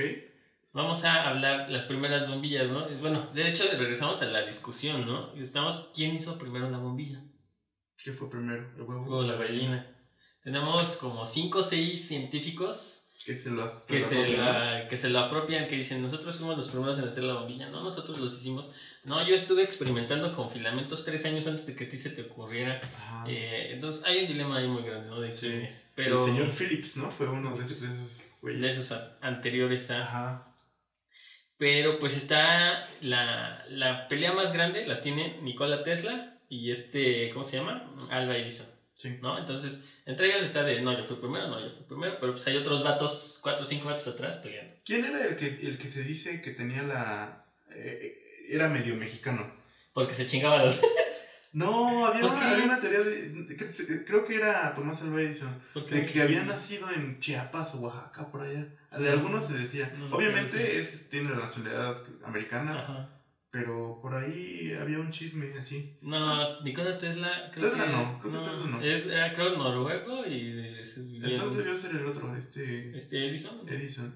Vamos 0.73 1.03
a 1.03 1.27
hablar 1.29 1.69
las 1.69 1.85
primeras 1.85 2.27
bombillas, 2.29 2.69
¿no? 2.69 2.87
Bueno, 2.99 3.27
de 3.33 3.47
hecho, 3.47 3.65
regresamos 3.77 4.21
a 4.21 4.27
la 4.27 4.45
discusión, 4.45 5.05
¿no? 5.05 5.33
Estamos, 5.35 5.91
¿quién 5.93 6.15
hizo 6.15 6.37
primero 6.39 6.69
la 6.69 6.77
bombilla? 6.77 7.21
¿Qué 8.01 8.11
fue 8.13 8.29
primero? 8.29 8.71
¿El 8.77 8.81
huevo 8.83 9.17
O 9.17 9.21
la 9.23 9.35
gallina. 9.35 9.85
Tenemos 10.43 10.97
como 10.97 11.25
5 11.25 11.59
o 11.59 11.63
6 11.63 12.07
científicos 12.07 13.09
Que 13.25 13.35
se 13.35 13.51
las... 13.51 13.85
que 13.87 13.99
las 13.99 14.05
se, 14.09 14.27
la, 14.37 14.87
que 14.89 14.97
se 14.97 15.09
lo 15.09 15.19
apropian, 15.19 15.67
que 15.67 15.75
dicen, 15.75 16.01
nosotros 16.01 16.37
fuimos 16.37 16.57
los 16.57 16.69
primeros 16.69 16.97
en 16.97 17.03
hacer 17.07 17.25
la 17.25 17.33
bombilla, 17.35 17.69
no, 17.69 17.83
nosotros 17.83 18.17
los 18.19 18.33
hicimos. 18.33 18.71
No, 19.03 19.27
yo 19.27 19.35
estuve 19.35 19.61
experimentando 19.63 20.33
con 20.35 20.49
filamentos 20.49 21.03
tres 21.05 21.25
años 21.25 21.45
antes 21.47 21.67
de 21.67 21.75
que 21.75 21.83
a 21.83 21.89
ti 21.89 21.97
se 21.97 22.09
te 22.11 22.23
ocurriera. 22.23 22.79
Ajá. 22.97 23.25
Eh, 23.27 23.73
entonces 23.73 24.03
hay 24.05 24.21
un 24.21 24.27
dilema 24.29 24.57
ahí 24.57 24.67
muy 24.67 24.83
grande, 24.83 25.09
¿no? 25.09 25.19
De 25.19 25.31
Sí. 25.31 25.47
es. 25.47 25.91
Pero 25.95 26.17
El 26.25 26.31
señor 26.31 26.47
Phillips, 26.49 26.97
¿no? 26.97 27.11
Fue 27.11 27.27
uno 27.27 27.55
de 27.57 27.65
esos, 27.65 27.81
de 27.81 27.87
esos 27.89 28.29
güeyes. 28.41 28.61
de 28.61 28.69
esos 28.69 28.99
anteriores 29.21 29.91
a... 29.91 30.01
Ajá. 30.03 30.47
Pero 31.61 31.99
pues 31.99 32.17
está 32.17 32.89
la, 33.01 33.63
la 33.69 34.07
pelea 34.07 34.33
más 34.33 34.51
grande, 34.51 34.87
la 34.87 34.99
tiene 34.99 35.37
Nikola 35.43 35.83
Tesla 35.83 36.39
y 36.49 36.71
este, 36.71 37.29
¿cómo 37.29 37.43
se 37.43 37.57
llama? 37.57 37.87
Alba 38.09 38.35
Edison, 38.35 38.65
Sí. 38.95 39.19
¿no? 39.21 39.37
Entonces, 39.37 39.87
entre 40.07 40.29
ellos 40.29 40.41
está 40.41 40.63
de, 40.63 40.81
no, 40.81 40.97
yo 40.97 41.03
fui 41.03 41.17
primero, 41.17 41.47
no, 41.49 41.59
yo 41.59 41.69
fui 41.69 41.85
primero, 41.87 42.17
pero 42.19 42.31
pues 42.31 42.47
hay 42.47 42.57
otros 42.57 42.83
vatos, 42.83 43.39
cuatro 43.43 43.63
o 43.63 43.67
cinco 43.67 43.85
vatos 43.89 44.07
atrás 44.07 44.37
peleando. 44.37 44.73
¿Quién 44.83 45.05
era 45.05 45.23
el 45.23 45.35
que, 45.35 45.45
el 45.61 45.77
que 45.77 45.87
se 45.87 46.01
dice 46.03 46.41
que 46.41 46.49
tenía 46.49 46.81
la... 46.81 47.45
eh, 47.75 48.47
era 48.49 48.67
medio 48.67 48.95
mexicano? 48.95 49.53
Porque 49.93 50.15
se 50.15 50.25
chingaba 50.25 50.63
los... 50.63 50.81
No, 51.53 52.05
había, 52.05 52.21
¿Por 52.21 52.31
una, 52.31 52.51
había 52.51 52.63
una 52.63 52.79
teoría 52.79 53.01
de... 53.01 53.55
creo 54.07 54.23
que 54.25 54.35
era 54.35 54.73
Tomás 54.73 55.01
Alva 55.01 55.21
Edison. 55.21 55.61
De 55.89 56.05
que 56.05 56.21
había 56.21 56.45
nacido 56.45 56.89
en 56.91 57.19
Chiapas 57.19 57.75
o 57.75 57.79
Oaxaca, 57.81 58.31
por 58.31 58.41
allá. 58.43 58.67
De 58.97 59.09
algunos 59.09 59.45
se 59.47 59.57
decía. 59.57 59.93
No, 59.97 60.07
no 60.09 60.15
Obviamente 60.15 60.79
es, 60.79 61.09
tiene 61.09 61.29
la 61.31 61.37
nacionalidad 61.39 61.97
americana, 62.23 62.81
Ajá. 62.81 63.09
pero 63.49 63.99
por 64.01 64.15
ahí 64.15 64.73
había 64.73 64.99
un 64.99 65.09
chisme 65.11 65.53
así. 65.59 65.97
No, 66.01 66.61
Nikola 66.61 66.97
Tesla. 66.97 67.49
Creo 67.53 67.69
Tesla 67.69 67.85
que, 67.85 67.91
no, 67.91 68.19
creo 68.21 68.31
que 68.33 68.39
Tesla 68.49 68.65
no. 68.67 68.81
Es, 68.81 69.07
era, 69.07 69.33
creo, 69.33 69.57
noruego 69.57 70.25
y. 70.25 70.75
es 70.79 70.97
Entonces 70.97 71.57
debió 71.57 71.75
ser 71.75 71.95
el 71.97 72.05
otro, 72.05 72.33
este 72.35 72.95
Este 72.95 73.27
Edison. 73.27 73.67
Edison. 73.67 74.15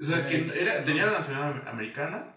O 0.00 0.04
sea, 0.04 0.18
Era 0.18 0.28
que 0.28 0.36
Edison. 0.36 0.62
era, 0.62 0.84
tenía 0.84 1.06
la 1.06 1.12
nacionalidad 1.12 1.68
americana, 1.68 2.33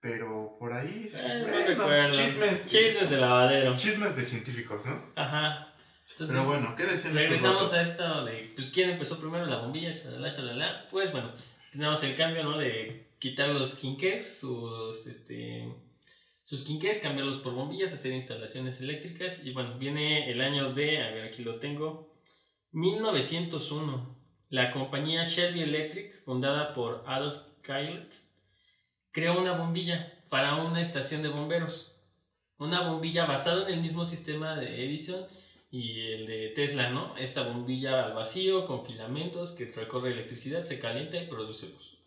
pero 0.00 0.56
por 0.58 0.72
ahí... 0.72 1.10
Eh, 1.14 1.74
no 1.76 1.84
bueno, 1.84 2.12
chismes. 2.12 2.66
Chismes 2.66 3.10
de 3.10 3.16
lavadero. 3.16 3.76
Chismes 3.76 4.16
de 4.16 4.22
científicos, 4.24 4.86
¿no? 4.86 5.12
Ajá. 5.16 5.74
Entonces, 6.12 6.36
pero 6.36 6.48
bueno, 6.48 6.74
¿qué 6.76 6.84
decían 6.84 7.14
regresamos 7.14 7.72
a 7.72 7.82
esto 7.82 8.24
de. 8.24 8.52
Pues, 8.56 8.70
¿quién 8.70 8.90
empezó 8.90 9.20
primero 9.20 9.46
la 9.46 9.58
bombilla? 9.58 9.92
Shalala, 9.92 10.28
shalala. 10.28 10.88
Pues 10.90 11.12
bueno, 11.12 11.32
tenemos 11.70 12.02
el 12.02 12.16
cambio, 12.16 12.42
¿no? 12.42 12.58
De 12.58 13.12
quitar 13.20 13.50
los 13.50 13.76
quinqués, 13.76 14.40
sus. 14.40 15.06
Este, 15.06 15.72
sus 16.42 16.64
quinqués, 16.64 16.98
cambiarlos 16.98 17.38
por 17.38 17.54
bombillas, 17.54 17.92
hacer 17.92 18.12
instalaciones 18.12 18.80
eléctricas. 18.80 19.44
Y 19.44 19.52
bueno, 19.52 19.78
viene 19.78 20.28
el 20.28 20.40
año 20.40 20.74
de. 20.74 21.02
A 21.04 21.10
ver, 21.10 21.28
aquí 21.28 21.44
lo 21.44 21.60
tengo. 21.60 22.12
1901. 22.72 24.18
La 24.48 24.72
compañía 24.72 25.22
Shelby 25.22 25.62
Electric, 25.62 26.12
fundada 26.24 26.74
por 26.74 27.04
Adolf 27.06 27.42
Kylett, 27.62 28.12
creó 29.18 29.40
una 29.40 29.52
bombilla 29.52 30.12
para 30.28 30.54
una 30.54 30.80
estación 30.80 31.22
de 31.22 31.28
bomberos. 31.28 31.96
Una 32.58 32.82
bombilla 32.82 33.26
basada 33.26 33.68
en 33.68 33.74
el 33.74 33.80
mismo 33.80 34.04
sistema 34.04 34.54
de 34.54 34.84
Edison 34.84 35.26
y 35.72 36.00
el 36.12 36.26
de 36.26 36.52
Tesla, 36.54 36.90
¿no? 36.90 37.16
Esta 37.16 37.42
bombilla 37.42 38.04
al 38.04 38.14
vacío, 38.14 38.64
con 38.64 38.86
filamentos, 38.86 39.52
que 39.52 39.72
recorre 39.72 40.12
electricidad, 40.12 40.64
se 40.64 40.78
calienta 40.78 41.20
y 41.20 41.26
produce 41.26 41.68
luz. 41.68 41.98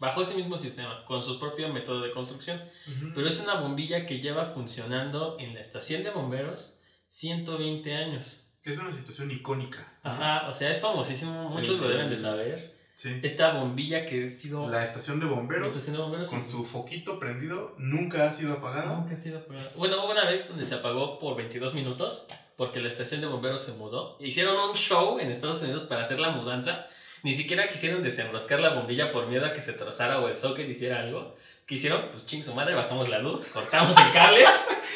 Bajo 0.00 0.22
ese 0.22 0.34
mismo 0.34 0.58
sistema, 0.58 1.04
con 1.04 1.22
su 1.22 1.38
propio 1.38 1.68
método 1.68 2.00
de 2.02 2.10
construcción. 2.10 2.60
Ujú. 2.88 3.12
Pero 3.14 3.28
es 3.28 3.40
una 3.40 3.60
bombilla 3.60 4.04
que 4.04 4.18
lleva 4.18 4.52
funcionando 4.52 5.36
en 5.38 5.54
la 5.54 5.60
estación 5.60 6.02
de 6.02 6.10
bomberos 6.10 6.80
120 7.08 7.94
años. 7.94 8.42
Es 8.64 8.76
una 8.78 8.90
situación 8.90 9.30
icónica. 9.30 9.86
¿no? 10.02 10.10
Ajá, 10.10 10.48
o 10.48 10.54
sea, 10.54 10.68
es 10.70 10.80
famosísimo, 10.80 11.48
muchos 11.48 11.78
lo 11.78 11.88
deben 11.88 12.10
de 12.10 12.16
saber. 12.16 12.75
Sí. 12.96 13.20
Esta 13.22 13.52
bombilla 13.52 14.06
que 14.06 14.24
ha 14.24 14.30
sido... 14.30 14.70
La 14.70 14.82
estación 14.82 15.20
de 15.20 15.26
la 15.26 15.32
bomberos, 15.32 15.68
estación 15.68 15.96
de 15.96 16.02
bomberos 16.02 16.30
con 16.30 16.50
su 16.50 16.64
foquito 16.64 17.20
prendido, 17.20 17.74
nunca 17.76 18.26
ha 18.26 18.32
sido 18.32 18.54
apagada. 18.54 18.96
Nunca 18.96 19.12
ha 19.12 19.16
sido 19.18 19.38
apagada. 19.38 19.70
Bueno, 19.76 20.02
hubo 20.02 20.12
una 20.12 20.24
vez 20.24 20.48
donde 20.48 20.64
se 20.64 20.76
apagó 20.76 21.18
por 21.18 21.36
22 21.36 21.74
minutos 21.74 22.26
porque 22.56 22.80
la 22.80 22.88
estación 22.88 23.20
de 23.20 23.26
bomberos 23.26 23.60
se 23.60 23.72
mudó. 23.72 24.16
Hicieron 24.18 24.56
un 24.70 24.74
show 24.74 25.18
en 25.18 25.30
Estados 25.30 25.60
Unidos 25.60 25.82
para 25.82 26.00
hacer 26.00 26.18
la 26.18 26.30
mudanza. 26.30 26.86
Ni 27.22 27.34
siquiera 27.34 27.68
quisieron 27.68 28.02
desenroscar 28.02 28.60
la 28.60 28.72
bombilla 28.72 29.12
por 29.12 29.26
miedo 29.26 29.44
a 29.44 29.52
que 29.52 29.60
se 29.60 29.74
trozara 29.74 30.20
o 30.20 30.28
el 30.28 30.34
socket 30.34 30.66
hiciera 30.66 31.00
algo. 31.00 31.36
¿Qué 31.66 31.74
hicieron? 31.74 32.08
Pues 32.10 32.26
ching 32.26 32.44
su 32.44 32.54
madre, 32.54 32.74
bajamos 32.74 33.10
la 33.10 33.18
luz, 33.18 33.44
cortamos 33.52 33.94
el 33.94 34.12
cable, 34.12 34.44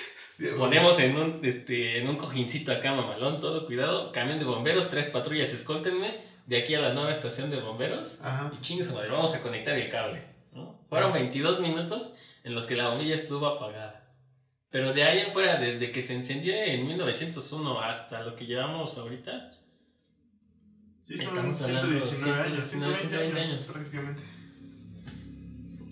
ponemos 0.56 0.98
en 1.00 1.16
un, 1.16 1.40
este, 1.42 1.98
en 1.98 2.08
un 2.08 2.16
cojincito 2.16 2.72
acá 2.72 2.94
mamalón, 2.94 3.40
todo 3.40 3.66
cuidado. 3.66 4.10
Camión 4.10 4.38
de 4.38 4.46
bomberos, 4.46 4.88
tres 4.88 5.08
patrullas, 5.08 5.52
escóltenme 5.52 6.29
de 6.50 6.58
aquí 6.58 6.74
a 6.74 6.80
la 6.80 6.92
nueva 6.92 7.12
estación 7.12 7.48
de 7.48 7.60
bomberos. 7.60 8.18
Ajá. 8.22 8.50
Y 8.52 8.60
chingue 8.60 8.82
su 8.82 8.92
madre, 8.92 9.08
vamos 9.08 9.32
a 9.32 9.40
conectar 9.40 9.72
el 9.78 9.88
cable. 9.88 10.20
¿no? 10.52 10.80
Fueron 10.88 11.12
22 11.12 11.60
minutos 11.60 12.16
en 12.42 12.56
los 12.56 12.66
que 12.66 12.74
la 12.74 12.88
bombilla 12.88 13.14
estuvo 13.14 13.46
apagada. 13.46 14.12
Pero 14.68 14.92
de 14.92 15.04
ahí 15.04 15.20
en 15.20 15.32
fuera, 15.32 15.60
desde 15.60 15.92
que 15.92 16.02
se 16.02 16.12
encendió 16.16 16.52
en 16.52 16.88
1901 16.88 17.80
hasta 17.80 18.22
lo 18.22 18.34
que 18.34 18.46
llevamos 18.46 18.98
ahorita, 18.98 19.52
Sí, 21.06 21.14
Estamos 21.14 21.62
hablando 21.62 21.92
de 21.92 22.00
119 22.00 22.42
años, 22.42 22.68
119, 22.68 22.96
120 22.96 23.40
años, 23.40 23.62
120 23.62 23.72
prácticamente. 23.72 24.22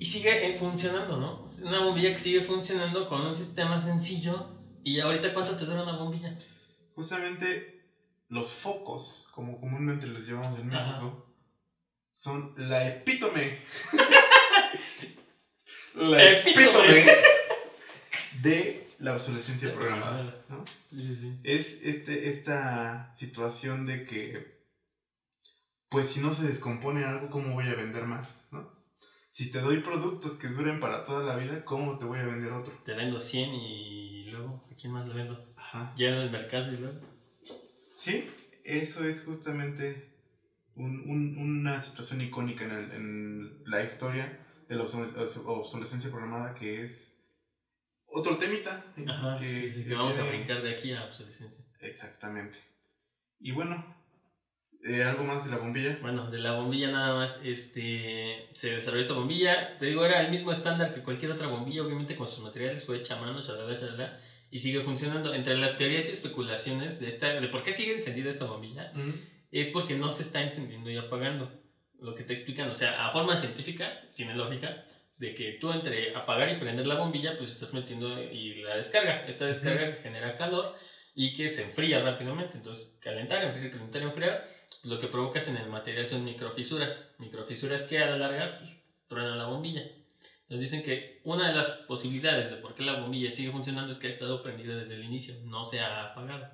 y 0.00 0.04
sigue 0.04 0.50
eh, 0.50 0.56
funcionando, 0.56 1.16
¿no? 1.18 1.46
Una 1.64 1.84
bombilla 1.84 2.12
que 2.12 2.18
sigue 2.18 2.40
funcionando 2.40 3.08
con 3.08 3.22
un 3.22 3.34
sistema 3.34 3.80
sencillo. 3.80 4.48
¿Y 4.84 4.98
ahorita 5.00 5.34
cuánto 5.34 5.56
te 5.56 5.64
dura 5.66 5.82
una 5.82 5.96
bombilla? 5.96 6.36
Justamente 6.94 7.77
los 8.28 8.52
focos, 8.52 9.28
como 9.34 9.60
comúnmente 9.60 10.06
los 10.06 10.26
llevamos 10.26 10.58
en 10.58 10.72
Ajá. 10.72 10.86
México, 10.86 11.34
son 12.12 12.54
la 12.56 12.88
epítome. 12.88 13.58
la 15.94 16.30
Epítome. 16.30 17.04
de 18.42 18.88
la 18.98 19.14
obsolescencia 19.14 19.72
programada. 19.72 20.44
¿no? 20.48 20.64
Es 21.44 21.80
este, 21.82 22.28
esta 22.28 23.12
situación 23.14 23.86
de 23.86 24.04
que, 24.04 24.58
pues 25.88 26.08
si 26.08 26.20
no 26.20 26.32
se 26.32 26.46
descompone 26.46 27.04
algo, 27.04 27.30
¿cómo 27.30 27.54
voy 27.54 27.66
a 27.66 27.74
vender 27.74 28.04
más? 28.04 28.48
¿no? 28.52 28.76
Si 29.30 29.50
te 29.50 29.60
doy 29.60 29.78
productos 29.78 30.34
que 30.34 30.48
duren 30.48 30.80
para 30.80 31.04
toda 31.04 31.24
la 31.24 31.36
vida, 31.36 31.64
¿cómo 31.64 31.98
te 31.98 32.04
voy 32.04 32.18
a 32.18 32.26
vender 32.26 32.52
otro? 32.52 32.72
Te 32.84 32.94
vendo 32.94 33.20
100 33.20 33.54
y 33.54 34.24
luego, 34.30 34.64
¿a 34.70 34.74
quién 34.74 34.92
más 34.92 35.06
le 35.06 35.14
vendo? 35.14 35.52
Ajá. 35.56 35.92
Ya 35.96 36.08
en 36.08 36.14
el 36.14 36.30
mercado 36.30 36.72
y 36.72 36.78
luego. 36.78 37.00
Sí, 37.98 38.30
eso 38.62 39.04
es 39.08 39.24
justamente 39.24 40.14
un- 40.76 41.00
un- 41.10 41.36
una 41.36 41.80
situación 41.80 42.20
icónica 42.20 42.64
en, 42.64 42.70
el- 42.70 42.92
en 42.92 43.62
la 43.64 43.82
historia 43.82 44.38
de 44.68 44.76
la 44.76 44.84
obsol- 44.84 45.12
obs- 45.16 45.42
obsolescencia 45.44 46.08
programada 46.08 46.54
que 46.54 46.84
es 46.84 47.26
otro 48.06 48.36
temita 48.38 48.84
eh, 48.96 49.04
Ajá, 49.08 49.36
que, 49.36 49.64
sí, 49.64 49.84
vamos 49.92 50.16
a 50.16 50.22
brincar 50.28 50.62
de 50.62 50.74
aquí 50.76 50.92
a 50.92 51.06
obsolescencia. 51.06 51.64
Exactamente. 51.80 52.60
Y 53.40 53.50
bueno, 53.50 53.84
eh, 54.84 55.02
algo 55.02 55.24
más 55.24 55.44
de 55.46 55.50
la 55.50 55.56
bombilla. 55.58 55.98
Bueno, 56.00 56.30
de 56.30 56.38
la 56.38 56.52
bombilla 56.52 56.92
nada 56.92 57.16
más, 57.16 57.40
este, 57.42 58.48
se 58.54 58.76
desarrolló 58.76 59.02
esta 59.02 59.14
bombilla, 59.14 59.76
te 59.76 59.86
digo, 59.86 60.04
era 60.04 60.22
el 60.22 60.30
mismo 60.30 60.52
estándar 60.52 60.94
que 60.94 61.02
cualquier 61.02 61.32
otra 61.32 61.48
bombilla, 61.48 61.82
obviamente 61.82 62.14
con 62.14 62.28
sus 62.28 62.44
materiales, 62.44 62.86
fue 62.86 62.98
hecha 62.98 63.18
a 63.18 63.20
mano, 63.20 63.40
shalala, 63.40 63.74
shalala, 63.74 64.20
y 64.50 64.58
sigue 64.58 64.80
funcionando. 64.80 65.34
Entre 65.34 65.56
las 65.56 65.76
teorías 65.76 66.08
y 66.08 66.12
especulaciones 66.12 67.00
de, 67.00 67.08
esta, 67.08 67.40
de 67.40 67.48
por 67.48 67.62
qué 67.62 67.72
sigue 67.72 67.94
encendida 67.94 68.30
esta 68.30 68.46
bombilla, 68.46 68.92
es 69.50 69.70
porque 69.70 69.96
no 69.96 70.12
se 70.12 70.22
está 70.22 70.42
encendiendo 70.42 70.90
y 70.90 70.96
apagando. 70.96 71.50
Lo 72.00 72.14
que 72.14 72.22
te 72.22 72.32
explican, 72.32 72.68
o 72.68 72.74
sea, 72.74 73.06
a 73.06 73.10
forma 73.10 73.36
científica, 73.36 74.00
tiene 74.14 74.34
lógica, 74.34 74.84
de 75.16 75.34
que 75.34 75.52
tú 75.52 75.72
entre 75.72 76.14
apagar 76.14 76.48
y 76.48 76.60
prender 76.60 76.86
la 76.86 76.94
bombilla, 76.94 77.36
pues 77.36 77.50
estás 77.50 77.74
metiendo 77.74 78.22
y 78.22 78.62
la 78.62 78.76
descarga. 78.76 79.26
Esta 79.26 79.46
descarga 79.46 79.94
genera 79.94 80.36
calor 80.36 80.76
y 81.14 81.32
que 81.32 81.48
se 81.48 81.64
enfría 81.64 82.00
rápidamente. 82.00 82.56
Entonces, 82.56 82.98
calentar, 83.02 83.42
enfriar, 83.42 83.70
calentar, 83.72 84.02
enfriar, 84.02 84.48
lo 84.84 84.98
que 84.98 85.08
provocas 85.08 85.48
en 85.48 85.56
el 85.56 85.68
material 85.68 86.06
son 86.06 86.24
microfisuras. 86.24 87.14
Microfisuras 87.18 87.86
que 87.86 87.98
a 87.98 88.06
la 88.06 88.16
larga 88.16 88.58
pues, 88.58 88.70
truenan 89.08 89.38
la 89.38 89.46
bombilla. 89.46 89.82
Nos 90.48 90.60
dicen 90.60 90.82
que 90.82 91.20
una 91.24 91.48
de 91.48 91.54
las 91.54 91.68
posibilidades 91.68 92.50
de 92.50 92.56
por 92.56 92.74
qué 92.74 92.82
la 92.82 93.00
bombilla 93.00 93.30
sigue 93.30 93.52
funcionando 93.52 93.92
es 93.92 93.98
que 93.98 94.06
ha 94.06 94.10
estado 94.10 94.42
prendida 94.42 94.76
desde 94.76 94.94
el 94.94 95.04
inicio, 95.04 95.34
no 95.44 95.64
se 95.66 95.80
ha 95.80 96.06
apagado. 96.06 96.48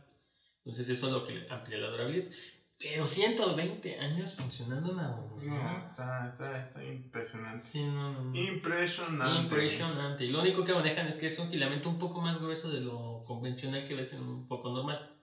Entonces 0.58 0.88
eso 0.88 1.06
es 1.06 1.12
lo 1.12 1.24
que 1.24 1.46
amplía 1.48 1.78
la 1.78 1.90
durabilidad. 1.90 2.30
Pero 2.76 3.06
120 3.06 4.00
años 4.00 4.34
funcionando 4.34 4.92
una 4.92 5.08
bombilla. 5.08 5.54
No, 5.54 5.78
está, 5.78 6.28
está, 6.28 6.58
está 6.58 6.84
impresionante. 6.84 7.62
Sí, 7.62 7.84
no, 7.84 8.12
no, 8.12 8.24
no. 8.24 8.36
Impresionante. 8.36 9.42
Impresionante. 9.42 10.24
Y 10.24 10.28
lo 10.30 10.40
único 10.40 10.64
que 10.64 10.74
manejan 10.74 11.06
es 11.06 11.18
que 11.18 11.28
es 11.28 11.38
un 11.38 11.48
filamento 11.48 11.88
un 11.88 11.98
poco 11.98 12.20
más 12.20 12.40
grueso 12.40 12.70
de 12.70 12.80
lo 12.80 13.22
convencional 13.24 13.86
que 13.86 13.94
ves 13.94 14.14
en 14.14 14.22
un 14.22 14.48
foco 14.48 14.70
normal. 14.70 15.13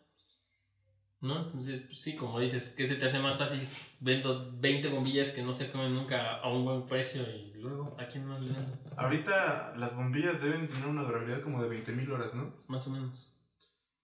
¿No? 1.21 1.39
Entonces, 1.45 1.81
pues 1.85 1.99
sí, 2.01 2.15
como 2.15 2.39
dices, 2.39 2.73
¿qué 2.75 2.87
se 2.87 2.95
te 2.95 3.05
hace 3.05 3.19
más 3.19 3.37
fácil? 3.37 3.67
Vendo 3.99 4.51
20 4.59 4.87
bombillas 4.89 5.29
que 5.29 5.43
no 5.43 5.53
se 5.53 5.71
comen 5.71 5.93
nunca 5.93 6.37
a 6.37 6.49
un 6.51 6.65
buen 6.65 6.87
precio 6.87 7.21
y 7.21 7.53
luego, 7.57 7.95
¿a 7.99 8.07
quién 8.07 8.25
más 8.25 8.41
le 8.41 8.53
vendo? 8.53 8.73
Ahorita 8.97 9.75
las 9.77 9.95
bombillas 9.95 10.41
deben 10.41 10.67
tener 10.67 10.87
una 10.87 11.03
durabilidad 11.03 11.43
como 11.43 11.63
de 11.63 11.69
20.000 11.83 12.11
horas, 12.11 12.33
¿no? 12.33 12.63
Más 12.67 12.87
o 12.87 12.91
menos. 12.91 13.37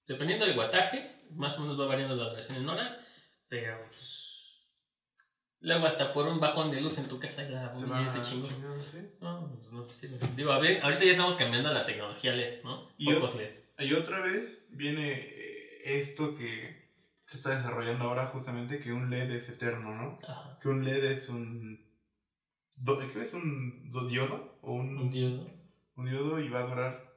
Dependiendo 0.05 0.45
del 0.45 0.53
guataje, 0.53 1.25
más 1.31 1.57
o 1.57 1.61
menos 1.61 1.79
va 1.79 1.87
variando 1.87 2.15
la 2.15 2.29
duración 2.29 2.59
en 2.59 2.69
horas, 2.69 3.05
pero 3.49 3.77
pues. 3.89 4.25
Luego, 5.59 5.87
hasta 5.87 6.13
por 6.13 6.27
un 6.27 6.39
bajón 6.39 6.69
de 6.69 6.79
luz 6.79 6.99
en 6.99 7.09
tu 7.09 7.19
casa, 7.19 7.49
la 7.49 7.73
Se 7.73 7.87
va 7.87 8.07
se 8.07 8.21
chingó. 8.21 8.47
chingando, 8.47 8.79
¿sí? 8.79 8.99
No, 9.19 9.51
pues 9.57 9.71
no 9.71 9.83
te 9.83 9.89
sirve. 9.91 10.19
Digo, 10.35 10.51
a 10.51 10.59
ver, 10.59 10.83
ahorita 10.83 11.03
ya 11.03 11.11
estamos 11.11 11.35
cambiando 11.35 11.73
la 11.73 11.83
tecnología 11.83 12.35
LED, 12.35 12.63
¿no? 12.63 12.89
Y 12.99 13.11
Pocos 13.11 13.35
LED. 13.35 13.51
Y 13.79 13.93
otra 13.93 14.19
vez 14.19 14.67
viene 14.69 15.13
eh, 15.13 15.81
esto 15.99 16.35
que 16.35 16.76
se 17.27 17.37
está 17.37 17.49
desarrollando 17.55 18.05
ahora 18.05 18.25
justamente, 18.27 18.79
que 18.79 18.91
un 18.93 19.09
LED 19.09 19.31
es 19.31 19.49
eterno, 19.49 19.93
¿no? 19.93 20.19
Ajá. 20.27 20.57
Que 20.61 20.69
un 20.69 20.83
LED 20.83 21.03
es 21.11 21.29
un... 21.29 21.85
¿Qué 23.13 23.21
es? 23.21 23.33
¿Un 23.33 23.89
do- 23.89 24.07
diodo? 24.07 24.59
¿O 24.61 24.73
un, 24.73 24.97
Un 24.97 25.09
diodo. 25.11 25.51
un 25.95 26.05
diodo 26.05 26.39
y 26.39 26.47
va 26.49 26.59
a 26.61 26.67
durar 26.67 27.13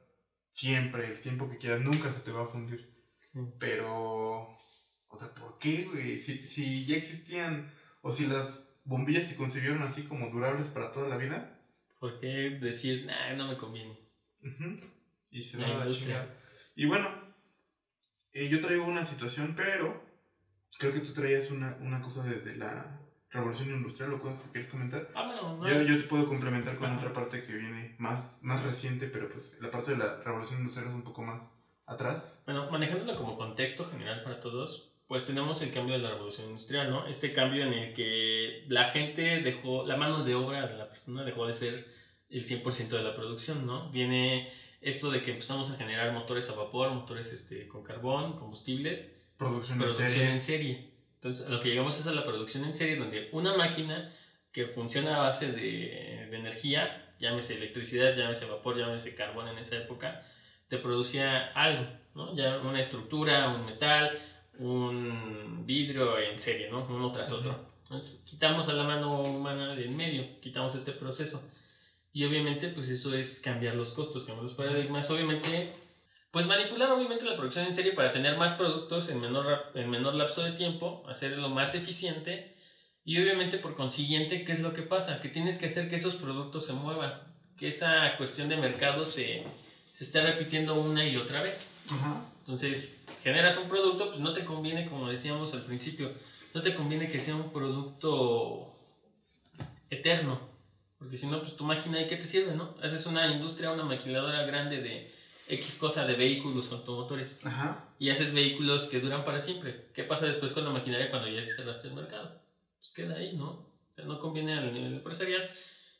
siempre, 0.51 1.07
el 1.07 1.21
tiempo 1.21 1.49
que 1.49 1.57
quieras, 1.57 1.81
nunca 1.81 2.11
se 2.11 2.21
te 2.21 2.31
va 2.31 2.43
a 2.43 2.47
fundir. 2.47 2.93
Sí. 3.21 3.39
Pero... 3.59 4.57
O 5.13 5.19
sea, 5.19 5.29
¿por 5.33 5.57
qué, 5.59 5.85
güey? 5.85 6.17
Si, 6.17 6.45
si 6.45 6.85
ya 6.85 6.95
existían, 6.97 7.71
o 8.01 8.11
si 8.11 8.27
las 8.27 8.81
bombillas 8.85 9.27
se 9.27 9.35
concibieron 9.37 9.81
así 9.83 10.03
como 10.03 10.29
durables 10.29 10.67
para 10.67 10.91
toda 10.91 11.07
la 11.09 11.17
vida, 11.17 11.57
¿Por 11.99 12.19
qué 12.19 12.57
decir, 12.59 13.05
nah, 13.05 13.33
no 13.35 13.47
me 13.47 13.55
conviene? 13.57 13.95
Ujú. 14.41 14.79
Y 15.29 15.43
se 15.43 15.57
La 15.59 15.67
va 15.67 15.73
a 15.73 15.77
la 15.77 15.81
industria. 15.85 16.07
chingada. 16.21 16.37
Y 16.75 16.85
bueno, 16.87 17.30
eh, 18.33 18.47
yo 18.49 18.59
traigo 18.59 18.85
una 18.85 19.05
situación, 19.05 19.53
pero 19.55 20.03
creo 20.79 20.93
que 20.93 20.99
tú 21.01 21.13
traías 21.13 21.51
una, 21.51 21.77
una 21.81 22.01
cosa 22.01 22.23
desde 22.23 22.55
la 22.55 22.99
revolución 23.29 23.69
industrial 23.69 24.13
o 24.13 24.21
cosas 24.21 24.41
que 24.45 24.51
quieres 24.51 24.69
comentar. 24.69 25.09
Ah, 25.15 25.25
bueno, 25.25 25.57
no 25.57 25.67
Yo, 25.69 25.75
es- 25.75 25.87
yo 25.87 25.95
te 25.97 26.07
puedo 26.09 26.27
complementar 26.27 26.75
con 26.77 26.87
Ajá. 26.87 26.97
otra 26.97 27.13
parte 27.13 27.43
que 27.43 27.53
viene 27.53 27.95
más, 27.97 28.41
más 28.43 28.63
reciente, 28.63 29.07
pero 29.07 29.29
pues 29.29 29.57
la 29.61 29.71
parte 29.71 29.91
de 29.91 29.97
la 29.97 30.17
revolución 30.23 30.59
industrial 30.59 30.89
es 30.89 30.93
un 30.95 31.03
poco 31.03 31.21
más 31.23 31.63
atrás. 31.85 32.43
Bueno, 32.45 32.69
manejándolo 32.69 33.15
como 33.17 33.37
contexto 33.37 33.85
general 33.85 34.23
para 34.23 34.39
todos, 34.39 34.93
pues 35.07 35.25
tenemos 35.25 35.61
el 35.61 35.71
cambio 35.71 35.95
de 35.95 36.01
la 36.01 36.11
revolución 36.11 36.47
industrial, 36.47 36.89
¿no? 36.89 37.05
Este 37.07 37.33
cambio 37.33 37.63
en 37.65 37.73
el 37.73 37.93
que 37.93 38.65
la 38.69 38.85
gente 38.91 39.41
dejó, 39.41 39.85
la 39.85 39.97
mano 39.97 40.23
de 40.23 40.35
obra 40.35 40.67
de 40.67 40.77
la 40.77 40.89
persona 40.89 41.23
dejó 41.23 41.47
de 41.47 41.53
ser 41.53 41.87
el 42.29 42.43
100% 42.45 42.97
de 42.97 43.03
la 43.03 43.13
producción, 43.15 43.65
¿no? 43.65 43.91
Viene 43.91 44.53
esto 44.81 45.11
de 45.11 45.21
que 45.21 45.31
empezamos 45.31 45.69
a 45.71 45.75
generar 45.77 46.11
motores 46.11 46.49
a 46.49 46.55
vapor, 46.55 46.89
motores 46.91 47.31
este, 47.33 47.67
con 47.67 47.83
carbón, 47.83 48.33
combustibles, 48.37 49.15
Producción, 49.37 49.77
producción 49.79 50.07
en 50.07 50.11
serie. 50.13 50.31
en 50.31 50.41
serie. 50.41 50.91
Entonces, 51.15 51.45
a 51.47 51.49
lo 51.49 51.59
que 51.61 51.69
llegamos 51.69 51.99
es 51.99 52.07
a 52.07 52.11
la 52.13 52.23
producción 52.25 52.63
en 52.65 52.73
serie, 52.73 52.95
donde 52.95 53.29
una 53.31 53.55
máquina 53.55 54.11
que 54.51 54.65
funciona 54.67 55.15
a 55.15 55.19
base 55.19 55.51
de, 55.51 56.27
de 56.29 56.37
energía, 56.37 57.13
llámese 57.19 57.55
electricidad, 57.57 58.15
llámese 58.15 58.45
vapor, 58.45 58.77
llámese 58.77 59.15
carbón 59.15 59.47
en 59.47 59.57
esa 59.59 59.77
época, 59.77 60.23
te 60.67 60.77
producía 60.77 61.47
algo, 61.53 61.85
¿no? 62.15 62.35
Ya 62.35 62.57
una 62.59 62.79
estructura, 62.79 63.49
un 63.49 63.65
metal, 63.65 64.19
un 64.59 65.63
vidrio 65.65 66.17
en 66.19 66.37
serie, 66.39 66.69
¿no? 66.69 66.85
Uno 66.89 67.11
tras 67.11 67.31
Ujú. 67.31 67.41
otro. 67.41 67.71
Entonces, 67.83 68.23
quitamos 68.29 68.69
a 68.69 68.73
la 68.73 68.83
mano 68.83 69.21
humana 69.21 69.75
del 69.75 69.89
medio, 69.89 70.39
quitamos 70.41 70.73
este 70.75 70.91
proceso. 70.93 71.49
Y 72.13 72.25
obviamente, 72.25 72.67
pues 72.69 72.89
eso 72.89 73.15
es 73.15 73.39
cambiar 73.39 73.75
los 73.75 73.91
costos, 73.91 74.25
cambiar 74.25 74.45
los 74.45 74.55
paradigmas. 74.55 75.09
Obviamente, 75.09 75.73
pues 76.31 76.45
manipular 76.45 76.91
obviamente 76.91 77.25
la 77.25 77.35
producción 77.35 77.65
en 77.65 77.73
serie 77.73 77.93
para 77.93 78.11
tener 78.11 78.37
más 78.37 78.53
productos 78.53 79.09
en 79.09 79.21
menor, 79.21 79.71
en 79.75 79.89
menor 79.89 80.15
lapso 80.15 80.43
de 80.43 80.51
tiempo, 80.51 81.03
hacerlo 81.07 81.49
más 81.49 81.75
eficiente. 81.75 82.55
Y 83.03 83.21
obviamente, 83.21 83.57
por 83.57 83.75
consiguiente, 83.75 84.43
¿qué 84.43 84.51
es 84.51 84.61
lo 84.61 84.73
que 84.73 84.83
pasa? 84.83 85.21
Que 85.21 85.29
tienes 85.29 85.57
que 85.57 85.67
hacer 85.67 85.89
que 85.89 85.95
esos 85.95 86.15
productos 86.15 86.65
se 86.65 86.73
muevan, 86.73 87.13
que 87.57 87.69
esa 87.69 88.15
cuestión 88.17 88.49
de 88.49 88.57
mercado 88.57 89.05
se, 89.05 89.43
se 89.93 90.03
esté 90.03 90.21
repitiendo 90.21 90.75
una 90.75 91.07
y 91.07 91.17
otra 91.17 91.41
vez. 91.41 91.75
Entonces, 92.39 92.97
generas 93.23 93.57
un 93.57 93.69
producto, 93.69 94.09
pues 94.09 94.19
no 94.19 94.33
te 94.33 94.45
conviene, 94.45 94.87
como 94.87 95.09
decíamos 95.09 95.53
al 95.53 95.63
principio, 95.63 96.11
no 96.53 96.61
te 96.61 96.75
conviene 96.75 97.09
que 97.09 97.19
sea 97.19 97.35
un 97.35 97.51
producto 97.51 98.73
eterno, 99.89 100.50
porque 101.01 101.17
si 101.17 101.25
no, 101.25 101.41
pues 101.41 101.55
tu 101.55 101.63
máquina, 101.63 101.97
¿de 101.97 102.05
qué 102.05 102.15
te 102.15 102.27
sirve, 102.27 102.53
no? 102.53 102.75
Haces 102.83 103.07
una 103.07 103.25
industria, 103.25 103.71
una 103.71 103.83
maquiladora 103.83 104.43
grande 104.45 104.81
de 104.81 105.11
X 105.47 105.79
cosa 105.79 106.05
de 106.05 106.13
vehículos 106.13 106.71
automotores 106.71 107.43
Ajá. 107.43 107.89
y 107.97 108.11
haces 108.11 108.35
vehículos 108.35 108.87
que 108.87 108.99
duran 108.99 109.25
para 109.25 109.39
siempre. 109.39 109.87
¿Qué 109.95 110.03
pasa 110.03 110.27
después 110.27 110.53
con 110.53 110.63
la 110.63 110.69
maquinaria 110.69 111.09
cuando 111.09 111.27
ya 111.27 111.43
cerraste 111.43 111.87
el 111.87 111.95
mercado? 111.95 112.39
Pues 112.77 112.93
queda 112.93 113.15
ahí, 113.15 113.33
¿no? 113.35 113.49
O 113.49 113.95
sea, 113.95 114.05
no 114.05 114.19
conviene 114.19 114.53
al 114.53 114.71
nivel 114.71 114.93
empresarial. 114.93 115.49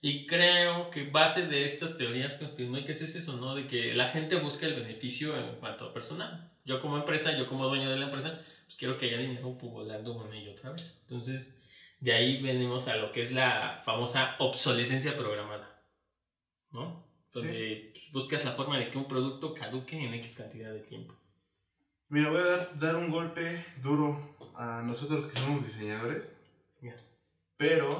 Y 0.01 0.27
creo 0.27 0.91
que 0.91 1.09
base 1.09 1.47
de 1.47 1.65
estas 1.65 1.97
teorías 1.97 2.35
conspiranoicas 2.35 3.01
es 3.01 3.15
eso, 3.15 3.37
¿no? 3.37 3.55
De 3.55 3.65
que 3.65 3.95
la 3.95 4.09
gente 4.09 4.35
busca 4.35 4.67
el 4.67 4.75
beneficio 4.75 5.35
en 5.35 5.55
cuanto 5.55 5.85
a 5.85 5.93
personal. 5.93 6.51
Yo 6.63 6.79
como 6.79 6.97
empresa, 6.97 7.35
yo 7.35 7.47
como 7.47 7.67
dueño 7.67 7.89
de 7.89 7.97
la 7.97 8.05
empresa, 8.05 8.39
pues 8.65 8.77
quiero 8.77 8.99
que 8.99 9.07
haya 9.07 9.17
dinero 9.17 9.49
volando 9.49 10.13
una 10.13 10.37
y 10.37 10.47
otra 10.47 10.73
vez. 10.73 10.99
Entonces, 11.07 11.59
de 12.01 12.13
ahí 12.13 12.41
venimos 12.41 12.89
a 12.89 12.97
lo 12.97 13.11
que 13.13 13.21
es 13.21 13.31
la 13.31 13.81
famosa 13.85 14.35
obsolescencia 14.39 15.15
programada, 15.15 15.81
¿no? 16.71 17.05
Donde 17.33 17.93
buscas 18.11 18.43
la 18.43 18.51
forma 18.51 18.77
de 18.77 18.89
que 18.89 18.97
un 18.97 19.07
producto 19.07 19.53
caduque 19.53 19.97
en 19.97 20.13
X 20.15 20.35
cantidad 20.37 20.73
de 20.73 20.81
tiempo. 20.81 21.15
Mira, 22.09 22.29
voy 22.29 22.41
a 22.41 22.45
dar, 22.45 22.79
dar 22.79 22.95
un 22.97 23.09
golpe 23.09 23.65
duro 23.81 24.35
a 24.55 24.81
nosotros 24.81 25.27
que 25.27 25.39
somos 25.39 25.65
diseñadores. 25.65 26.43
Ya. 26.81 26.95
Pero 27.55 27.97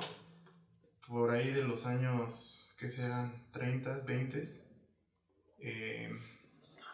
por 1.07 1.31
ahí 1.31 1.51
de 1.51 1.63
los 1.63 1.85
años, 1.85 2.73
¿qué 2.77 2.89
serán? 2.89 3.47
30, 3.53 3.99
20. 3.99 4.43
eh, 5.59 6.11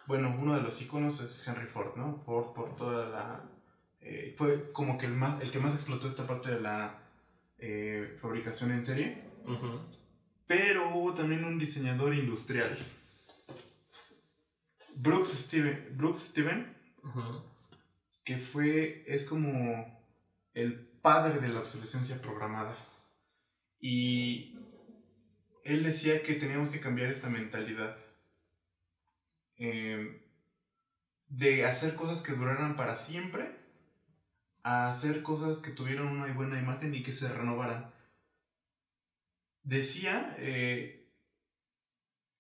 bueno, 0.06 0.34
uno 0.40 0.56
de 0.56 0.62
los 0.62 0.82
iconos 0.82 1.20
es 1.22 1.46
Henry 1.48 1.68
Ford, 1.68 1.96
¿no? 1.98 2.22
Ford 2.26 2.54
por 2.54 2.76
toda 2.76 3.10
la... 3.10 3.57
eh, 4.10 4.34
fue 4.38 4.72
como 4.72 4.98
que 4.98 5.06
el, 5.06 5.14
más, 5.14 5.42
el 5.42 5.52
que 5.52 5.60
más 5.60 5.76
explotó 5.76 6.08
esta 6.08 6.26
parte 6.26 6.50
de 6.50 6.62
la 6.62 7.00
eh, 7.58 8.16
fabricación 8.18 8.72
en 8.72 8.86
serie. 8.86 9.24
Pero 10.48 10.96
hubo 10.96 11.14
también 11.14 11.44
un 11.44 11.60
diseñador 11.60 12.14
industrial. 12.14 12.78
Brooks 14.96 15.30
Steven, 15.30 15.90
Brooks 15.98 16.22
Steven 16.22 16.74
que 18.24 18.38
fue, 18.38 19.04
es 19.08 19.26
como 19.26 20.02
el 20.54 20.80
padre 21.02 21.40
de 21.40 21.48
la 21.48 21.62
obsolescencia 21.62 22.22
programada. 22.22 22.78
Y 23.80 24.58
él 25.64 25.84
decía 25.84 26.24
que 26.24 26.34
teníamos 26.36 26.70
que 26.70 26.80
cambiar 26.80 27.10
esta 27.10 27.30
mentalidad 27.30 27.98
eh, 29.58 30.22
de 31.28 31.66
hacer 31.66 31.96
cosas 31.96 32.22
que 32.22 32.34
duraran 32.34 32.76
para 32.76 32.96
siempre 32.96 33.67
a 34.68 34.90
hacer 34.90 35.24
cosas 35.24 35.60
que 35.60 35.72
tuvieran 35.72 36.08
una 36.08 36.34
buena 36.34 36.60
imagen 36.60 36.94
y 36.94 37.02
que 37.02 37.14
se 37.14 37.32
renovaran. 37.32 37.94
Decía 39.64 40.36
eh, 40.40 41.10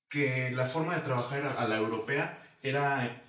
que 0.09 0.51
la 0.51 0.65
forma 0.65 0.95
de 0.95 1.01
trabajar 1.01 1.55
a 1.57 1.67
la 1.67 1.77
europea 1.77 2.43
era 2.61 3.23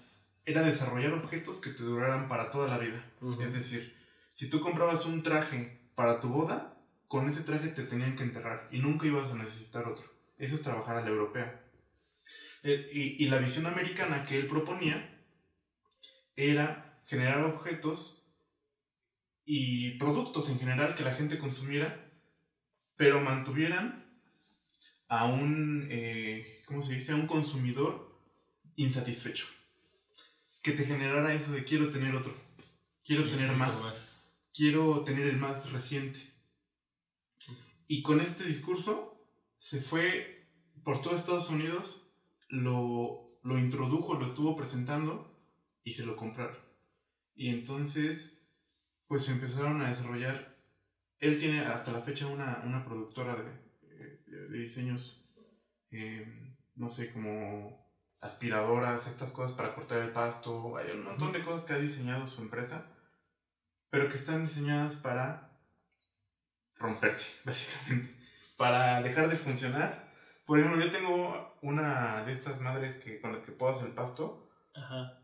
era 0.49 0.63
desarrollar 0.63 1.13
objetos 1.13 1.61
que 1.61 1.71
te 1.71 1.83
duraran 1.83 2.27
para 2.27 2.51
toda 2.51 2.69
la 2.69 2.79
vida. 2.79 3.05
Es 3.41 3.53
decir, 3.53 3.95
si 4.33 4.49
tú 4.49 4.61
comprabas 4.61 5.05
un 5.05 5.23
traje 5.23 5.79
para 5.95 6.21
tu 6.21 6.29
boda, 6.29 6.75
con 7.07 7.29
ese 7.29 7.43
traje 7.43 7.69
te 7.69 7.83
tenían 7.83 8.17
que 8.17 8.23
enterrar 8.23 8.67
y 8.73 8.79
nunca 8.79 9.07
ibas 9.07 9.31
a 9.31 9.37
necesitar 9.37 9.87
otro. 9.87 10.07
Eso 10.39 10.55
es 10.55 10.63
trabajar 10.63 10.97
a 10.97 11.03
la 11.03 11.09
europea. 11.09 11.61
Eh, 12.63 12.89
y, 12.93 13.25
y 13.25 13.29
la 13.29 13.39
visión 13.39 13.67
americana 13.67 14.25
que 14.25 14.39
él 14.39 14.47
proponía 14.47 15.23
era 16.35 16.99
generar 17.07 17.45
objetos 17.45 18.18
y 19.51 19.93
productos 19.93 20.51
en 20.51 20.59
general 20.59 20.95
que 20.95 21.03
la 21.03 21.15
gente 21.15 21.39
consumiera, 21.39 22.07
pero 22.97 23.23
mantuvieran 23.23 24.05
a 25.09 25.25
un, 25.25 25.89
eh, 25.91 26.63
¿cómo 26.67 26.83
se 26.83 26.97
dice? 26.97 27.13
A 27.13 27.15
un 27.15 27.27
consumidor 27.27 28.15
insatisfecho. 28.77 29.47
Que 30.61 30.73
te 30.73 30.85
generara 30.85 31.33
eso 31.33 31.53
de 31.53 31.65
quiero 31.65 31.91
tener 31.91 32.15
otro, 32.15 32.35
quiero 33.03 33.23
tener 33.23 33.39
Necesito 33.39 33.59
más, 33.59 34.31
quiero 34.53 35.01
tener 35.01 35.27
el 35.27 35.39
más 35.39 35.73
reciente. 35.73 36.21
Y 37.87 38.03
con 38.03 38.21
este 38.21 38.45
discurso 38.45 39.19
se 39.59 39.81
fue 39.81 40.47
por 40.85 41.01
todo 41.01 41.17
Estados 41.17 41.49
Unidos, 41.49 42.07
lo, 42.51 43.41
lo 43.43 43.59
introdujo, 43.59 44.13
lo 44.13 44.27
estuvo 44.27 44.55
presentando 44.55 45.35
y 45.85 45.95
se 45.95 46.05
lo 46.05 46.17
compraron. 46.17 46.59
Y 47.35 47.49
entonces, 47.49 48.38
pues 49.09 49.25
se 49.25 49.33
empezaron 49.33 49.81
a 49.83 49.89
desarrollar. 49.89 50.57
Él 51.19 51.39
tiene 51.39 51.61
hasta 51.67 51.91
la 51.93 52.01
fecha 52.01 52.27
una, 52.27 52.63
una 52.65 52.85
productora 52.85 53.35
de, 53.35 53.45
de- 54.27 54.49
de 54.49 54.59
diseños, 54.59 55.27
eh, 55.91 56.55
no 56.77 56.91
sé, 56.91 57.13
como 57.13 57.89
aspiradoras, 58.21 59.07
estas 59.09 59.33
cosas 59.33 59.53
para 59.57 59.75
cortar 59.75 59.99
el 59.99 60.11
pasto. 60.13 60.77
Hay 60.77 60.91
un 60.93 61.05
montón 61.05 61.33
de 61.33 61.43
cosas 61.43 61.65
que 61.65 61.73
ha 61.73 61.79
diseñado 61.79 62.27
su 62.27 62.43
empresa, 62.43 62.87
pero 63.91 64.09
que 64.09 64.17
están 64.17 64.43
diseñadas 64.45 64.97
para 64.97 65.51
romperse, 66.77 67.33
básicamente. 67.45 68.15
Para 68.57 69.01
dejar 69.03 69.29
de 69.29 69.37
funcionar. 69.37 70.07
Por 70.47 70.59
ejemplo, 70.59 70.83
yo 70.85 70.91
tengo 70.91 71.57
una 71.63 72.25
de 72.25 72.33
estas 72.33 72.61
madres 72.61 72.97
que, 72.99 73.21
con 73.21 73.33
las 73.33 73.43
que 73.43 73.53
podas 73.53 73.83
el 73.85 73.93
pasto 73.93 74.49
Ajá. 74.75 75.21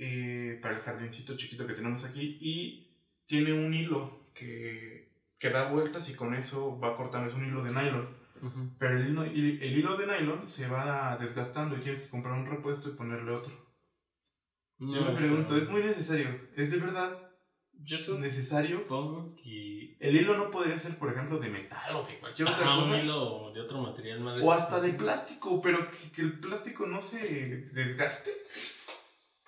Eh, 0.00 0.58
para 0.62 0.76
el 0.76 0.82
jardincito 0.82 1.36
chiquito 1.36 1.66
que 1.66 1.74
tenemos 1.74 2.04
aquí 2.04 2.38
y 2.40 2.88
tiene 3.26 3.52
un 3.52 3.72
hilo 3.74 4.30
que, 4.34 5.12
que 5.38 5.50
da 5.50 5.70
vueltas 5.70 6.08
y 6.08 6.14
con 6.14 6.34
eso 6.34 6.78
va 6.80 6.96
cortando, 6.96 7.28
es 7.28 7.34
un 7.34 7.46
hilo 7.46 7.62
de 7.62 7.70
nylon. 7.70 8.18
Pero 8.78 8.96
el 8.96 9.18
el, 9.18 9.62
el 9.62 9.78
hilo 9.78 9.96
de 9.98 10.06
nylon 10.06 10.46
se 10.46 10.66
va 10.66 11.18
desgastando 11.20 11.76
y 11.76 11.80
tienes 11.80 12.02
que 12.04 12.08
comprar 12.10 12.34
un 12.34 12.46
repuesto 12.46 12.88
y 12.88 12.92
ponerle 12.94 13.30
otro. 13.32 13.52
Yo 14.78 15.02
me 15.04 15.10
No, 15.10 15.16
pregunto, 15.16 15.56
¿es 15.58 15.68
muy 15.68 15.82
necesario? 15.84 16.28
¿Es 16.56 16.70
de 16.70 16.78
verdad 16.78 17.30
Yo 17.74 17.96
necesario? 18.18 18.78
supongo 18.80 19.36
que. 19.36 19.96
El 20.00 20.16
hilo 20.16 20.34
no 20.38 20.50
podría 20.50 20.78
ser, 20.78 20.96
por 20.96 21.12
ejemplo, 21.12 21.38
de 21.38 21.50
metal 21.50 21.94
o 21.94 22.02
de 22.06 22.18
cualquier 22.18 22.48
otra 22.48 22.62
Ajá, 22.62 22.76
un 22.78 22.82
cosa. 22.84 23.02
hilo 23.02 23.52
de 23.52 23.60
otro 23.60 23.82
material 23.82 24.20
más 24.20 24.42
O 24.42 24.50
hasta 24.50 24.80
de 24.80 24.94
plástico, 24.94 25.60
pero 25.60 25.90
que, 25.90 26.10
que 26.14 26.22
el 26.22 26.40
plástico 26.40 26.86
no 26.86 27.02
se 27.02 27.18
desgaste. 27.74 28.30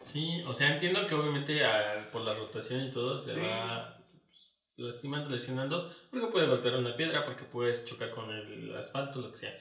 Sí, 0.05 0.43
o 0.47 0.53
sea, 0.55 0.73
entiendo 0.75 1.07
que 1.07 1.15
obviamente 1.15 1.65
ah, 1.65 2.09
por 2.13 2.23
la 2.23 2.35
rotación 2.35 2.85
y 2.87 2.91
todo 2.91 3.19
se 3.19 3.35
Sí. 3.35 3.41
va 3.41 3.99
pues, 4.29 4.53
lastimando, 4.77 5.31
lesionando, 5.31 5.93
porque 6.11 6.27
puede 6.29 6.47
golpear 6.49 6.77
una 6.77 6.97
piedra, 6.97 7.25
porque 7.25 7.45
puedes 7.45 7.85
chocar 7.85 8.11
con 8.11 8.31
el 8.31 8.75
asfalto, 8.77 9.21
lo 9.21 9.31
que 9.31 9.39
sea. 9.39 9.59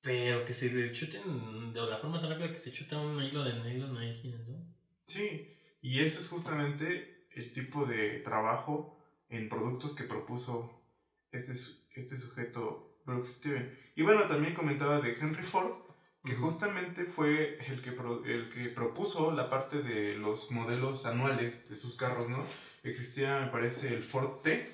Pero 0.00 0.44
que 0.44 0.54
se 0.54 0.92
chuten 0.92 1.72
de 1.72 1.80
la 1.82 1.98
forma 1.98 2.20
tan 2.20 2.30
rápida 2.30 2.52
que 2.52 2.58
se 2.58 2.72
chuta 2.72 2.98
un 2.98 3.22
hilo 3.22 3.44
de 3.44 3.54
nylon 3.54 3.96
ahí 3.98 4.14
girando. 4.20 4.58
Sí, 5.02 5.48
y 5.80 6.00
eso 6.00 6.20
es 6.20 6.28
justamente 6.28 7.26
el 7.34 7.52
tipo 7.52 7.84
de 7.86 8.20
trabajo 8.20 8.98
en 9.28 9.48
productos 9.48 9.94
que 9.94 10.04
propuso 10.04 10.82
este, 11.32 11.52
este 11.94 12.16
sujeto 12.16 13.00
Brooks 13.04 13.34
Steven. 13.34 13.78
Y 13.96 14.02
bueno, 14.02 14.26
también 14.26 14.54
comentaba 14.54 15.00
de 15.00 15.12
Henry 15.14 15.42
Ford, 15.42 15.72
que 16.28 16.34
justamente 16.36 17.04
fue 17.04 17.58
el 17.66 17.80
que, 17.82 17.92
pro- 17.92 18.24
el 18.24 18.50
que 18.50 18.68
propuso 18.68 19.32
la 19.32 19.48
parte 19.48 19.82
de 19.82 20.14
los 20.14 20.50
modelos 20.52 21.06
anuales 21.06 21.68
de 21.70 21.76
sus 21.76 21.96
carros, 21.96 22.28
¿no? 22.28 22.44
Existía, 22.84 23.40
me 23.40 23.48
parece, 23.48 23.88
el 23.94 24.02
Ford 24.02 24.42
T, 24.42 24.72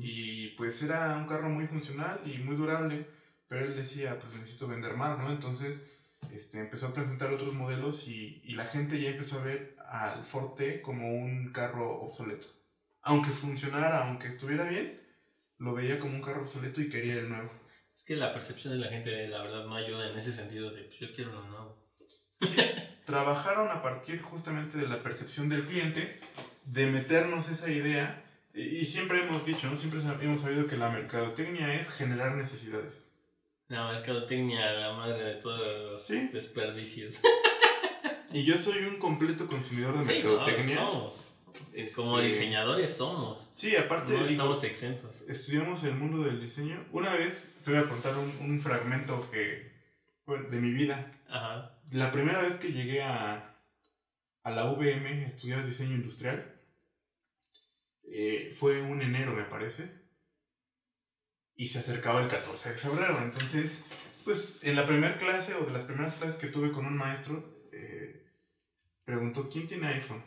y 0.00 0.48
pues 0.56 0.82
era 0.82 1.16
un 1.16 1.26
carro 1.26 1.48
muy 1.48 1.66
funcional 1.66 2.20
y 2.24 2.38
muy 2.38 2.56
durable, 2.56 3.06
pero 3.48 3.64
él 3.66 3.74
decía, 3.76 4.18
pues 4.20 4.32
necesito 4.34 4.68
vender 4.68 4.96
más, 4.96 5.18
¿no? 5.18 5.32
Entonces 5.32 5.90
este, 6.32 6.60
empezó 6.60 6.88
a 6.88 6.94
presentar 6.94 7.32
otros 7.32 7.54
modelos 7.54 8.06
y, 8.08 8.40
y 8.44 8.54
la 8.54 8.64
gente 8.64 9.00
ya 9.00 9.10
empezó 9.10 9.40
a 9.40 9.44
ver 9.44 9.76
al 9.88 10.24
Ford 10.24 10.54
T 10.54 10.80
como 10.80 11.12
un 11.12 11.52
carro 11.52 12.00
obsoleto. 12.00 12.46
Aunque 13.02 13.30
funcionara, 13.30 14.06
aunque 14.06 14.28
estuviera 14.28 14.64
bien, 14.64 15.00
lo 15.58 15.74
veía 15.74 15.98
como 15.98 16.14
un 16.14 16.22
carro 16.22 16.42
obsoleto 16.42 16.80
y 16.80 16.88
quería 16.88 17.14
el 17.14 17.28
nuevo. 17.28 17.50
Es 17.96 18.04
que 18.04 18.16
la 18.16 18.32
percepción 18.32 18.74
de 18.74 18.84
la 18.84 18.90
gente, 18.90 19.28
la 19.28 19.42
verdad, 19.42 19.64
no 19.66 19.76
ayuda 19.76 20.10
en 20.10 20.16
ese 20.18 20.32
sentido 20.32 20.70
de, 20.70 20.82
pues 20.84 20.98
yo 20.98 21.12
quiero 21.14 21.32
lo 21.32 21.42
nuevo. 21.44 21.78
Trabajaron 23.06 23.68
a 23.68 23.82
partir 23.82 24.20
justamente 24.22 24.78
de 24.78 24.88
la 24.88 25.02
percepción 25.02 25.48
del 25.48 25.64
cliente, 25.64 26.20
de 26.64 26.86
meternos 26.86 27.48
esa 27.50 27.70
idea, 27.70 28.24
y 28.54 28.84
siempre 28.84 29.20
hemos 29.24 29.44
dicho, 29.44 29.68
¿no? 29.68 29.76
Siempre 29.76 30.00
hemos 30.22 30.40
sabido 30.40 30.66
que 30.66 30.76
la 30.76 30.88
mercadotecnia 30.88 31.74
es 31.74 31.92
generar 31.92 32.34
necesidades. 32.34 33.16
La 33.68 33.90
mercadotecnia, 33.92 34.72
la 34.72 34.92
madre 34.92 35.24
de 35.24 35.34
todos 35.40 35.92
los 35.92 36.06
Sí. 36.06 36.28
desperdicios. 36.32 37.22
Y 38.32 38.44
yo 38.44 38.56
soy 38.58 38.84
un 38.84 38.96
completo 38.98 39.46
consumidor 39.46 39.96
de 39.98 40.04
Sí, 40.04 40.20
no, 40.22 40.30
mercadotecnia. 40.30 40.76
somos. 40.76 41.33
Este, 41.72 41.92
Como 41.94 42.20
diseñadores 42.20 42.96
somos. 42.96 43.52
Sí, 43.56 43.74
aparte 43.76 44.12
No 44.12 44.18
digo, 44.20 44.30
estamos 44.30 44.64
exentos. 44.64 45.22
estudiamos 45.28 45.82
el 45.84 45.94
mundo 45.94 46.22
del 46.24 46.40
diseño. 46.40 46.84
Una 46.92 47.14
vez 47.14 47.56
te 47.64 47.70
voy 47.72 47.80
a 47.80 47.88
contar 47.88 48.16
un, 48.16 48.32
un 48.40 48.60
fragmento 48.60 49.28
que, 49.30 49.72
bueno, 50.26 50.48
de 50.48 50.60
mi 50.60 50.70
vida. 50.70 51.12
Ajá. 51.28 51.78
La 51.90 52.12
primera 52.12 52.40
vez 52.42 52.56
que 52.56 52.72
llegué 52.72 53.02
a, 53.02 53.56
a 54.42 54.50
la 54.50 54.70
VM 54.72 55.24
a 55.24 55.28
estudiar 55.28 55.64
diseño 55.66 55.94
industrial 55.94 56.60
eh, 58.04 58.52
fue 58.56 58.80
un 58.82 59.02
enero, 59.02 59.32
me 59.32 59.44
parece. 59.44 59.90
Y 61.56 61.66
se 61.68 61.78
acercaba 61.80 62.22
el 62.22 62.28
14 62.28 62.70
de 62.72 62.78
febrero. 62.78 63.18
Entonces, 63.22 63.86
pues 64.24 64.62
en 64.64 64.76
la 64.76 64.86
primera 64.86 65.16
clase 65.18 65.54
o 65.54 65.64
de 65.64 65.72
las 65.72 65.84
primeras 65.84 66.14
clases 66.14 66.36
que 66.36 66.48
tuve 66.48 66.72
con 66.72 66.86
un 66.86 66.96
maestro, 66.96 67.68
eh, 67.72 68.26
preguntó: 69.04 69.48
¿Quién 69.48 69.66
tiene 69.66 69.88
iPhone? 69.88 70.22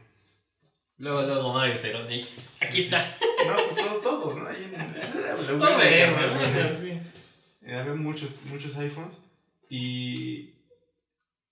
Luego, 1.00 1.22
luego 1.22 1.54
Mario 1.54 1.78
Cerón, 1.78 2.08
ahí, 2.08 2.28
Aquí 2.60 2.82
está. 2.82 3.16
No, 3.45 3.56
pues 3.56 3.76
todo, 3.76 4.02
todos, 4.02 4.36
¿no? 4.36 4.48
Ahí 4.48 4.64
en, 4.64 5.58
No, 5.60 5.66
había 5.66 6.08
muchos, 7.93 8.45
muchos 8.45 8.76
iPhones 8.78 9.22
y, 9.70 10.56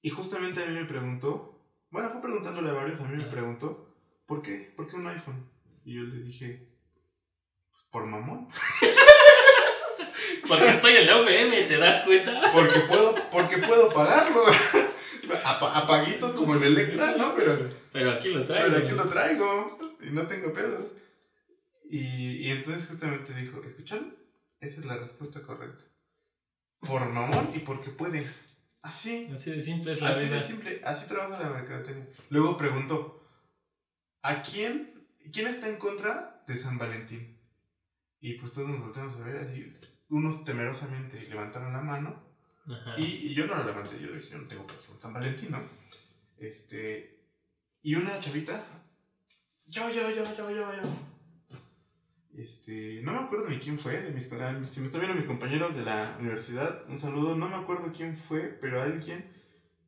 y 0.02 0.10
justamente 0.10 0.64
a 0.64 0.66
mí 0.66 0.74
me 0.74 0.86
preguntó, 0.86 1.62
bueno, 1.92 2.10
fue 2.10 2.22
preguntándole 2.22 2.70
a 2.70 2.74
varios, 2.74 3.02
a 3.02 3.04
mí 3.04 3.18
me 3.18 3.30
preguntó, 3.30 3.94
¿por 4.26 4.42
qué? 4.42 4.74
¿Por 4.76 4.88
qué 4.88 4.96
un 4.96 5.08
iPhone? 5.08 5.48
Y 5.84 5.96
yo 5.96 6.02
le 6.02 6.24
dije, 6.24 6.68
pues 7.72 7.84
por 7.92 8.06
mamón. 8.06 8.50
Porque 10.48 10.70
estoy 10.70 10.96
en 10.96 11.08
la 11.08 11.18
UVM, 11.18 11.68
¿te 11.68 11.78
das 11.78 12.04
cuenta? 12.04 12.52
Porque 12.54 12.80
puedo, 12.82 13.16
porque 13.32 13.58
puedo 13.58 13.92
pagarlo. 13.92 14.44
Apa- 15.46 15.78
apaguitos 15.78 16.32
como 16.34 16.56
en 16.56 16.64
Electra, 16.64 17.16
¿no? 17.18 17.36
Pero, 17.36 17.70
Pero 17.94 18.12
aquí 18.12 18.30
lo 18.34 18.46
traigo. 18.46 18.66
pero 18.74 18.86
aquí 18.86 18.96
lo 18.96 19.08
traigo 19.08 19.96
y 20.02 20.10
no 20.12 20.26
tengo 20.28 20.52
pedos. 20.52 20.94
Y, 21.90 22.38
y 22.48 22.50
entonces 22.50 22.88
justamente 22.88 23.34
dijo, 23.36 23.62
¿escucharon? 23.64 24.16
Esa 24.60 24.80
es 24.80 24.86
la 24.86 24.98
respuesta 24.98 25.42
correcta. 25.44 25.84
Por 26.80 27.08
mamón 27.12 27.52
y 27.54 27.60
porque 27.60 27.92
pueden. 27.92 28.26
Así. 28.82 29.30
Así 29.34 29.52
de 29.52 29.62
simple 29.62 29.92
es 29.92 30.02
la 30.02 30.10
Así 30.10 30.26
vida. 30.26 30.36
de 30.36 30.42
simple, 30.42 30.82
así 30.84 31.08
trabaja 31.08 31.42
la 31.44 31.50
mercadotecnia. 31.50 32.08
Luego 32.30 32.58
preguntó, 32.58 33.28
¿a 34.24 34.42
quién, 34.42 35.08
quién 35.32 35.48
está 35.48 35.68
en 35.70 35.78
contra 35.78 36.44
de 36.48 36.58
San 36.58 36.78
Valentín? 36.78 37.40
Y 38.20 38.34
pues 38.34 38.54
todos 38.54 38.68
nos 38.70 38.80
volteamos 38.80 39.16
a 39.16 39.24
ver 39.26 39.38
así, 39.38 39.72
unos 40.10 40.44
temerosamente 40.46 41.22
levantaron 41.30 41.74
la 41.74 41.82
mano 41.82 42.25
Ajá. 42.68 42.96
y, 42.98 43.04
y 43.04 43.34
yo 43.34 43.46
no 43.46 43.56
la 43.56 43.66
levanté, 43.66 44.00
yo 44.00 44.12
dije, 44.12 44.30
yo 44.32 44.38
no 44.40 44.48
tengo 44.48 44.66
pedos 44.66 44.88
con 44.88 44.98
San 44.98 45.14
Valentín, 45.14 45.52
¿no? 45.52 45.62
Este, 46.38 47.20
y 47.82 47.96
una 47.96 48.20
chavita, 48.20 48.66
yo, 49.68 49.90
yo, 49.90 50.10
yo, 50.10 50.24
yo, 50.36 50.50
yo, 50.50 50.74
yo. 50.76 50.82
Este, 52.38 53.02
no 53.02 53.14
me 53.14 53.20
acuerdo 53.20 53.48
ni 53.48 53.60
quién 53.60 53.80
fue, 53.80 54.02
de 54.02 54.12
mis, 54.12 54.24
si 54.26 54.80
me 54.82 54.88
están 54.88 55.02
viendo 55.02 55.16
mis 55.16 55.26
compañeros 55.26 55.76
de 55.76 55.84
la 55.84 56.18
universidad, 56.20 56.84
un 56.90 57.00
saludo, 57.00 57.36
no 57.36 57.48
me 57.48 57.56
acuerdo 57.56 57.94
quién 57.96 58.18
fue, 58.18 58.42
pero 58.42 58.82
alguien, 58.82 59.32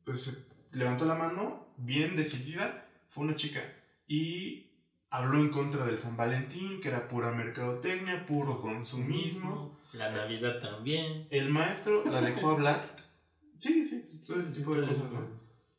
pues 0.04 0.48
levantó 0.72 1.04
la 1.04 1.14
mano, 1.14 1.74
bien 1.76 2.16
decidida, 2.16 2.88
fue 3.08 3.24
una 3.24 3.36
chica, 3.36 3.60
y 4.06 4.70
habló 5.10 5.38
en 5.38 5.50
contra 5.50 5.84
del 5.84 5.98
San 5.98 6.16
Valentín, 6.16 6.80
que 6.80 6.88
era 6.88 7.08
pura 7.08 7.32
mercadotecnia, 7.32 8.24
puro 8.26 8.60
consumismo. 8.60 9.77
La 9.98 10.12
Navidad 10.12 10.60
también. 10.60 11.26
El 11.30 11.50
maestro 11.50 12.04
la 12.04 12.20
dejó 12.20 12.50
hablar. 12.50 12.96
Sí, 13.56 13.88
sí, 13.88 14.22
todo 14.24 14.38
ese 14.38 14.54
tipo 14.54 14.74
de 14.74 14.86
cosas, 14.86 15.10
¿no? 15.12 15.26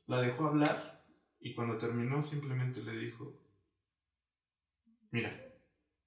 La 0.08 0.22
dejó 0.22 0.48
hablar 0.48 1.06
y 1.40 1.54
cuando 1.56 1.78
terminó 1.78 2.22
simplemente 2.22 2.84
le 2.84 2.98
dijo, 2.98 3.42
mira, 5.12 5.32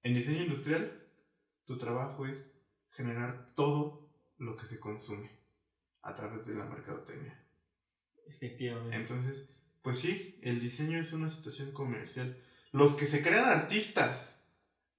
en 0.03 0.13
diseño 0.13 0.43
industrial 0.43 1.01
tu 1.65 1.77
trabajo 1.77 2.27
es 2.27 2.61
generar 2.91 3.47
todo 3.55 4.09
lo 4.37 4.55
que 4.55 4.67
se 4.67 4.79
consume. 4.79 5.31
a 6.03 6.13
través 6.13 6.45
de 6.47 6.55
la 6.55 6.65
mercadotecnia. 6.65 7.33
Efectivamente. 8.27 8.95
Entonces, 8.95 9.49
pues 9.81 9.99
sí, 9.99 10.37
el 10.41 10.59
diseño 10.59 10.99
es 10.99 11.13
una 11.13 11.29
situación 11.29 11.71
comercial. 11.71 12.37
Los 12.73 12.95
que 12.95 13.05
se 13.05 13.23
crean 13.23 13.45
artistas 13.45 14.42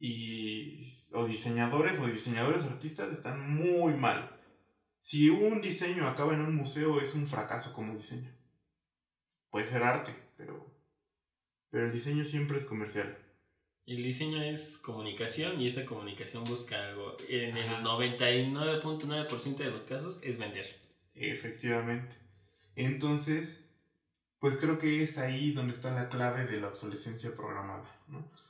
y, 0.05 0.87
o 1.15 1.25
diseñadores 1.25 1.99
o 1.99 2.07
diseñadores 2.07 2.63
artistas 2.63 3.11
están 3.11 3.55
muy 3.55 3.95
mal. 3.95 4.39
Si 5.01 5.31
un 5.31 5.63
diseño 5.63 6.07
acaba 6.07 6.35
en 6.35 6.43
un 6.43 6.55
museo 6.55 7.01
es 7.01 7.15
un 7.15 7.27
fracaso 7.27 7.73
como 7.73 7.97
diseño. 7.97 8.31
Puede 9.49 9.67
ser 9.67 9.83
arte, 9.83 10.15
pero, 10.37 10.71
pero 11.71 11.87
el 11.87 11.93
diseño 11.93 12.23
siempre 12.25 12.59
es 12.59 12.67
comercial. 12.67 13.17
El 13.87 14.03
diseño 14.03 14.43
es 14.43 14.77
comunicación 14.77 15.59
y 15.59 15.69
esa 15.69 15.87
comunicación 15.87 16.45
busca 16.45 16.89
algo. 16.89 17.17
En 17.29 17.57
el 17.57 17.69
Ajá. 17.69 17.83
99.9% 17.83 19.57
de 19.57 19.71
los 19.71 19.85
casos 19.85 20.21
es 20.23 20.39
vender. 20.39 20.67
Efectivamente. 21.15 22.15
Entonces, 22.77 23.71
pues 24.39 24.59
creo 24.59 24.79
que 24.79 25.03
es 25.03 25.17
ahí 25.17 25.53
donde 25.53 25.73
está 25.73 25.95
la 25.95 26.11
clave 26.11 26.45
de 26.45 26.61
la 26.61 26.69
obsolescencia 26.69 27.35
programada. 27.35 27.91
¿no? 28.09 28.44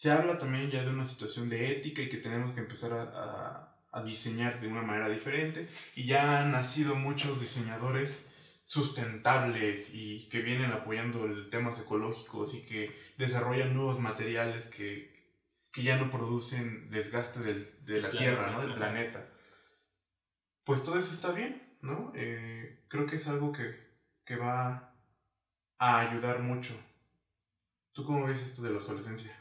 Se 0.00 0.10
habla 0.10 0.38
también 0.38 0.70
ya 0.70 0.82
de 0.82 0.88
una 0.88 1.04
situación 1.04 1.50
de 1.50 1.72
ética 1.72 2.00
y 2.00 2.08
que 2.08 2.16
tenemos 2.16 2.52
que 2.52 2.60
empezar 2.60 2.90
a, 2.94 3.02
a- 3.02 3.86
a 3.92 4.02
diseñar 4.02 4.58
de 4.58 4.66
una 4.66 4.80
manera 4.80 5.10
diferente. 5.10 5.68
Y 5.94 6.06
ya 6.06 6.40
han 6.40 6.52
nacido 6.52 6.94
muchos 6.94 7.38
diseñadores 7.38 8.32
sustentables 8.64 9.92
y 9.92 10.26
que 10.30 10.40
vienen 10.40 10.72
apoyando 10.72 11.26
el 11.26 11.50
temas 11.50 11.78
ecológicos 11.78 12.54
y 12.54 12.62
que 12.62 12.98
desarrollan 13.18 13.74
nuevos 13.74 14.00
materiales 14.00 14.68
que, 14.70 14.90
que 15.70 15.82
ya 15.82 15.98
no 15.98 16.10
producen 16.10 16.88
desgaste 16.88 17.40
del- 17.40 17.84
de 17.84 18.00
la 18.00 18.08
Planeta, 18.08 18.18
Tierra, 18.36 18.50
¿no? 18.52 18.60
del 18.62 18.74
planeta. 18.76 19.28
Pues 20.64 20.82
todo 20.82 20.98
eso 20.98 21.12
está 21.12 21.32
bien, 21.32 21.76
¿no? 21.82 22.10
Eh, 22.16 22.86
creo 22.88 23.04
que 23.04 23.16
es 23.16 23.28
algo 23.28 23.52
que, 23.52 23.66
que 24.24 24.36
va 24.36 24.94
a 25.78 26.00
ayudar 26.00 26.38
mucho. 26.40 26.72
¿Tú 27.92 28.06
cómo 28.06 28.24
ves 28.24 28.40
esto 28.40 28.62
de 28.62 28.70
la 28.70 28.76
obsolescencia? 28.78 29.36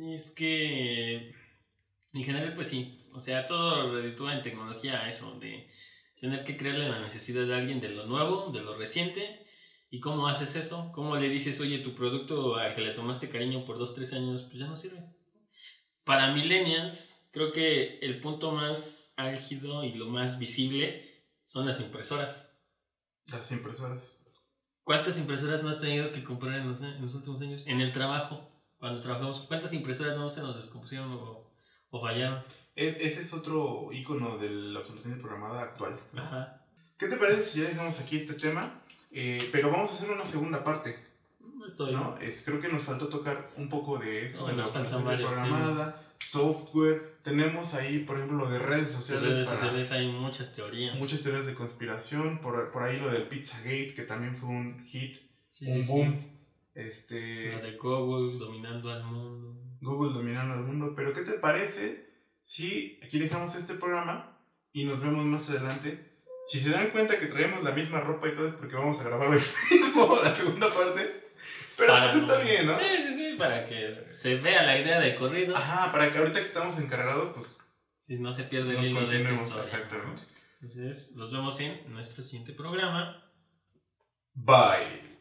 Es 0.00 0.30
que 0.30 1.34
en 2.12 2.24
general 2.24 2.54
pues 2.54 2.68
sí, 2.68 2.98
o 3.12 3.20
sea, 3.20 3.46
todo 3.46 3.94
reditúa 3.94 4.34
en 4.34 4.42
tecnología 4.42 5.00
a 5.00 5.08
eso, 5.08 5.38
de 5.38 5.68
tener 6.18 6.44
que 6.44 6.56
creerle 6.56 6.88
la 6.88 7.00
necesidad 7.00 7.46
de 7.46 7.54
alguien 7.54 7.80
de 7.80 7.90
lo 7.90 8.06
nuevo, 8.06 8.50
de 8.52 8.60
lo 8.60 8.76
reciente, 8.76 9.46
y 9.90 10.00
cómo 10.00 10.28
haces 10.28 10.56
eso, 10.56 10.90
cómo 10.92 11.16
le 11.16 11.28
dices, 11.28 11.60
oye, 11.60 11.78
tu 11.78 11.94
producto 11.94 12.56
al 12.56 12.74
que 12.74 12.80
le 12.80 12.94
tomaste 12.94 13.28
cariño 13.28 13.64
por 13.64 13.78
dos, 13.78 13.94
tres 13.94 14.12
años, 14.14 14.42
pues 14.44 14.58
ya 14.58 14.66
no 14.66 14.76
sirve. 14.76 15.04
Para 16.04 16.32
millennials, 16.32 17.30
creo 17.32 17.52
que 17.52 17.98
el 17.98 18.20
punto 18.20 18.52
más 18.52 19.14
álgido 19.16 19.84
y 19.84 19.92
lo 19.94 20.06
más 20.08 20.38
visible 20.38 21.26
son 21.44 21.66
las 21.66 21.80
impresoras. 21.80 22.62
Las 23.30 23.52
impresoras. 23.52 24.26
¿Cuántas 24.82 25.18
impresoras 25.18 25.62
no 25.62 25.68
has 25.68 25.80
tenido 25.80 26.10
que 26.10 26.24
comprar 26.24 26.58
en 26.58 26.68
los, 26.68 26.80
en 26.80 27.00
los 27.00 27.14
últimos 27.14 27.40
años? 27.42 27.66
En 27.66 27.80
el 27.80 27.92
trabajo, 27.92 28.51
cuando 28.82 29.00
trabajamos, 29.00 29.44
¿cuántas 29.46 29.72
impresoras 29.74 30.16
no 30.16 30.28
se 30.28 30.40
nos 30.40 30.56
descompusieron 30.56 31.12
o, 31.12 31.48
o 31.90 32.00
fallaron? 32.00 32.42
E- 32.74 32.98
ese 33.02 33.20
es 33.20 33.32
otro 33.32 33.90
icono 33.92 34.38
de 34.38 34.50
la 34.50 34.80
obsolescencia 34.80 35.22
programada 35.22 35.62
actual. 35.62 36.00
¿no? 36.12 36.20
Ajá. 36.20 36.64
¿Qué 36.98 37.06
te 37.06 37.16
parece 37.16 37.44
si 37.44 37.60
ya 37.60 37.68
dejamos 37.68 38.00
aquí 38.00 38.16
este 38.16 38.34
tema? 38.34 38.82
Eh, 39.12 39.38
pero 39.52 39.70
vamos 39.70 39.88
a 39.90 39.94
hacer 39.94 40.10
una 40.10 40.26
segunda 40.26 40.64
parte. 40.64 40.98
No 41.38 41.64
estoy. 41.64 41.92
¿no? 41.92 42.18
Es, 42.18 42.44
creo 42.44 42.60
que 42.60 42.66
nos 42.68 42.82
faltó 42.82 43.06
tocar 43.06 43.52
un 43.56 43.68
poco 43.68 43.98
de 43.98 44.26
esto 44.26 44.40
No, 44.40 44.48
de 44.48 44.56
la 44.56 44.66
obsolescencia 44.66 45.16
programada, 45.26 46.02
software. 46.18 47.20
Tenemos 47.22 47.74
ahí, 47.74 48.00
por 48.00 48.16
ejemplo, 48.16 48.36
lo 48.38 48.50
de 48.50 48.58
redes 48.58 48.88
En 48.88 48.96
sociales. 48.96 49.22
redes 49.28 49.46
para 49.46 49.58
sociales 49.60 49.92
hay 49.92 50.10
muchas 50.10 50.52
teorías. 50.54 50.96
Muchas 50.98 51.22
teorías 51.22 51.46
de 51.46 51.54
conspiración. 51.54 52.40
Por, 52.40 52.72
por 52.72 52.82
ahí 52.82 52.98
lo 52.98 53.12
del 53.12 53.28
Pizzagate, 53.28 53.94
que 53.94 54.02
también 54.02 54.34
fue 54.34 54.48
un 54.48 54.84
hit, 54.84 55.18
Sí, 55.48 55.70
un 55.70 55.84
sí, 55.86 55.92
sí. 56.20 56.31
Este, 56.74 57.52
La 57.52 57.60
de 57.60 57.76
Google 57.76 58.38
dominando 58.38 58.90
al 58.90 59.04
mundo. 59.04 59.60
Google 59.80 60.12
dominando 60.12 60.54
el 60.54 60.60
mundo. 60.60 60.94
Pero, 60.96 61.12
¿qué 61.12 61.22
te 61.22 61.32
parece 61.32 62.08
si 62.44 62.98
aquí 63.02 63.18
dejamos 63.18 63.54
este 63.54 63.74
programa 63.74 64.38
y 64.72 64.84
nos 64.84 65.00
vemos 65.00 65.24
más 65.24 65.50
adelante? 65.50 66.12
Si 66.46 66.58
se 66.58 66.70
dan 66.70 66.90
cuenta 66.90 67.18
que 67.18 67.26
traemos 67.26 67.62
la 67.62 67.72
misma 67.72 68.00
ropa 68.00 68.28
y 68.28 68.34
todo 68.34 68.46
es 68.46 68.52
porque 68.52 68.74
vamos 68.74 69.00
a 69.00 69.04
grabar 69.04 69.28
hoy 69.28 69.40
mismo 69.70 70.18
la 70.22 70.30
segunda 70.30 70.72
parte. 70.72 71.22
Pero 71.76 71.92
Para 71.92 72.10
pues 72.10 72.22
está 72.22 72.38
bien, 72.42 72.66
¿no? 72.66 72.78
Sí, 72.78 72.84
sí, 73.00 73.14
sí, 73.14 73.36
para 73.38 73.64
que 73.64 73.94
se 74.12 74.36
vea 74.36 74.62
la 74.64 74.78
idea 74.78 75.00
de 75.00 75.14
corrido. 75.14 75.56
Ajá, 75.56 75.90
para 75.90 76.12
que 76.12 76.18
ahorita 76.18 76.40
que 76.40 76.46
estamos 76.46 76.78
encargados, 76.78 77.34
pues 77.34 77.58
Si 78.06 78.18
no 78.18 78.32
se 78.32 78.44
pierde 78.44 78.70
el 78.70 78.76
nos 78.76 78.86
hilo 78.86 79.06
de 79.06 79.16
esta 79.16 79.34
historia. 79.34 79.62
Exactamente. 79.62 80.22
Entonces, 80.54 81.16
los 81.16 81.32
vemos 81.32 81.58
en 81.60 81.92
nuestro 81.92 82.22
siguiente 82.22 82.52
programa. 82.52 83.24
Bye. 84.34 85.11